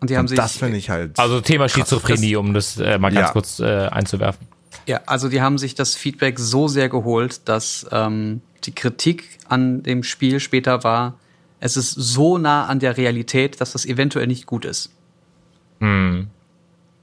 Und 0.00 0.10
die 0.10 0.16
haben 0.16 0.24
Und 0.24 0.28
sich 0.28 0.36
das 0.36 0.56
finde 0.56 0.78
ich 0.78 0.90
halt. 0.90 1.18
Also 1.18 1.40
Thema 1.40 1.68
Schizophrenie, 1.68 2.36
um 2.36 2.54
das 2.54 2.76
äh, 2.78 2.98
mal 2.98 3.12
ganz 3.12 3.28
Ja. 3.28 3.32
kurz 3.32 3.60
äh, 3.60 3.86
einzuwerfen. 3.86 4.46
Ja, 4.86 5.00
also 5.06 5.28
die 5.28 5.40
haben 5.40 5.58
sich 5.58 5.74
das 5.74 5.94
Feedback 5.94 6.38
so 6.40 6.66
sehr 6.66 6.88
geholt, 6.88 7.48
dass 7.48 7.86
ähm, 7.92 8.40
die 8.64 8.72
Kritik 8.74 9.38
an 9.48 9.82
dem 9.82 10.02
Spiel 10.02 10.40
später 10.40 10.82
war, 10.82 11.18
es 11.60 11.76
ist 11.76 11.92
so 11.92 12.38
nah 12.38 12.66
an 12.66 12.80
der 12.80 12.96
Realität, 12.96 13.60
dass 13.60 13.72
das 13.72 13.84
eventuell 13.86 14.26
nicht 14.26 14.46
gut 14.46 14.64
ist. 14.64 14.90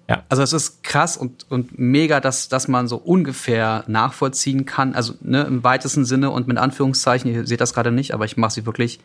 Ja. 0.10 0.24
Also 0.28 0.42
es 0.42 0.54
ist 0.54 0.84
krass 0.84 1.18
und, 1.18 1.46
und 1.52 1.78
mega, 1.78 2.20
dass, 2.20 2.50
dass 2.50 2.68
man 2.68 2.88
so 2.88 2.98
ungefähr 2.98 3.84
nachvollziehen 3.86 4.66
kann, 4.66 4.96
also 4.96 5.14
ne, 5.22 5.44
im 5.44 5.64
weitesten 5.64 6.04
Sinne 6.04 6.32
und 6.32 6.48
mit 6.48 6.58
Anführungszeichen, 6.58 7.32
ihr 7.32 7.46
seht 7.46 7.62
das 7.62 7.76
gerade 7.76 7.92
nicht, 7.92 8.16
aber 8.16 8.26
ich 8.26 8.36
mache 8.36 8.52
sie 8.52 8.66
wirklich, 8.66 9.00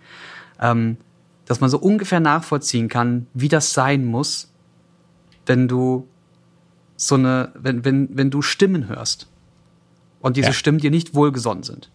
ähm, 0.58 0.96
dass 1.44 1.60
man 1.60 1.68
so 1.68 1.78
ungefähr 1.78 2.20
nachvollziehen 2.20 2.88
kann, 2.88 3.26
wie 3.34 3.48
das 3.48 3.74
sein 3.74 4.06
muss, 4.06 4.50
wenn 5.44 5.68
du 5.68 6.08
so 6.96 7.16
eine, 7.16 7.52
wenn, 7.54 7.84
wenn, 7.84 8.08
wenn 8.16 8.30
du 8.30 8.40
Stimmen 8.40 8.88
hörst 8.88 9.28
und 10.20 10.38
diese 10.38 10.48
Ja. 10.48 10.52
Stimmen 10.54 10.78
dir 10.78 10.90
nicht 10.90 11.14
wohlgesonnen 11.14 11.64
sind. 11.64 11.90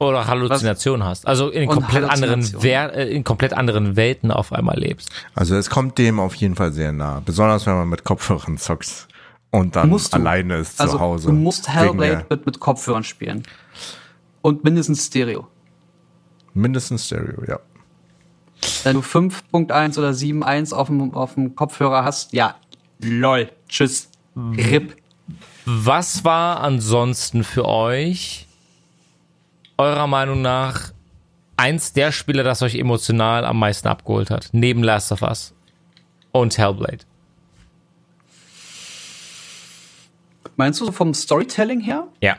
Oder 0.00 0.26
Halluzination 0.26 1.04
hast. 1.04 1.26
Also 1.26 1.50
in 1.50 1.68
komplett 1.68 2.04
anderen. 2.04 2.48
Wer 2.60 2.94
äh, 2.96 3.14
in 3.14 3.22
komplett 3.22 3.52
anderen 3.52 3.96
Welten 3.96 4.30
auf 4.30 4.50
einmal 4.50 4.78
lebst. 4.78 5.10
Also 5.34 5.56
es 5.56 5.68
kommt 5.68 5.98
dem 5.98 6.18
auf 6.18 6.34
jeden 6.36 6.56
Fall 6.56 6.72
sehr 6.72 6.90
nah. 6.90 7.20
Besonders 7.24 7.66
wenn 7.66 7.74
man 7.74 7.88
mit 7.88 8.02
Kopfhörern 8.02 8.56
zockt 8.56 9.08
und 9.50 9.76
dann 9.76 9.94
alleine 10.12 10.56
ist 10.56 10.80
Also 10.80 10.94
zu 10.94 11.00
Hause. 11.00 11.26
du 11.28 11.34
musst 11.34 11.68
Hellblade 11.68 12.24
mit, 12.30 12.46
mit 12.46 12.60
Kopfhörern 12.60 13.04
spielen. 13.04 13.42
Und 14.40 14.64
mindestens 14.64 15.06
Stereo. 15.06 15.46
Mindestens 16.54 17.06
Stereo, 17.06 17.44
ja. 17.46 17.60
Wenn 18.84 18.94
du 18.94 19.00
5.1 19.00 19.98
oder 19.98 20.10
7.1 20.10 20.72
auf 20.72 20.86
dem, 20.88 21.12
auf 21.14 21.34
dem 21.34 21.54
Kopfhörer 21.54 22.04
hast, 22.04 22.32
ja, 22.32 22.56
lol, 23.00 23.50
tschüss, 23.68 24.08
RIP. 24.34 24.96
Was 25.66 26.24
war 26.24 26.60
ansonsten 26.60 27.44
für 27.44 27.66
euch 27.66 28.46
eurer 29.80 30.06
Meinung 30.06 30.42
nach 30.42 30.92
eins 31.56 31.92
der 31.92 32.12
Spiele, 32.12 32.42
das 32.42 32.62
euch 32.62 32.74
emotional 32.74 33.44
am 33.44 33.58
meisten 33.58 33.88
abgeholt 33.88 34.30
hat, 34.30 34.50
neben 34.52 34.82
Last 34.82 35.10
of 35.10 35.22
Us 35.22 35.54
und 36.32 36.56
Hellblade? 36.58 37.04
Meinst 40.56 40.80
du 40.80 40.92
vom 40.92 41.14
Storytelling 41.14 41.80
her? 41.80 42.08
Ja. 42.20 42.36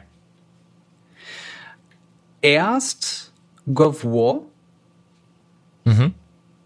Erst 2.42 3.34
God 3.74 3.88
of 3.88 4.06
War. 4.06 4.42
Mhm. 5.86 6.14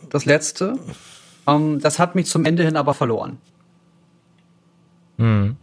Das 0.09 0.26
letzte. 0.26 0.78
Ähm, 1.47 1.80
das 1.80 1.99
hat 1.99 2.15
mich 2.15 2.28
zum 2.28 2.43
Ende 2.43 2.63
hin 2.63 2.76
aber 2.76 2.93
verloren. 2.93 3.38
Mhm. 5.17 5.55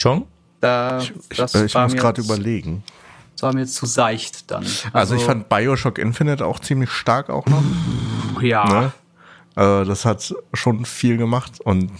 Chong? 0.00 0.26
Da, 0.60 1.00
Ich, 1.00 1.12
ich 1.30 1.74
war 1.74 1.84
muss 1.84 1.92
mir 1.92 2.00
gerade 2.00 2.22
überlegen. 2.22 2.82
Das 3.40 3.42
war 3.42 3.54
mir 3.54 3.66
zu 3.66 3.86
seicht 3.86 4.50
dann. 4.50 4.66
Also, 4.92 5.14
ich 5.14 5.22
fand 5.24 5.48
Bioshock 5.48 5.96
Infinite 5.96 6.44
auch 6.44 6.58
ziemlich 6.60 6.90
stark 6.90 7.30
auch 7.30 7.46
noch. 7.46 7.62
ja. 8.42 8.64
Ne? 8.82 8.92
Also 9.54 9.88
das 9.88 10.04
hat 10.04 10.34
schon 10.52 10.84
viel 10.84 11.16
gemacht 11.16 11.58
und 11.62 11.90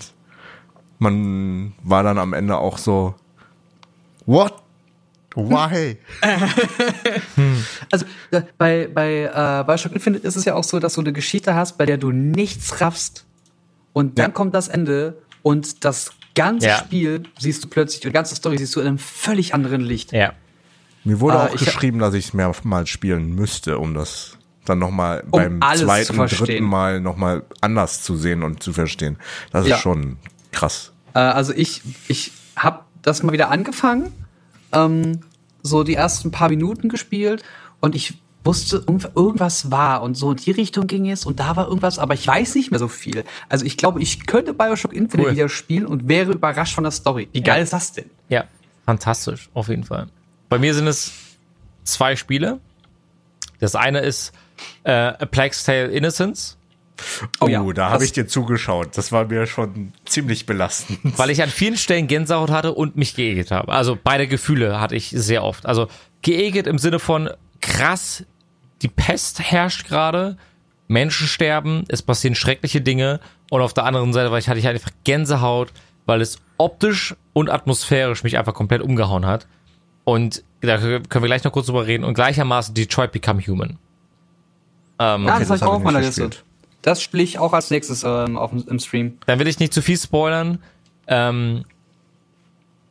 man 0.99 1.73
war 1.83 2.03
dann 2.03 2.19
am 2.19 2.35
Ende 2.35 2.59
auch 2.59 2.77
so, 2.77 3.15
what? 4.27 4.53
Why? 5.35 5.97
Also 7.91 8.05
bei, 8.59 8.87
bei 8.93 9.23
äh, 9.33 9.65
Bioshock 9.65 9.93
Infinite 9.93 10.27
ist 10.27 10.37
es 10.37 10.45
ja 10.45 10.55
auch 10.55 10.65
so, 10.65 10.79
dass 10.79 10.95
du 10.95 11.01
eine 11.01 11.13
Geschichte 11.15 11.55
hast, 11.55 11.79
bei 11.79 11.87
der 11.87 11.97
du 11.97 12.11
nichts 12.11 12.81
raffst. 12.83 13.25
Und 13.95 14.19
dann 14.19 14.27
Ja. 14.27 14.33
kommt 14.33 14.55
das 14.55 14.69
Ende 14.69 15.17
und 15.43 15.85
das 15.85 16.13
ganze 16.35 16.67
Ja. 16.69 16.77
Spiel 16.79 17.23
siehst 17.39 17.65
du 17.65 17.69
plötzlich, 17.69 18.01
die 18.01 18.11
ganze 18.11 18.35
Story 18.37 18.59
siehst 18.59 18.77
du 18.77 18.81
in 18.81 18.87
einem 18.87 18.99
völlig 18.99 19.55
anderen 19.55 19.81
Licht. 19.81 20.13
Ja. 20.13 20.33
Mir 21.05 21.21
wurde 21.21 21.37
Äh, 21.37 21.41
auch 21.41 21.55
ich- 21.55 21.65
geschrieben, 21.65 21.99
dass 21.99 22.15
ich 22.15 22.27
es 22.27 22.35
mehrmals 22.35 22.89
spielen 22.89 23.35
müsste, 23.35 23.79
um 23.79 23.95
das 23.95 24.37
dann 24.67 24.79
nochmal 24.79 25.23
Um 25.31 25.59
beim 25.59 25.61
zweiten, 25.77 26.17
dritten 26.17 26.65
Mal 26.65 27.01
nochmal 27.01 27.43
anders 27.61 28.03
zu 28.03 28.17
sehen 28.17 28.43
und 28.43 28.63
zu 28.63 28.73
verstehen. 28.73 29.17
Das 29.53 29.67
Ja. 29.67 29.77
ist 29.77 29.83
schon 29.83 30.19
krass. 30.53 30.93
Äh, 31.15 31.21
also 31.21 31.53
ich, 31.55 31.83
ich 32.09 32.33
habe 32.57 32.81
das 33.03 33.23
mal 33.23 33.33
wieder 33.33 33.51
angefangen, 33.51 34.13
ähm, 34.73 35.21
so 35.63 35.83
die 35.83 35.95
ersten 35.95 36.31
paar 36.31 36.51
Minuten 36.51 36.89
gespielt 36.89 37.43
und 37.81 37.95
ich 37.95 38.19
wusste, 38.45 38.77
irgend- 38.77 39.11
irgendwas 39.17 39.71
war 39.71 40.03
und 40.03 40.15
so 40.17 40.31
in 40.31 40.37
die 40.37 40.51
Richtung 40.51 40.87
ging 40.87 41.11
es 41.11 41.27
und 41.27 41.41
da 41.41 41.57
war 41.57 41.67
irgendwas, 41.69 41.99
aber 41.99 42.15
ich 42.15 42.27
weiß 42.27 42.55
nicht 42.55 42.71
mehr 42.71 42.79
so 42.81 42.89
viel. 42.89 43.25
Also 43.49 43.65
ich 43.65 43.77
glaube, 43.77 44.01
ich 44.01 44.27
könnte 44.27 44.55
Bioshock 44.55 44.93
Infinite 44.93 45.29
Cool. 45.31 45.35
wieder 45.37 45.49
spielen 45.49 45.87
und 45.87 46.09
wäre 46.09 46.33
überrascht 46.33 46.75
von 46.75 46.85
der 46.85 46.91
Story. 46.93 47.29
Wie 47.33 47.43
geil 47.43 47.59
Ja. 47.59 47.63
ist 47.65 47.73
das 47.73 47.93
denn? 47.93 48.07
Ja, 48.29 48.45
fantastisch, 48.87 49.49
auf 49.55 49.69
jeden 49.69 49.85
Fall. 49.85 50.07
Bei 50.51 50.59
mir 50.59 50.75
sind 50.75 50.87
es 50.87 51.13
zwei 51.85 52.17
Spiele. 52.17 52.61
Das 53.61 53.75
eine 53.75 54.01
ist 54.01 54.33
äh, 54.85 54.93
A 54.93 55.25
Plague's 55.25 55.65
Tale 55.65 55.87
Innocence, 55.87 56.59
Oh, 57.41 57.49
ja. 57.49 57.65
da 57.73 57.91
habe 57.91 58.05
ich 58.05 58.13
dir 58.13 58.27
zugeschaut. 58.27 58.97
Das 58.97 59.13
war 59.13 59.27
mir 59.27 59.47
schon 59.47 59.93
ziemlich 60.05 60.47
belastend. 60.47 60.99
weil 61.19 61.31
ich 61.31 61.43
an 61.43 61.49
vielen 61.49 61.77
Stellen 61.77 62.07
Gänsehaut 62.07 62.51
hatte 62.51 62.73
und 62.73 62.97
mich 62.97 63.15
geekelt 63.15 63.51
habe. 63.51 63.73
Also 63.73 63.99
beide 64.03 64.27
Gefühle 64.27 64.81
hatte 64.81 64.97
ich 64.97 65.11
sehr 65.11 65.43
oft. 65.45 65.67
Also 65.67 65.89
geekelt 66.23 66.67
im 66.67 66.79
Sinne 66.79 66.99
von 66.99 67.31
krass, 67.61 68.25
die 68.83 68.89
Pest 68.89 69.41
herrscht 69.41 69.87
gerade, 69.87 70.37
Menschen 70.89 71.27
sterben, 71.27 71.85
es 71.89 72.03
passieren 72.03 72.35
schreckliche 72.35 72.81
Dinge 72.81 73.21
und 73.51 73.61
auf 73.61 73.75
der 73.75 73.85
anderen 73.85 74.13
Seite 74.13 74.31
weil 74.31 74.41
ich, 74.41 74.49
hatte 74.49 74.59
ich 74.59 74.67
einfach 74.67 74.91
Gänsehaut, 75.05 75.73
weil 76.07 76.21
es 76.21 76.39
optisch 76.59 77.15
und 77.33 77.49
atmosphärisch 77.49 78.25
mich 78.25 78.39
einfach 78.39 78.55
komplett 78.55 78.83
umgehauen 78.83 79.27
hat. 79.27 79.47
Und 80.05 80.43
da 80.61 80.79
können 80.79 81.05
wir 81.13 81.21
gleich 81.29 81.45
noch 81.45 81.53
kurz 81.53 81.67
drüber 81.67 81.87
reden 81.87 82.05
und 82.05 82.15
gleichermaßen 82.15 82.75
Detroit 82.75 83.13
Become 83.13 83.41
Human. 83.47 83.79
Ähm, 84.99 85.25
Ja, 85.27 85.35
Okay, 85.37 85.39
das, 85.41 85.49
das 85.49 85.63
habe 85.63 85.77
ich 85.77 85.87
auch 85.87 85.91
nicht 85.93 86.07
Liste. 86.19 86.31
Das 86.83 87.03
spiele 87.03 87.23
ich 87.23 87.39
auch 87.39 87.53
als 87.53 87.71
nächstes 87.71 88.05
ähm, 88.05 88.37
auf, 88.37 88.51
dem- 88.51 88.65
im 88.69 88.79
Stream. 88.79 89.19
Dann 89.27 89.39
will 89.39 89.47
ich 89.49 89.59
nicht 89.59 89.73
zu 89.73 89.83
viel 89.83 89.99
spoilern. 89.99 90.59
Ähm, 91.07 91.65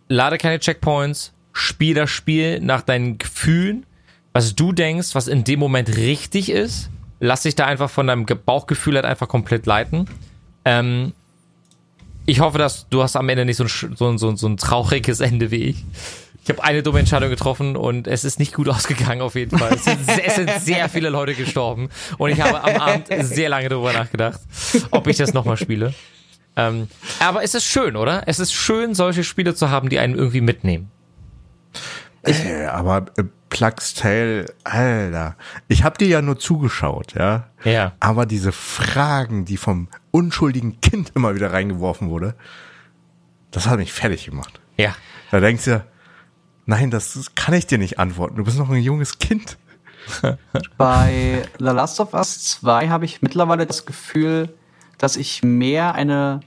lade 0.08 0.38
keine 0.38 0.60
Checkpoints, 0.60 1.34
spiel 1.54 1.94
das 1.96 2.10
Spiel 2.10 2.60
nach 2.60 2.82
deinen 2.82 3.18
Gefühlen, 3.18 3.86
was 4.34 4.56
du 4.56 4.72
denkst, 4.72 5.16
was 5.16 5.28
in 5.28 5.44
dem 5.44 5.60
Moment 5.60 5.96
richtig 5.98 6.50
ist. 6.52 6.90
Lass 7.20 7.42
dich 7.44 7.56
da 7.56 7.66
einfach 7.66 7.90
von 7.90 8.08
deinem 8.08 8.26
Ge- 8.26 8.38
Bauchgefühl 8.44 8.96
halt 8.96 9.06
einfach 9.06 9.28
komplett 9.28 9.66
leiten. 9.66 10.08
Ähm, 10.66 11.14
ich 12.26 12.40
hoffe, 12.42 12.58
dass 12.60 12.88
du 12.90 13.02
hast 13.02 13.16
am 13.16 13.28
Ende 13.30 13.44
nicht 13.46 13.58
so 13.58 13.64
ein, 13.64 13.70
sch- 13.70 13.96
so 13.98 14.08
ein, 14.08 14.18
so 14.18 14.30
ein, 14.30 14.38
so 14.38 14.48
ein 14.48 14.58
trauriges 14.58 15.20
Ende 15.20 15.52
wie 15.52 15.64
ich. 15.64 15.84
Ich 16.50 16.58
habe 16.58 16.64
eine 16.64 16.82
dumme 16.82 16.98
Entscheidung 16.98 17.30
getroffen 17.30 17.78
und 17.78 18.08
es 18.08 18.26
ist 18.26 18.40
nicht 18.40 18.56
gut 18.56 18.68
ausgegangen 18.70 19.22
auf 19.22 19.36
jeden 19.36 19.56
Fall. 19.56 19.72
Es 19.76 19.84
sind, 19.84 20.00
es 20.26 20.34
sind 20.34 20.50
sehr 20.62 20.90
viele 20.90 21.10
Leute 21.10 21.36
gestorben 21.36 21.90
und 22.18 22.32
ich 22.32 22.42
habe 22.42 22.64
am 22.64 22.82
Abend 22.82 23.06
sehr 23.20 23.50
lange 23.50 23.70
darüber 23.70 23.94
nachgedacht, 23.94 24.40
ob 24.90 25.06
ich 25.06 25.18
das 25.18 25.32
nochmal 25.36 25.58
spiele. 25.58 25.94
Ähm, 26.56 26.88
aber 27.20 27.44
es 27.44 27.54
ist 27.54 27.66
schön, 27.66 27.96
oder? 27.96 28.24
Es 28.26 28.40
ist 28.40 28.52
schön, 28.52 28.96
solche 28.96 29.24
Spiele 29.24 29.54
zu 29.54 29.70
haben, 29.70 29.90
die 29.90 30.00
einen 30.00 30.16
irgendwie 30.16 30.42
mitnehmen. 30.42 30.90
Ey, 32.24 32.66
aber 32.66 33.06
äh, 33.18 33.26
Plugs 33.50 33.94
Tale, 33.94 34.48
Alter. 34.64 35.36
Ich 35.68 35.84
habe 35.84 36.00
dir 36.00 36.08
ja 36.08 36.24
nur 36.24 36.40
zugeschaut, 36.40 37.14
ja. 37.14 37.50
Ja. 37.64 37.92
Aber 38.00 38.26
diese 38.26 38.52
Fragen, 38.52 39.46
die 39.46 39.58
vom 39.58 39.88
unschuldigen 40.10 40.82
Kind 40.82 41.12
immer 41.14 41.36
wieder 41.36 41.54
reingeworfen 41.54 42.10
wurde, 42.10 42.34
das 43.52 43.68
hat 43.68 43.78
mich 43.78 43.94
fertig 43.94 44.26
gemacht. 44.26 44.60
Ja. 44.78 44.96
Da 45.30 45.40
denkst 45.40 45.66
du, 45.66 45.84
nein, 46.70 46.92
das 46.92 47.32
kann 47.36 47.54
ich 47.56 47.68
dir 47.68 47.78
nicht 47.78 48.00
antworten. 48.00 48.38
Du 48.38 48.44
bist 48.44 48.58
noch 48.58 48.70
ein 48.70 48.82
junges 48.82 49.20
Kind. 49.20 49.58
Bei 50.78 51.44
The 51.58 51.66
Last 51.66 52.00
of 52.00 52.14
Us 52.14 52.44
2 52.62 52.90
habe 52.90 53.06
ich 53.06 53.22
mittlerweile 53.22 53.66
das 53.66 53.86
Gefühl, 53.86 54.54
dass 54.98 55.18
ich 55.18 55.44
mehr 55.44 55.96
eine 55.96 56.42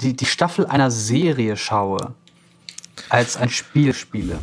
die, 0.00 0.16
die 0.16 0.26
Staffel 0.26 0.64
einer 0.66 0.90
Serie 0.92 1.56
schaue, 1.56 2.14
als 3.08 3.36
ein 3.36 3.50
Spiel 3.50 3.94
spiele. 3.94 4.38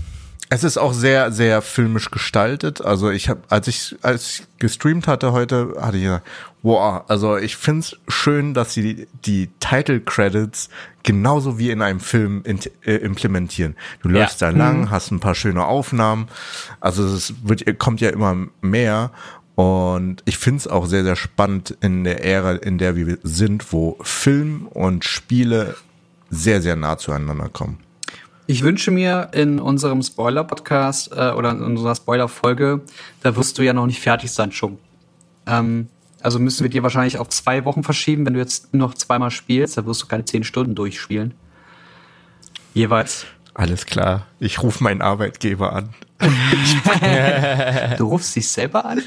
Es 0.56 0.64
ist 0.64 0.78
auch 0.78 0.94
sehr, 0.94 1.34
sehr 1.34 1.62
filmisch 1.62 2.12
gestaltet. 2.12 2.80
Also 2.80 3.10
ich 3.10 3.28
habe, 3.28 3.42
als 3.50 3.68
ich, 3.68 3.98
als 4.02 4.40
ich 4.40 4.48
gestreamt 4.58 5.06
hatte 5.06 5.34
heute, 5.34 5.76
hatte 5.82 5.98
ich 5.98 6.04
gesagt, 6.04 6.26
wow, 6.64 7.04
also 7.10 7.36
ich 7.36 7.58
find's 7.58 7.98
schön, 8.08 8.54
dass 8.54 8.74
sie 8.74 8.82
die, 8.96 9.08
die 9.26 9.50
Title 9.60 10.00
Credits 10.00 10.70
genauso 11.04 11.60
wie 11.60 11.72
in 11.72 11.82
einem 11.82 12.00
Film 12.00 12.42
in, 12.46 12.62
äh, 12.86 12.96
implementieren. 12.96 13.76
Du 14.02 14.08
läufst 14.08 14.40
Ja. 14.40 14.52
da 14.54 14.58
lang, 14.58 14.90
hast 14.92 15.12
ein 15.12 15.20
paar 15.20 15.36
schöne 15.36 15.66
Aufnahmen. 15.66 16.30
Also 16.80 17.04
es 17.06 17.34
wird, 17.44 17.78
kommt 17.78 18.00
ja 18.00 18.12
immer 18.12 18.48
mehr. 18.62 19.12
Und 19.56 20.24
ich 20.24 20.38
find's 20.38 20.68
auch 20.68 20.86
sehr, 20.86 21.04
sehr 21.04 21.18
spannend 21.18 21.76
in 21.82 22.06
der 22.06 22.24
Ära, 22.24 22.54
in 22.54 22.78
der 22.78 22.96
wir 22.96 23.18
sind, 23.24 23.74
wo 23.74 23.98
Film 24.04 24.68
und 24.68 25.04
Spiele 25.04 25.76
sehr, 26.30 26.62
sehr 26.62 26.78
nah 26.78 26.98
zueinander 26.98 27.50
kommen. 27.50 27.85
Ich 28.48 28.62
wünsche 28.62 28.92
mir 28.92 29.30
in 29.32 29.60
unserem 29.60 30.04
Spoiler-Podcast 30.04 31.12
äh, 31.12 31.32
oder 31.32 31.52
in 31.52 31.62
unserer 31.62 31.96
Spoiler-Folge, 31.96 32.82
da 33.22 33.36
wirst 33.36 33.58
du 33.58 33.64
ja 33.64 33.74
noch 33.74 33.88
nicht 33.88 34.00
fertig 34.00 34.32
sein, 34.32 34.52
schon. 34.52 34.78
Ähm, 35.48 35.88
also 36.22 36.38
müssen 36.40 36.64
wir 36.64 36.70
dir 36.70 36.84
wahrscheinlich 36.84 37.18
auf 37.18 37.30
zwei 37.30 37.66
Wochen 37.66 37.84
verschieben, 37.84 38.26
wenn 38.26 38.34
du 38.34 38.40
jetzt 38.40 38.74
noch 38.74 38.94
zweimal 38.94 39.32
spielst, 39.32 39.78
da 39.78 39.86
wirst 39.86 40.04
du 40.04 40.08
keine 40.08 40.26
zehn 40.26 40.44
Stunden 40.44 40.76
durchspielen. 40.76 41.34
Jeweils. 42.74 43.26
Alles 43.56 43.86
klar. 43.86 44.28
Ich 44.40 44.62
rufe 44.62 44.84
meinen 44.84 45.02
Arbeitgeber 45.02 45.74
an. 45.74 45.90
Du 47.98 48.08
rufst 48.08 48.36
dich 48.36 48.48
selber 48.50 48.86
an? 48.86 49.02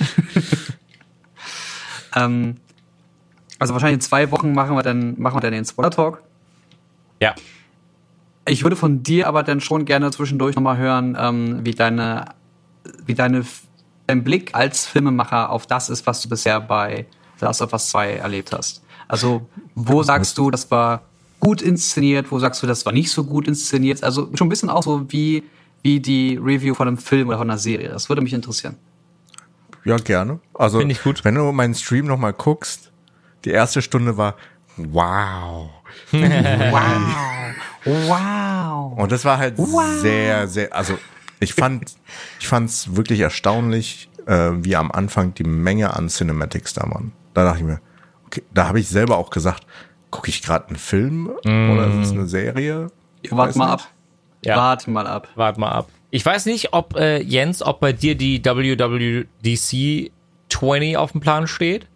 ähm, 2.16 2.56
also 3.58 3.72
wahrscheinlich 3.72 3.96
in 3.96 4.00
zwei 4.00 4.30
Wochen 4.30 4.52
machen 4.52 4.76
wir 4.76 4.82
dann, 4.82 5.18
machen 5.18 5.36
wir 5.36 5.40
dann 5.40 5.52
den 5.52 5.64
Spoiler-Talk. 5.64 6.22
Ja. 7.20 7.34
Ich 8.48 8.62
würde 8.62 8.76
von 8.76 9.02
dir 9.02 9.28
aber 9.28 9.42
dann 9.42 9.60
schon 9.60 9.84
gerne 9.84 10.10
zwischendurch 10.10 10.56
nochmal 10.56 10.78
hören, 10.78 11.16
ähm, 11.18 11.60
wie 11.64 11.72
deine, 11.72 12.24
wie 13.04 13.14
deine, 13.14 13.44
dein 14.06 14.24
Blick 14.24 14.54
als 14.54 14.86
Filmemacher 14.86 15.50
auf 15.50 15.66
das 15.66 15.90
ist, 15.90 16.06
was 16.06 16.20
du 16.22 16.28
bisher 16.28 16.60
bei 16.60 17.06
The 17.38 17.46
Last 17.46 17.62
of 17.62 17.72
Us 17.72 17.90
2 17.90 18.14
erlebt 18.14 18.52
hast. 18.52 18.82
Also, 19.06 19.46
wo 19.74 20.02
sagst 20.02 20.36
du, 20.38 20.50
das 20.50 20.70
war 20.70 21.02
gut 21.40 21.62
inszeniert, 21.62 22.30
wo 22.30 22.38
sagst 22.38 22.62
du, 22.62 22.66
das 22.66 22.84
war 22.84 22.92
nicht 22.92 23.10
so 23.10 23.24
gut 23.24 23.46
inszeniert? 23.48 24.02
Also 24.02 24.28
schon 24.34 24.46
ein 24.46 24.50
bisschen 24.50 24.70
auch 24.70 24.82
so 24.82 25.10
wie, 25.10 25.44
wie 25.82 26.00
die 26.00 26.36
Review 26.36 26.74
von 26.74 26.88
einem 26.88 26.98
Film 26.98 27.28
oder 27.28 27.38
von 27.38 27.48
einer 27.48 27.58
Serie. 27.58 27.88
Das 27.88 28.08
würde 28.08 28.22
mich 28.22 28.32
interessieren. 28.32 28.76
Ja, 29.84 29.96
gerne. 29.96 30.40
Also, 30.54 30.80
Find 30.80 30.92
ich 30.92 31.02
gut. 31.02 31.24
wenn 31.24 31.34
du 31.34 31.50
meinen 31.52 31.74
Stream 31.74 32.06
nochmal 32.06 32.32
guckst, 32.32 32.92
die 33.44 33.50
erste 33.50 33.80
Stunde 33.80 34.16
war 34.16 34.34
wow. 34.78 35.70
Wow. 36.12 37.54
Wow. 37.84 38.98
Und 38.98 39.12
das 39.12 39.24
war 39.24 39.38
halt 39.38 39.56
sehr, 40.00 40.48
sehr, 40.48 40.74
also 40.74 40.98
ich 41.40 41.54
fand, 41.54 41.96
ich 42.40 42.48
fand's 42.48 42.96
wirklich 42.96 43.20
erstaunlich, 43.20 44.08
äh, 44.26 44.50
wie 44.54 44.76
am 44.76 44.90
Anfang 44.90 45.34
die 45.34 45.44
Menge 45.44 45.94
an 45.94 46.08
Cinematics 46.08 46.74
da 46.74 46.82
waren. 46.82 47.12
Da 47.34 47.44
dachte 47.44 47.58
ich 47.58 47.64
mir, 47.64 47.80
okay, 48.26 48.42
da 48.52 48.68
habe 48.68 48.80
ich 48.80 48.88
selber 48.88 49.16
auch 49.16 49.30
gesagt, 49.30 49.66
gucke 50.10 50.28
ich 50.28 50.42
gerade 50.42 50.68
einen 50.68 50.76
Film 50.76 51.28
oder 51.44 51.86
ist 51.88 52.08
es 52.08 52.12
eine 52.12 52.26
Serie? 52.26 52.90
Wart 53.30 53.56
mal 53.56 53.72
ab. 53.72 53.88
Ja. 54.44 54.56
Wart 54.56 54.86
mal 54.88 55.06
ab. 55.06 55.28
Wart 55.34 55.58
mal 55.58 55.70
ab. 55.70 55.88
Ich 56.10 56.24
weiß 56.24 56.46
nicht, 56.46 56.72
ob 56.72 56.96
äh, 56.96 57.20
Jens, 57.20 57.62
ob 57.62 57.80
bei 57.80 57.92
dir 57.92 58.14
die 58.14 58.42
WWDC 58.42 60.10
20 60.48 60.96
auf 60.96 61.12
dem 61.12 61.20
Plan 61.20 61.46
steht. 61.46 61.86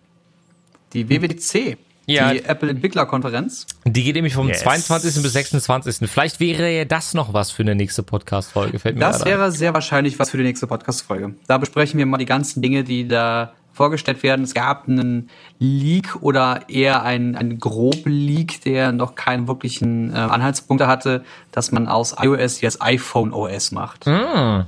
Die 0.93 1.09
WWDC. 1.09 1.79
Ja. 2.07 2.33
Die 2.33 2.45
Apple 2.45 2.69
Entwicklerkonferenz. 2.71 3.67
Die 3.85 4.03
geht 4.03 4.15
nämlich 4.17 4.35
vom 4.35 4.49
Yes. 4.49 4.61
22. 4.61 5.23
bis 5.23 5.33
26. 5.33 6.11
Vielleicht 6.11 6.41
wäre 6.41 6.69
ja 6.71 6.85
das 6.85 7.15
noch 7.15 7.33
was 7.33 7.51
für 7.53 7.63
eine 7.63 7.75
nächste 7.75 8.03
Podcast-Folge. 8.03 8.79
Fällt 8.81 8.97
mir 8.97 9.01
Das 9.01 9.19
gerade 9.19 9.31
ein. 9.31 9.39
wäre 9.39 9.53
sehr 9.53 9.73
wahrscheinlich 9.75 10.19
was 10.19 10.31
für 10.31 10.37
die 10.39 10.43
nächste 10.43 10.67
Podcast-Folge. 10.67 11.35
Da 11.47 11.59
besprechen 11.59 11.99
wir 11.99 12.07
mal 12.07 12.19
die 12.19 12.25
ganzen 12.27 12.61
Dinge, 12.61 12.83
die 12.85 13.07
da 13.07 13.53
vorgestellt 13.75 14.23
werden. 14.23 14.43
Es 14.45 14.53
gab 14.53 14.87
einen 14.87 15.31
Leak 15.59 16.17
oder 16.21 16.69
eher 16.69 17.05
ein, 17.05 17.37
ein 17.37 17.59
grob 17.59 18.03
Leak, 18.05 18.61
der 18.63 18.93
noch 18.93 19.15
keinen 19.15 19.49
wirklichen 19.49 20.13
äh, 20.13 20.17
Anhaltspunkte 20.19 20.87
hatte, 20.89 21.25
dass 21.53 21.73
man 21.73 21.89
aus 21.89 22.15
iOS 22.21 22.61
jetzt 22.61 22.83
iPhone 22.83 23.33
OS 23.33 23.71
macht. 23.73 24.05
Hm, 24.05 24.65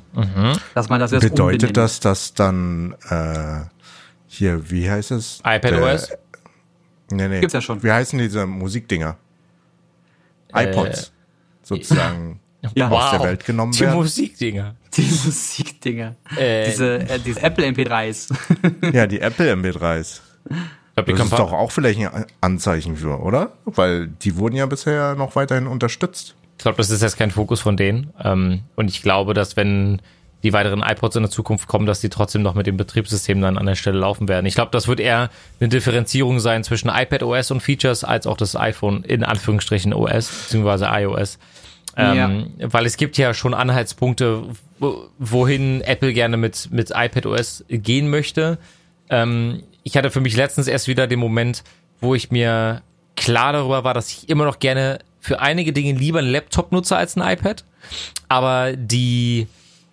Dass 0.74 0.88
man 0.88 1.00
das 1.00 1.10
jetzt 1.10 1.20
Bedeutet 1.22 1.76
das, 1.76 2.00
dass 2.00 2.32
dann 2.32 2.94
äh, 3.10 3.66
hier, 4.26 4.70
wie 4.70 4.88
heißt 4.90 5.10
es? 5.10 5.40
iPadOS? 5.44 6.08
Nee, 7.16 7.28
nee. 7.28 7.40
Gibt's 7.40 7.54
ja 7.54 7.60
schon. 7.60 7.82
Wie 7.82 7.90
heißen 7.90 8.18
diese 8.18 8.46
Musikdinger? 8.46 9.16
iPods. 10.54 11.12
sozusagen 11.62 12.40
Ja. 12.74 12.88
aus 12.88 13.10
der 13.10 13.20
Welt 13.20 13.44
genommen 13.44 13.72
Die 13.72 13.80
werden. 13.80 13.96
Musikdinger. 13.96 14.74
Die 14.96 15.02
Musikdinger. 15.02 16.14
Äh, 16.36 16.64
diese, 16.70 16.98
äh, 17.00 17.18
diese 17.18 17.42
Apple 17.42 17.66
MP3s. 17.66 18.32
Ja, 18.92 19.06
die 19.06 19.20
Apple 19.20 19.52
MP3s. 19.52 20.20
Ich 20.48 20.56
glaub, 20.94 21.06
die 21.06 21.12
Das 21.12 21.24
ist 21.24 21.32
doch 21.32 21.52
auch 21.52 21.70
vielleicht 21.72 21.98
ein 22.00 22.24
Anzeichen 22.40 22.96
für, 22.96 23.20
oder? 23.20 23.52
Weil 23.66 24.06
die 24.08 24.36
wurden 24.36 24.56
ja 24.56 24.64
bisher 24.66 25.14
noch 25.14 25.36
weiterhin 25.36 25.66
unterstützt. 25.66 26.36
Ich 26.56 26.62
glaube, 26.62 26.76
das 26.78 26.88
ist 26.88 27.02
jetzt 27.02 27.18
kein 27.18 27.30
Fokus 27.32 27.60
von 27.60 27.76
denen. 27.76 28.14
Ähm, 28.22 28.60
und 28.76 28.88
ich 28.88 29.02
glaube, 29.02 29.34
dass 29.34 29.56
wenn 29.56 30.00
die 30.44 30.52
weiteren 30.52 30.82
iPods 30.82 31.16
in 31.16 31.22
der 31.22 31.30
Zukunft 31.30 31.66
kommen, 31.66 31.86
dass 31.86 32.00
die 32.00 32.08
trotzdem 32.10 32.42
noch 32.42 32.54
mit 32.54 32.66
dem 32.68 32.76
Betriebssystem 32.76 33.40
dann 33.40 33.58
an 33.58 33.66
der 33.66 33.74
Stelle 33.74 33.98
laufen 33.98 34.28
werden. 34.28 34.46
Ich 34.46 34.54
glaube, 34.54 34.70
das 34.70 34.86
wird 34.86 35.00
eher 35.00 35.30
eine 35.58 35.68
Differenzierung 35.68 36.38
sein 36.38 36.62
zwischen 36.62 36.88
iPad 36.88 37.22
OS 37.24 37.50
und 37.50 37.60
Features 37.60 38.04
als 38.04 38.26
auch 38.28 38.36
das 38.36 38.54
iPhone 38.54 39.02
in 39.02 39.24
Anführungsstrichen 39.24 39.92
OS 39.92 40.28
beziehungsweise 40.28 40.86
iOS. 40.92 41.38
Ähm, 41.96 42.14
Weil 42.58 42.86
es 42.86 42.96
gibt 42.96 43.16
ja 43.18 43.34
schon 43.34 43.54
Anhaltspunkte, 43.54 44.42
wo- 44.78 45.08
wohin 45.18 45.80
Apple 45.80 46.12
gerne 46.12 46.36
mit, 46.36 46.68
mit 46.70 46.90
iPad 46.90 47.26
OS 47.26 47.64
gehen 47.68 48.10
möchte. 48.10 48.58
Ähm, 49.10 49.62
ich 49.82 49.96
hatte 49.96 50.10
für 50.10 50.20
mich 50.20 50.36
letztens 50.36 50.66
erst 50.66 50.88
wieder 50.88 51.06
den 51.06 51.20
Moment, 51.20 51.62
wo 52.00 52.14
ich 52.14 52.30
mir 52.30 52.82
klar 53.16 53.52
darüber 53.52 53.84
war, 53.84 53.94
dass 53.94 54.10
ich 54.10 54.28
immer 54.28 54.44
noch 54.44 54.58
gerne 54.58 54.98
für 55.20 55.40
einige 55.40 55.72
Dinge 55.72 55.92
lieber 55.98 56.18
einen 56.18 56.32
Laptop 56.32 56.72
nutze 56.72 56.96
als 56.96 57.16
ein 57.16 57.22
iPad. 57.22 57.64
Aber 58.28 58.72
die, 58.76 59.46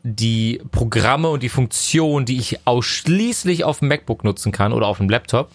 die 0.04 0.62
Programme 0.72 1.30
und 1.30 1.44
die 1.44 1.50
Funktionen, 1.50 2.26
die 2.26 2.38
ich 2.38 2.60
ausschließlich 2.66 3.64
auf 3.64 3.80
dem 3.80 3.88
MacBook 3.90 4.24
nutzen 4.24 4.52
kann 4.52 4.74
oder 4.74 4.88
auf 4.88 4.98
dem 4.98 5.10
Laptop, 5.10 5.52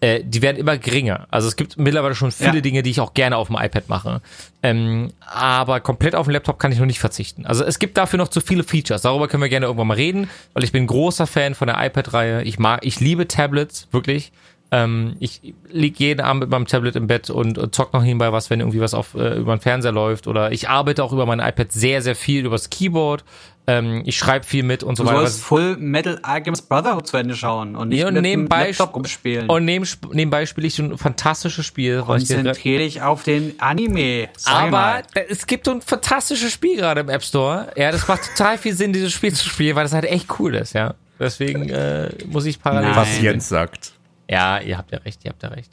äh, 0.00 0.22
die 0.22 0.42
werden 0.42 0.56
immer 0.58 0.78
geringer. 0.78 1.26
Also 1.30 1.48
es 1.48 1.56
gibt 1.56 1.76
mittlerweile 1.78 2.14
schon 2.14 2.30
viele 2.30 2.56
Ja. 2.56 2.60
Dinge, 2.60 2.82
die 2.82 2.90
ich 2.90 3.00
auch 3.00 3.14
gerne 3.14 3.36
auf 3.36 3.48
dem 3.48 3.56
iPad 3.56 3.88
mache. 3.88 4.20
Ähm, 4.62 5.10
aber 5.20 5.80
komplett 5.80 6.14
auf 6.14 6.26
dem 6.26 6.32
Laptop 6.32 6.58
kann 6.58 6.70
ich 6.70 6.78
noch 6.78 6.86
nicht 6.86 7.00
verzichten. 7.00 7.46
Also 7.46 7.64
es 7.64 7.78
gibt 7.78 7.96
dafür 7.96 8.18
noch 8.18 8.28
zu 8.28 8.40
viele 8.40 8.62
Features. 8.62 9.02
Darüber 9.02 9.26
können 9.26 9.42
wir 9.42 9.48
gerne 9.48 9.66
irgendwann 9.66 9.88
mal 9.88 9.94
reden, 9.94 10.28
weil 10.52 10.62
ich 10.64 10.70
bin 10.72 10.86
großer 10.86 11.26
Fan 11.26 11.54
von 11.54 11.66
der 11.66 11.84
iPad-Reihe. 11.84 12.42
Ich 12.44 12.58
mag, 12.58 12.84
ich 12.84 13.00
liebe 13.00 13.26
Tablets, 13.26 13.88
wirklich. 13.90 14.30
Ähm, 14.70 15.16
ich 15.18 15.54
lieg 15.70 15.98
jeden 15.98 16.20
Abend 16.20 16.40
mit 16.40 16.50
meinem 16.50 16.66
Tablet 16.66 16.94
im 16.96 17.06
Bett 17.06 17.30
und, 17.30 17.56
und 17.56 17.74
zock 17.74 17.94
noch 17.94 18.02
nebenbei 18.02 18.32
was, 18.32 18.50
wenn 18.50 18.60
irgendwie 18.60 18.80
was 18.80 18.92
auf 18.92 19.14
äh, 19.14 19.38
über 19.38 19.56
den 19.56 19.60
Fernseher 19.62 19.92
läuft. 19.92 20.26
Oder 20.26 20.52
ich 20.52 20.68
arbeite 20.68 21.02
auch 21.02 21.12
über 21.12 21.24
mein 21.24 21.40
iPad 21.40 21.72
sehr, 21.72 22.02
sehr 22.02 22.14
viel 22.14 22.44
übers 22.44 22.68
Keyboard. 22.68 23.24
Ähm, 23.66 24.02
ich 24.04 24.16
schreibe 24.18 24.44
viel 24.46 24.62
mit 24.62 24.82
und 24.82 24.96
so 24.96 25.02
Du 25.04 25.08
weiter. 25.08 25.20
sollst 25.20 25.42
Full 25.42 25.76
Metal 25.78 26.18
Alchemist 26.22 26.68
Brotherhood 26.68 27.06
zu 27.06 27.16
Ende 27.18 27.34
schauen 27.34 27.76
und 27.76 27.88
nicht 27.88 28.00
Ja, 28.00 28.08
und 28.08 28.14
mit 28.14 28.22
nebenbei 28.22 28.64
dem 28.64 28.68
Laptop 28.68 28.94
rumspielen. 28.94 29.48
Und 29.48 29.64
neben, 29.64 29.86
nebenbei 30.12 30.44
spiele 30.46 30.66
ich 30.66 30.74
so 30.74 30.82
ein 30.82 30.98
fantastisches 30.98 31.64
Spiel. 31.66 32.02
Konzentriere 32.02 32.82
dich 32.82 33.00
auf 33.02 33.22
den 33.24 33.54
Anime. 33.60 34.28
Sag 34.36 34.54
Aber 34.54 34.70
mal. 34.70 35.02
es 35.30 35.46
gibt 35.46 35.64
so 35.66 35.72
ein 35.72 35.80
fantastisches 35.82 36.52
Spiel 36.52 36.76
gerade 36.76 37.00
im 37.02 37.08
App 37.08 37.22
Store. 37.22 37.70
Ja, 37.76 37.90
das 37.90 38.06
macht 38.08 38.22
total 38.36 38.58
viel 38.58 38.74
Sinn, 38.74 38.92
dieses 38.92 39.12
Spiel 39.12 39.32
zu 39.32 39.48
spielen, 39.48 39.76
weil 39.76 39.84
das 39.84 39.92
halt 39.94 40.04
echt 40.04 40.26
cool 40.38 40.54
ist, 40.54 40.74
ja. 40.74 40.94
Deswegen 41.18 41.68
äh, 41.68 42.10
muss 42.26 42.44
ich 42.46 42.60
parallel. 42.62 42.90
Nein. 42.90 42.96
Was 42.96 43.20
Jens 43.20 43.48
sagt. 43.48 43.92
Ja, 44.30 44.58
ihr 44.60 44.76
habt 44.78 44.92
ja 44.92 44.98
recht, 44.98 45.24
ihr 45.24 45.30
habt 45.30 45.42
ja 45.42 45.48
recht. 45.50 45.70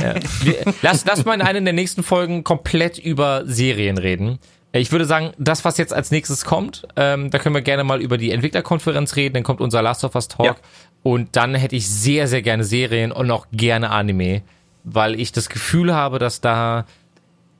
ja. 0.00 0.14
Wir, 0.42 0.74
lass, 0.82 1.04
lass 1.04 1.24
mal 1.24 1.34
in 1.34 1.42
einer 1.42 1.60
der 1.60 1.72
nächsten 1.72 2.02
Folgen 2.02 2.42
komplett 2.42 2.98
über 2.98 3.42
Serien 3.46 3.98
reden. 3.98 4.38
Äh, 4.72 4.80
Ich 4.80 4.90
würde 4.90 5.04
sagen, 5.04 5.32
das, 5.38 5.64
was 5.64 5.78
jetzt 5.78 5.92
als 5.92 6.10
nächstes 6.10 6.44
kommt, 6.44 6.86
ähm, 6.96 7.30
da 7.30 7.38
können 7.38 7.54
wir 7.54 7.62
gerne 7.62 7.84
mal 7.84 8.00
über 8.00 8.18
die 8.18 8.30
Entwicklerkonferenz 8.32 9.14
reden, 9.16 9.34
dann 9.34 9.42
kommt 9.44 9.60
unser 9.60 9.82
Last 9.82 10.02
of 10.04 10.14
Us 10.14 10.28
Talk 10.28 10.46
Ja. 10.46 10.56
und 11.02 11.36
dann 11.36 11.54
hätte 11.54 11.76
ich 11.76 11.88
sehr, 11.88 12.26
sehr 12.28 12.42
gerne 12.42 12.64
Serien 12.64 13.12
und 13.12 13.30
auch 13.30 13.46
gerne 13.52 13.90
Anime, 13.90 14.42
weil 14.84 15.20
ich 15.20 15.30
das 15.32 15.48
Gefühl 15.48 15.94
habe, 15.94 16.18
dass 16.18 16.40
da 16.40 16.86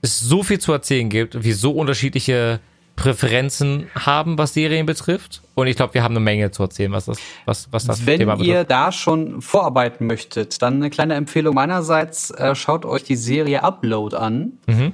es 0.01 0.19
so 0.19 0.43
viel 0.43 0.59
zu 0.59 0.73
erzählen 0.73 1.09
gibt, 1.09 1.45
wir 1.45 1.55
so 1.55 1.71
unterschiedliche 1.73 2.59
Präferenzen 2.97 3.89
haben, 3.95 4.39
was 4.39 4.55
Serien 4.55 4.87
betrifft. 4.87 5.43
Und 5.55 5.67
ich 5.67 5.77
glaube, 5.77 5.95
wir 5.95 6.03
haben 6.03 6.13
eine 6.13 6.21
Menge 6.25 6.51
zu 6.51 6.63
erzählen, 6.63 6.93
was 6.93 7.07
das, 7.07 7.19
was, 7.47 7.69
was 7.73 7.85
das 7.87 8.07
Wenn 8.07 8.19
Thema 8.21 8.35
betrifft. 8.35 8.49
ihr 8.51 8.65
da 8.65 8.93
schon 8.93 9.41
vorarbeiten 9.43 10.07
möchtet, 10.07 10.61
dann 10.63 10.75
eine 10.75 10.91
kleine 10.91 11.15
Empfehlung 11.15 11.55
meinerseits, 11.55 12.31
äh, 12.31 12.55
schaut 12.55 12.85
euch 12.85 13.03
die 13.05 13.17
Serie 13.17 13.63
Upload 13.65 14.17
an. 14.17 14.53
Mhm. 14.67 14.93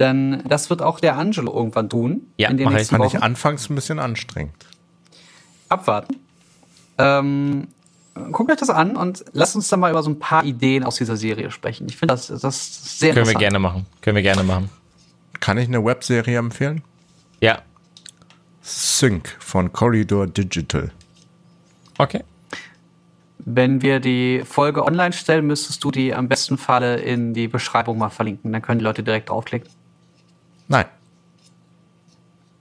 Denn 0.00 0.42
das 0.48 0.70
wird 0.70 0.82
auch 0.82 1.00
der 1.00 1.16
Angelo 1.16 1.52
irgendwann 1.52 1.88
tun. 1.88 2.22
Ja, 2.36 2.50
in 2.50 2.56
den 2.56 2.66
mach 2.66 2.72
ich. 2.72 2.78
nächsten 2.78 2.96
Fand 2.96 3.06
ich 3.08 3.14
Wochen. 3.14 3.22
anfangs 3.22 3.68
ein 3.68 3.74
bisschen 3.74 3.98
anstrengend. 3.98 4.66
Abwarten. 5.68 6.16
Ähm, 6.98 7.68
guckt 8.32 8.50
euch 8.50 8.58
das 8.58 8.70
an 8.70 8.96
und 8.96 9.24
lasst 9.32 9.56
uns 9.56 9.68
dann 9.68 9.80
mal 9.80 9.90
über 9.90 10.02
so 10.02 10.10
ein 10.10 10.18
paar 10.18 10.44
Ideen 10.44 10.84
aus 10.84 10.96
dieser 10.96 11.16
Serie 11.16 11.50
sprechen. 11.50 11.86
Ich 11.88 11.96
finde 11.96 12.14
das, 12.14 12.28
das 12.28 12.42
ist 12.44 12.98
sehr 13.00 13.12
Können 13.14 13.26
wir 13.26 13.32
interessant. 13.32 13.38
gerne 13.40 13.58
machen. 13.58 13.86
Können 14.00 14.16
wir 14.16 14.22
gerne 14.22 14.42
machen. 14.44 14.70
Kann 15.40 15.58
ich 15.58 15.68
eine 15.68 15.84
Webserie 15.84 16.38
empfehlen? 16.38 16.82
Ja. 17.40 17.62
Sync 18.60 19.36
von 19.38 19.72
Corridor 19.72 20.26
Digital. 20.26 20.90
Okay. 21.98 22.22
Wenn 23.38 23.80
wir 23.82 24.00
die 24.00 24.42
Folge 24.44 24.84
online 24.84 25.12
stellen, 25.12 25.46
müsstest 25.46 25.82
du 25.82 25.90
die 25.90 26.14
am 26.14 26.28
besten 26.28 26.58
Falle 26.58 26.96
in 26.96 27.32
die 27.32 27.48
Beschreibung 27.48 27.98
mal 27.98 28.10
verlinken. 28.10 28.52
Dann 28.52 28.62
können 28.62 28.78
die 28.78 28.84
Leute 28.84 29.02
direkt 29.02 29.30
draufklicken. 29.30 29.70
Nein. 30.68 30.84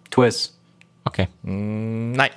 Tu 0.09 0.23
es. 0.23 0.57
Okay. 1.03 1.27
Nein. 1.43 2.29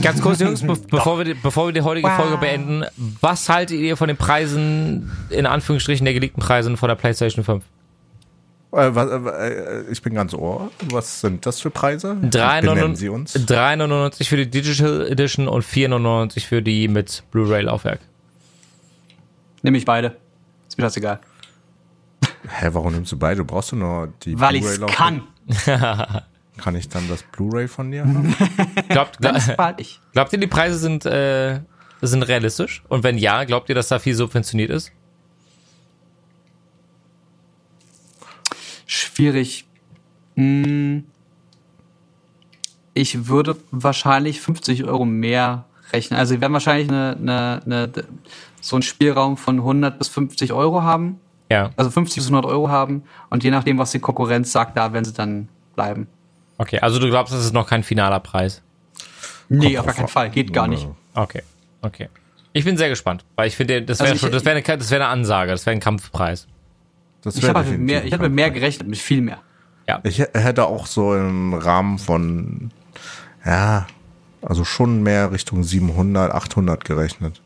Ganz 0.00 0.22
kurz, 0.22 0.40
Jungs, 0.40 0.62
be 0.62 0.74
bevor, 0.90 1.18
wir 1.18 1.24
die, 1.24 1.34
bevor 1.34 1.66
wir 1.66 1.72
die 1.72 1.82
heutige 1.82 2.08
Wow. 2.08 2.16
Folge 2.16 2.36
beenden, 2.38 2.84
was 3.20 3.48
haltet 3.48 3.78
ihr 3.78 3.96
von 3.96 4.08
den 4.08 4.16
Preisen, 4.16 5.10
in 5.28 5.44
Anführungsstrichen 5.44 6.04
der 6.04 6.14
geleakten 6.14 6.42
Preisen 6.42 6.76
von 6.76 6.88
der 6.88 6.96
PlayStation 6.96 7.44
5? 7.44 7.64
Äh, 8.72 8.94
was, 8.94 9.10
äh, 9.10 9.82
ich 9.90 10.00
bin 10.00 10.14
ganz 10.14 10.32
ohr. 10.32 10.70
Was 10.90 11.20
sind 11.20 11.44
das 11.44 11.60
für 11.60 11.70
Preise? 11.70 12.14
Benennen 12.14 12.32
3,99 12.32 12.96
Sie 12.96 13.08
uns. 13.10 13.36
3,99 13.36 14.28
für 14.28 14.36
die 14.38 14.48
Digital 14.48 15.06
Edition 15.08 15.46
und 15.46 15.62
4,99 15.62 16.46
für 16.46 16.62
die 16.62 16.88
mit 16.88 17.22
Blu-ray-Laufwerk. 17.30 18.00
Nehme 19.62 19.76
ich 19.76 19.84
beide. 19.84 20.16
Ist 20.68 20.78
mir 20.78 20.84
das 20.84 20.96
egal. 20.96 21.20
Hä, 22.48 22.68
warum 22.72 22.94
nimmst 22.94 23.12
du 23.12 23.18
beide? 23.18 23.36
Du 23.36 23.44
brauchst 23.44 23.72
du 23.72 23.76
nur 23.76 24.12
die 24.22 24.40
Weil 24.40 24.56
ich 24.56 24.80
kann. 24.88 25.22
Kann 26.58 26.76
ich 26.76 26.88
dann 26.88 27.08
das 27.08 27.22
Blu-ray 27.24 27.66
von 27.66 27.90
dir 27.90 28.02
haben? 28.02 28.34
Glaubt, 28.88 29.18
glaub, 29.18 29.36
glaubt 30.12 30.32
ihr, 30.32 30.38
die 30.38 30.46
Preise 30.46 30.78
sind, 30.78 31.06
äh, 31.06 31.60
sind 32.02 32.22
realistisch? 32.22 32.82
Und 32.88 33.04
wenn 33.04 33.16
ja, 33.16 33.44
glaubt 33.44 33.68
ihr, 33.68 33.74
dass 33.74 33.88
da 33.88 33.98
viel 33.98 34.14
subventioniert 34.14 34.70
ist? 34.70 34.92
Schwierig. 38.92 39.64
Hm. 40.36 41.04
Ich 42.92 43.26
würde 43.26 43.56
wahrscheinlich 43.70 44.40
50 44.42 44.84
Euro 44.84 45.06
mehr 45.06 45.64
rechnen. 45.94 46.18
Also 46.18 46.34
wir 46.34 46.42
werden 46.42 46.52
wahrscheinlich 46.52 46.88
eine, 46.90 47.16
eine, 47.18 47.60
eine, 47.64 47.92
so 48.60 48.76
einen 48.76 48.82
Spielraum 48.82 49.38
von 49.38 49.56
100 49.60 49.98
bis 49.98 50.08
50 50.08 50.52
Euro 50.52 50.82
haben. 50.82 51.18
Ja. 51.50 51.70
Also 51.76 51.90
50 51.90 52.16
bis 52.16 52.26
100 52.26 52.44
Euro 52.44 52.68
haben. 52.68 53.04
Und 53.30 53.44
je 53.44 53.50
nachdem, 53.50 53.78
was 53.78 53.92
die 53.92 53.98
Konkurrenz 53.98 54.52
sagt, 54.52 54.76
da 54.76 54.92
werden 54.92 55.06
sie 55.06 55.14
dann 55.14 55.48
bleiben. 55.74 56.06
Okay, 56.58 56.78
also 56.80 56.98
du 56.98 57.08
glaubst, 57.08 57.32
das 57.32 57.44
ist 57.46 57.54
noch 57.54 57.66
kein 57.66 57.82
finaler 57.82 58.20
Preis? 58.20 58.60
Nee, 59.48 59.78
auf 59.78 59.86
gar 59.86 59.94
keinen 59.94 60.08
Fall. 60.08 60.28
Geht 60.28 60.52
gar 60.52 60.68
nicht. 60.68 60.86
Okay, 61.14 61.42
okay. 61.80 62.08
Ich 62.52 62.66
bin 62.66 62.76
sehr 62.76 62.90
gespannt, 62.90 63.24
weil 63.36 63.48
ich 63.48 63.56
finde, 63.56 63.80
das 63.82 64.00
wäre 64.00 64.10
Also 64.10 64.14
ich- 64.16 64.20
schon, 64.20 64.32
das 64.32 64.44
wäre 64.44 64.54
eine, 64.56 64.78
das 64.78 64.90
wäre 64.90 65.02
eine 65.02 65.10
Ansage, 65.10 65.50
das 65.52 65.64
wäre 65.64 65.74
ein 65.74 65.80
Kampfpreis. 65.80 66.46
Das 67.22 67.36
Ich 67.36 67.44
habe 67.48 67.60
halt 67.60 67.78
mehr, 67.78 68.04
ich 68.04 68.12
hatte 68.12 68.24
mit 68.24 68.32
mehr 68.32 68.50
gerechnet, 68.50 68.88
mit 68.88 68.98
viel 68.98 69.20
mehr. 69.22 69.38
Ich 70.04 70.20
h- 70.20 70.28
hätte 70.34 70.66
auch 70.66 70.86
so 70.86 71.14
im 71.14 71.52
Rahmen 71.54 71.98
von, 71.98 72.70
ja, 73.44 73.86
also 74.40 74.64
schon 74.64 75.02
mehr 75.02 75.32
Richtung 75.32 75.62
700, 75.64 76.32
800 76.32 76.84
gerechnet. 76.84 77.40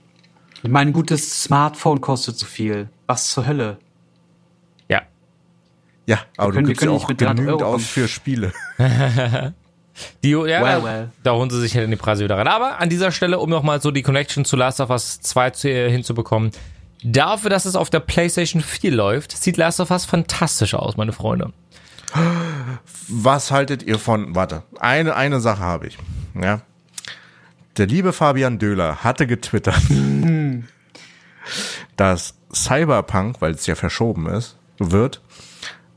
Mein 0.66 0.92
gutes 0.92 1.42
Smartphone 1.42 2.00
kostet 2.00 2.38
zu 2.38 2.46
viel. 2.46 2.88
Was 3.06 3.30
zur 3.30 3.46
Hölle? 3.46 3.78
Ja. 4.88 5.02
Ja, 6.06 6.18
aber 6.36 6.52
können- 6.52 6.64
du 6.64 6.68
gibst 6.70 6.84
ja 6.84 6.90
auch 6.90 7.08
mit 7.08 7.20
300 7.20 7.36
genügend 7.36 7.62
Euro 7.62 7.74
aus 7.74 7.84
für 7.86 8.06
Spiele. 8.08 8.52
Die, 10.22 10.30
ja, 10.30 10.36
Well, 10.62 10.62
da, 10.62 10.84
well. 10.84 11.10
da 11.22 11.32
holen 11.32 11.48
sie 11.50 11.58
sich 11.60 11.74
halt 11.74 11.86
in 11.86 11.90
die 11.90 11.96
Preise 11.96 12.22
wieder 12.22 12.36
rein. 12.36 12.48
Aber 12.48 12.78
an 12.80 12.90
dieser 12.90 13.10
Stelle, 13.12 13.38
um 13.38 13.48
nochmal 13.48 13.80
so 13.80 13.90
die 13.90 14.02
Connection 14.02 14.44
zu 14.44 14.54
Last 14.56 14.78
of 14.80 14.90
Us 14.90 15.20
2 15.22 15.50
zu, 15.50 15.70
äh, 15.70 15.90
hinzubekommen, 15.90 16.50
dafür, 17.02 17.50
dass 17.50 17.64
es 17.64 17.76
auf 17.76 17.90
der 17.90 18.00
PlayStation 18.00 18.62
4 18.62 18.92
läuft, 18.92 19.32
sieht 19.32 19.56
Last 19.56 19.80
of 19.80 19.90
Us 19.90 20.04
fantastisch 20.04 20.74
aus, 20.74 20.96
meine 20.96 21.12
Freunde. 21.12 21.52
Was 23.08 23.50
haltet 23.50 23.82
ihr 23.82 23.98
von, 23.98 24.34
warte, 24.34 24.62
eine, 24.78 25.16
eine 25.16 25.40
Sache 25.40 25.60
habe 25.60 25.88
ich. 25.88 25.98
Ja. 26.40 26.62
Der 27.76 27.86
liebe 27.86 28.12
Fabian 28.12 28.58
Döhler 28.58 29.04
hatte 29.04 29.26
getwittert, 29.26 29.80
dass 31.96 32.34
Cyberpunk, 32.54 33.40
weil 33.40 33.52
es 33.52 33.66
ja 33.66 33.74
verschoben 33.74 34.26
ist, 34.28 34.56
wird, 34.78 35.20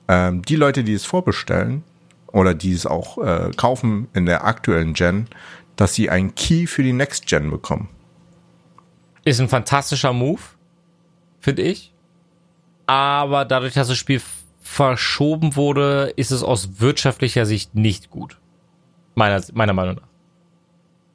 ähm, 0.07 0.41
die 0.41 0.55
Leute, 0.55 0.83
die 0.83 0.93
es 0.93 1.05
vorbestellen 1.05 1.83
oder 2.27 2.53
die 2.53 2.73
es 2.73 2.85
auch 2.85 3.17
äh, 3.19 3.51
kaufen 3.55 4.07
in 4.13 4.25
der 4.25 4.43
aktuellen 4.43 4.93
Gen, 4.93 5.27
dass 5.75 5.93
sie 5.93 6.09
einen 6.09 6.35
Key 6.35 6.67
für 6.67 6.83
die 6.83 6.93
Next 6.93 7.27
Gen 7.27 7.49
bekommen. 7.49 7.89
Ist 9.23 9.39
ein 9.39 9.47
fantastischer 9.47 10.11
Move, 10.11 10.41
finde 11.39 11.61
ich. 11.61 11.93
Aber 12.85 13.45
dadurch, 13.45 13.73
dass 13.73 13.87
das 13.87 13.97
Spiel 13.97 14.21
verschoben 14.61 15.55
wurde, 15.55 16.13
ist 16.15 16.31
es 16.31 16.43
aus 16.43 16.79
wirtschaftlicher 16.79 17.45
Sicht 17.45 17.75
nicht 17.75 18.09
gut. 18.09 18.37
Meiner, 19.15 19.43
meiner 19.53 19.73
Meinung 19.73 19.95
nach. 19.95 20.07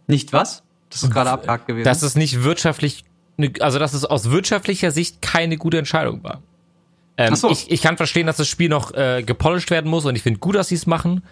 Nicht 0.06 0.32
was? 0.32 0.62
Das 0.90 1.02
ist 1.02 1.10
gerade 1.10 1.30
abgehakt 1.30 1.66
gewesen. 1.66 1.84
Dass 1.84 2.02
es 2.02 2.14
nicht 2.14 2.44
wirtschaftlich, 2.44 3.04
also 3.60 3.78
dass 3.78 3.94
es 3.94 4.04
aus 4.04 4.30
wirtschaftlicher 4.30 4.90
Sicht 4.90 5.22
keine 5.22 5.56
gute 5.56 5.78
Entscheidung 5.78 6.22
war. 6.22 6.42
Ähm, 7.16 7.34
so. 7.34 7.50
ich, 7.50 7.70
ich 7.70 7.82
kann 7.82 7.96
verstehen, 7.96 8.26
dass 8.26 8.36
das 8.36 8.48
Spiel 8.48 8.68
noch 8.68 8.92
äh, 8.94 9.22
gepolished 9.24 9.70
werden 9.70 9.90
muss 9.90 10.04
und 10.04 10.16
ich 10.16 10.22
finde 10.22 10.40
gut, 10.40 10.54
dass 10.56 10.68
sie 10.68 10.74
es 10.74 10.86
machen. 10.86 11.22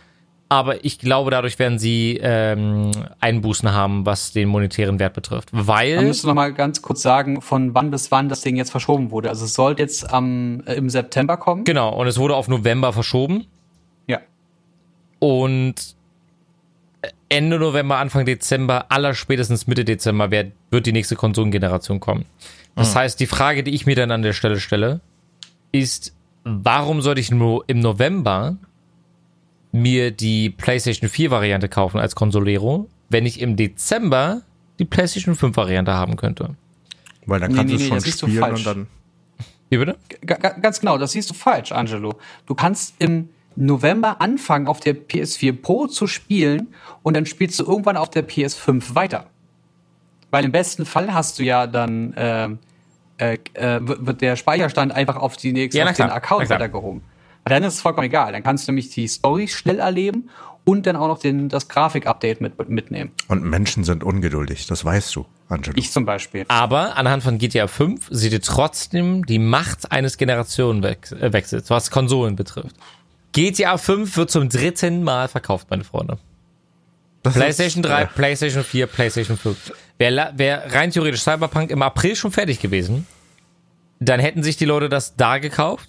Aber 0.53 0.85
ich 0.85 0.99
glaube, 0.99 1.31
dadurch 1.31 1.59
werden 1.59 1.79
sie 1.79 2.21
ähm, 2.23 2.91
Einbußen 3.21 3.73
haben, 3.73 4.05
was 4.05 4.33
den 4.33 4.51
monetären 4.51 4.99
Wert 4.99 5.15
betrifft. 5.15 5.51
Man 5.51 5.67
Weil 5.67 6.05
müsste 6.05 6.27
noch 6.27 6.35
mal 6.35 6.53
ganz 6.53 6.83
kurz 6.83 7.01
sagen, 7.01 7.41
von 7.41 7.75
wann 7.75 7.91
bis 7.91 8.11
wann 8.11 8.29
das 8.29 8.43
Ding 8.43 8.57
jetzt 8.57 8.71
verschoben 8.71 9.13
wurde. 9.13 9.31
Also 9.31 9.47
es 9.47 9.55
sollte 9.55 9.81
jetzt 9.81 10.13
am 10.13 10.63
äh, 10.67 10.75
im 10.75 10.91
September 10.91 11.39
kommen. 11.39 11.65
Genau, 11.65 11.99
und 11.99 12.07
es 12.07 12.19
wurde 12.19 12.37
auf 12.37 12.49
November 12.49 12.93
verschoben. 12.93 13.47
Ja. 14.07 14.21
Und 15.21 15.97
Ende 17.31 17.59
November, 17.59 17.97
Anfang 17.97 18.27
Dezember, 18.27 18.93
aller 18.93 19.15
spätestens 19.15 19.67
Mitte 19.67 19.87
Dezember 19.87 20.31
wird, 20.31 20.53
wird 20.71 20.85
die 20.85 20.93
nächste 20.93 21.17
Konsolengeneration 21.17 21.99
kommen. 21.99 22.27
Das 22.77 22.95
heißt, 22.95 23.19
die 23.21 23.27
Frage, 23.27 23.63
die 23.63 23.71
ich 23.71 23.87
mir 23.87 23.97
dann 23.97 24.11
an 24.11 24.21
der 24.21 24.35
Stelle 24.35 24.61
stelle, 24.61 25.01
ist, 25.73 26.15
warum 26.45 27.01
sollte 27.01 27.23
ich 27.23 27.31
nur 27.31 27.65
im 27.69 27.81
November 27.81 28.59
mir 29.73 30.11
die 30.11 30.51
PlayStation 30.51 31.09
4 31.09 31.31
Variante 31.31 31.69
kaufen 31.69 31.99
als 31.99 32.15
Consolero, 32.15 32.89
wenn 33.09 33.27
ich 33.27 33.41
im 33.41 33.57
Dezember 33.57 34.43
die 34.79 34.85
PlayStation 34.85 35.35
5 35.35 35.57
Variante 35.57 35.93
haben 35.95 36.17
könnte? 36.17 36.55
Weil 37.27 37.41
dann 37.41 37.53
Nee, 37.53 37.57
kannst 37.59 37.73
nee, 37.73 37.77
du 37.77 37.77
es 37.77 37.83
nee, 37.83 37.89
schon 37.89 37.97
das 37.97 38.05
siehst 38.05 38.23
du 38.23 38.27
spielen 38.27 38.41
falsch. 38.43 38.59
und 38.61 38.67
dann. 38.67 38.87
Wie 39.71 39.79
bitte? 39.79 39.97
G 40.09 40.17
ga- 40.27 40.37
ganz 40.61 40.81
genau, 40.81 40.99
das 40.99 41.13
siehst 41.13 41.31
du 41.31 41.35
falsch, 41.35 41.73
Angelo. 41.73 42.15
Du 42.47 42.55
kannst 42.55 42.95
im 42.99 43.29
November 43.57 44.21
anfangen, 44.21 44.67
auf 44.67 44.81
der 44.81 44.95
PS4 44.95 45.53
Pro 45.61 45.87
zu 45.87 46.07
spielen 46.07 46.69
und 47.03 47.15
dann 47.15 47.27
spielst 47.27 47.59
du 47.61 47.65
irgendwann 47.65 47.97
auf 47.97 48.11
der 48.11 48.27
PS5 48.29 48.95
weiter. 48.95 49.27
Weil 50.31 50.45
im 50.45 50.53
besten 50.53 50.85
Fall 50.87 51.13
hast 51.15 51.39
du 51.39 51.43
ja 51.45 51.67
dann 51.67 52.15
ähm, 52.17 52.59
äh, 53.19 53.37
äh, 53.55 53.79
wird 53.83 54.21
der 54.23 54.37
Speicherstand 54.37 54.93
einfach 54.93 55.17
auf 55.17 55.37
die 55.37 55.53
nächste 55.53 55.79
Ja, 55.79 55.87
auf 55.89 55.97
den 55.97 56.11
Account 56.11 56.49
weitergehoben. 56.51 57.03
Dann 57.45 57.63
ist 57.65 57.75
es 57.75 57.81
vollkommen 57.81 58.07
egal. 58.07 58.33
Dann 58.33 58.43
kannst 58.43 58.67
du 58.67 58.73
nämlich 58.73 58.91
die 58.91 59.09
Story 59.09 59.49
schnell 59.49 59.79
erleben 59.81 60.31
und 60.65 60.87
dann 60.87 60.97
auch 60.97 61.09
noch 61.09 61.19
den, 61.19 61.49
das 61.49 61.69
Grafik-Update 61.69 62.41
mit, 62.41 62.69
mitnehmen. 62.69 63.11
Und 63.29 63.43
Menschen 63.43 63.85
sind 63.85 64.05
ungeduldig, 64.05 64.67
das 64.67 64.85
weißt 64.85 65.15
du, 65.17 65.27
Angelo. 65.49 65.77
Ich 65.77 65.91
zum 65.91 66.05
Beispiel. 66.05 66.45
Aber 66.49 66.97
anhand 66.97 67.23
von 67.23 67.39
GTA 67.39 67.67
5 67.67 68.09
seht 68.11 68.33
ihr 68.33 68.43
trotzdem 68.43 69.27
die 69.27 69.39
Macht 69.39 69.91
eines 69.91 70.17
Generationenwechsels, 70.19 71.69
was 71.71 71.91
Konsolen 71.91 72.37
betrifft. 72.37 72.77
GTA 73.33 73.77
5 73.77 74.17
wird 74.17 74.31
zum 74.31 74.49
dritten 74.49 75.03
Mal 75.03 75.29
verkauft, 75.29 75.69
meine 75.71 75.85
Freunde. 75.85 76.19
Das 77.23 77.35
PlayStation 77.35 77.83
ist, 77.83 77.89
3, 77.89 78.03
äh, 78.03 78.07
PlayStation 78.07 78.65
4, 78.65 78.87
PlayStation 78.87 79.37
5. 79.37 79.73
Wäre 79.99 80.33
wär 80.37 80.75
rein 80.75 80.91
theoretisch 80.91 81.23
Cyberpunk 81.23 81.71
im 81.71 81.83
April 81.83 82.17
schon 82.17 82.33
fertig 82.33 82.61
gewesen, 82.61 83.07
dann 84.05 84.21
hätten 84.21 84.43
sich 84.43 84.57
die 84.57 84.65
Leute 84.65 84.89
das 84.89 85.17
da 85.17 85.39
gekauft, 85.39 85.89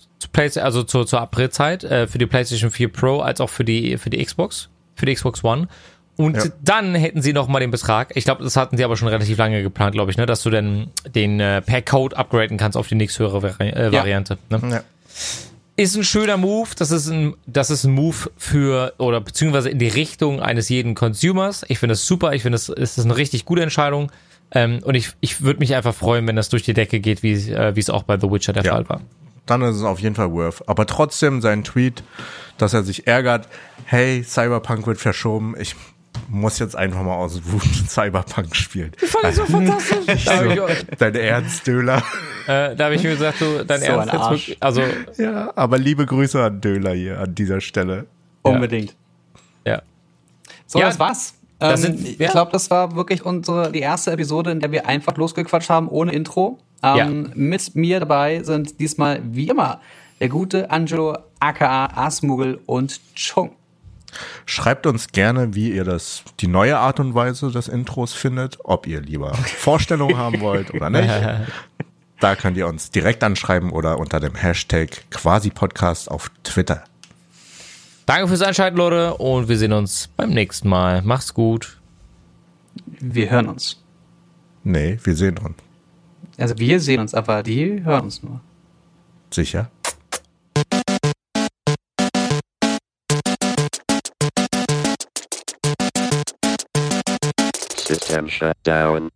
also 0.57 0.83
zur, 0.83 1.05
zur 1.05 1.21
Aprilzeit, 1.21 1.83
äh, 1.83 2.07
für 2.07 2.17
die 2.17 2.25
PlayStation 2.25 2.71
4 2.71 2.87
Pro 2.91 3.19
als 3.19 3.41
auch 3.41 3.49
für 3.49 3.63
die, 3.63 3.97
für 3.97 4.09
die 4.09 4.23
Xbox, 4.23 4.69
für 4.95 5.05
die 5.05 5.13
Xbox 5.13 5.43
One. 5.43 5.67
Und 6.15 6.37
Ja. 6.37 6.43
dann 6.63 6.93
hätten 6.95 7.21
sie 7.21 7.33
noch 7.33 7.47
mal 7.47 7.59
den 7.59 7.71
Betrag. 7.71 8.11
Ich 8.15 8.23
glaube, 8.25 8.43
das 8.43 8.55
hatten 8.55 8.77
sie 8.77 8.83
aber 8.83 8.95
schon 8.97 9.07
relativ 9.07 9.37
lange 9.37 9.63
geplant, 9.63 9.93
glaube 9.95 10.11
ich, 10.11 10.17
ne, 10.17 10.25
dass 10.25 10.43
du 10.43 10.49
dann 10.51 10.91
den 11.15 11.39
äh, 11.39 11.61
per 11.61 11.81
Code 11.81 12.15
upgraden 12.15 12.57
kannst 12.57 12.77
auf 12.77 12.87
die 12.87 12.95
nächsthöhere 12.95 13.41
Vari 13.41 13.69
äh, 13.69 13.85
Ja. 13.85 13.91
Variante. 13.93 14.37
Ne? 14.49 14.61
ja. 14.69 14.83
ist 15.75 15.95
ein 15.95 16.03
schöner 16.03 16.37
Move. 16.37 16.69
Das 16.77 16.91
ist 16.91 17.07
ein, 17.09 17.33
das 17.47 17.71
ist 17.71 17.83
ein 17.83 17.93
Move 17.93 18.29
für 18.37 18.93
oder 18.99 19.21
beziehungsweise 19.21 19.69
in 19.69 19.79
die 19.79 19.87
Richtung 19.87 20.39
eines 20.39 20.69
jeden 20.69 20.93
Consumers. 20.93 21.65
Ich 21.67 21.79
finde 21.79 21.93
es 21.93 22.05
super. 22.05 22.33
Ich 22.33 22.43
finde 22.43 22.57
es 22.57 22.69
ist 22.69 22.99
eine 22.99 23.17
richtig 23.17 23.45
gute 23.45 23.63
Entscheidung. 23.63 24.11
Ähm, 24.53 24.79
und 24.83 24.95
ich, 24.95 25.11
ich 25.19 25.41
würde 25.41 25.59
mich 25.59 25.73
einfach 25.75 25.95
freuen, 25.95 26.27
wenn 26.27 26.35
das 26.35 26.49
durch 26.49 26.63
die 26.63 26.73
Decke 26.73 26.99
geht, 26.99 27.23
wie 27.23 27.33
äh, 27.33 27.75
wie 27.75 27.79
es 27.79 27.89
auch 27.89 28.03
bei 28.03 28.19
The 28.19 28.29
Witcher 28.29 28.53
der 28.53 28.63
Ja. 28.63 28.73
Fall 28.73 28.87
war. 28.89 29.01
dann 29.45 29.61
ist 29.63 29.75
es 29.77 29.83
auf 29.83 29.99
jeden 29.99 30.15
Fall 30.15 30.31
worth. 30.31 30.67
Aber 30.69 30.85
trotzdem 30.85 31.41
sein 31.41 31.63
Tweet, 31.63 32.03
dass 32.57 32.73
er 32.73 32.83
sich 32.83 33.07
ärgert, 33.07 33.47
hey, 33.85 34.23
Cyberpunk 34.23 34.85
wird 34.87 34.99
verschoben, 34.99 35.55
ich 35.59 35.75
muss 36.29 36.59
jetzt 36.59 36.75
einfach 36.75 37.01
mal 37.01 37.15
aus 37.15 37.41
Wut 37.45 37.63
Cyberpunk 37.89 38.55
spielen. 38.55 38.91
Fand 38.97 39.25
ich 39.29 39.35
so 39.35 39.45
fantastisch. 39.45 40.27
habe 40.27 40.71
ich, 40.71 40.97
Dein 40.99 41.15
Ernst, 41.15 41.65
Döler. 41.65 41.97
äh, 42.47 42.75
da 42.75 42.85
hab 42.85 42.91
ich 42.91 43.01
mir 43.03 43.11
gesagt, 43.13 43.41
du, 43.41 43.65
dein 43.65 43.79
So 43.81 43.85
Ernst 43.87 44.13
jetzt 44.13 44.21
Arsch. 44.21 44.47
wirklich, 44.49 44.57
also 44.63 44.83
Ja, 45.17 45.51
aber 45.55 45.79
liebe 45.79 46.05
Grüße 46.05 46.41
an 46.41 46.61
Döler 46.61 46.93
hier 46.93 47.19
an 47.19 47.33
dieser 47.33 47.59
Stelle. 47.59 48.05
Unbedingt. 48.43 48.95
ja. 49.65 49.81
So, 50.67 50.79
Ja, 50.79 50.85
das 50.85 50.99
war's. 50.99 51.33
Das 51.71 51.83
ähm, 51.83 51.97
sind- 51.97 52.07
ich 52.07 52.19
ja. 52.19 52.31
glaube, 52.31 52.51
das 52.51 52.69
war 52.69 52.95
wirklich 52.95 53.25
unsere 53.25 53.71
die 53.71 53.79
erste 53.79 54.11
Episode, 54.11 54.51
in 54.51 54.59
der 54.59 54.71
wir 54.71 54.87
einfach 54.87 55.15
losgequatscht 55.17 55.69
haben, 55.69 55.87
ohne 55.87 56.11
Intro. 56.13 56.59
Ähm, 56.83 57.31
Mit 57.35 57.75
mir 57.75 57.99
dabei 58.01 58.43
sind 58.43 58.79
diesmal 58.79 59.21
wie 59.23 59.47
immer 59.47 59.79
der 60.19 60.29
gute 60.29 60.69
Angelo, 60.69 61.17
aka 61.39 61.85
Asmugel 61.95 62.59
und 62.65 62.99
Chung. 63.15 63.51
Schreibt 64.45 64.85
uns 64.85 65.07
gerne, 65.07 65.55
wie 65.55 65.71
ihr 65.71 65.85
das, 65.85 66.23
die 66.39 66.47
neue 66.47 66.77
Art 66.77 66.99
und 66.99 67.15
Weise 67.15 67.51
des 67.51 67.67
Intros 67.67 68.13
findet, 68.13 68.59
ob 68.63 68.85
ihr 68.85 69.01
lieber 69.01 69.33
Vorstellungen 69.57 70.17
haben 70.17 70.39
wollt 70.41 70.73
oder 70.73 70.89
nicht. 70.89 71.09
Da 72.19 72.37
könnt 72.37 72.55
ihr 72.55 72.67
uns 72.67 72.89
direkt 72.89 73.21
anschreiben 73.21 73.69
oder 73.69 73.99
unter 73.99 74.21
dem 74.21 74.33
Hashtag 74.33 75.03
Quasi-Podcast 75.11 76.09
auf 76.09 76.31
Twitter. 76.45 76.85
Danke 78.05 78.27
fürs 78.27 78.41
Einschalten, 78.41 78.77
Leute, 78.77 79.15
und 79.15 79.47
wir 79.47 79.57
sehen 79.57 79.71
uns 79.71 80.09
beim 80.17 80.31
nächsten 80.31 80.67
Mal. 80.67 81.01
Macht's 81.03 81.33
gut. 81.33 81.79
Wir 82.99 83.29
hören 83.29 83.47
uns. 83.47 83.81
Nee, 84.63 84.99
wir 85.03 85.15
sehen 85.15 85.37
uns. 85.37 85.55
Also 86.37 86.57
wir 86.57 86.79
sehen 86.79 86.99
uns, 86.99 87.13
aber 87.13 87.43
die 87.43 87.83
hören 87.83 88.03
uns 88.05 88.21
nur. 88.21 88.41
Sicher? 89.31 89.69
System 97.77 98.27
shut 98.27 98.57
down. 98.63 99.09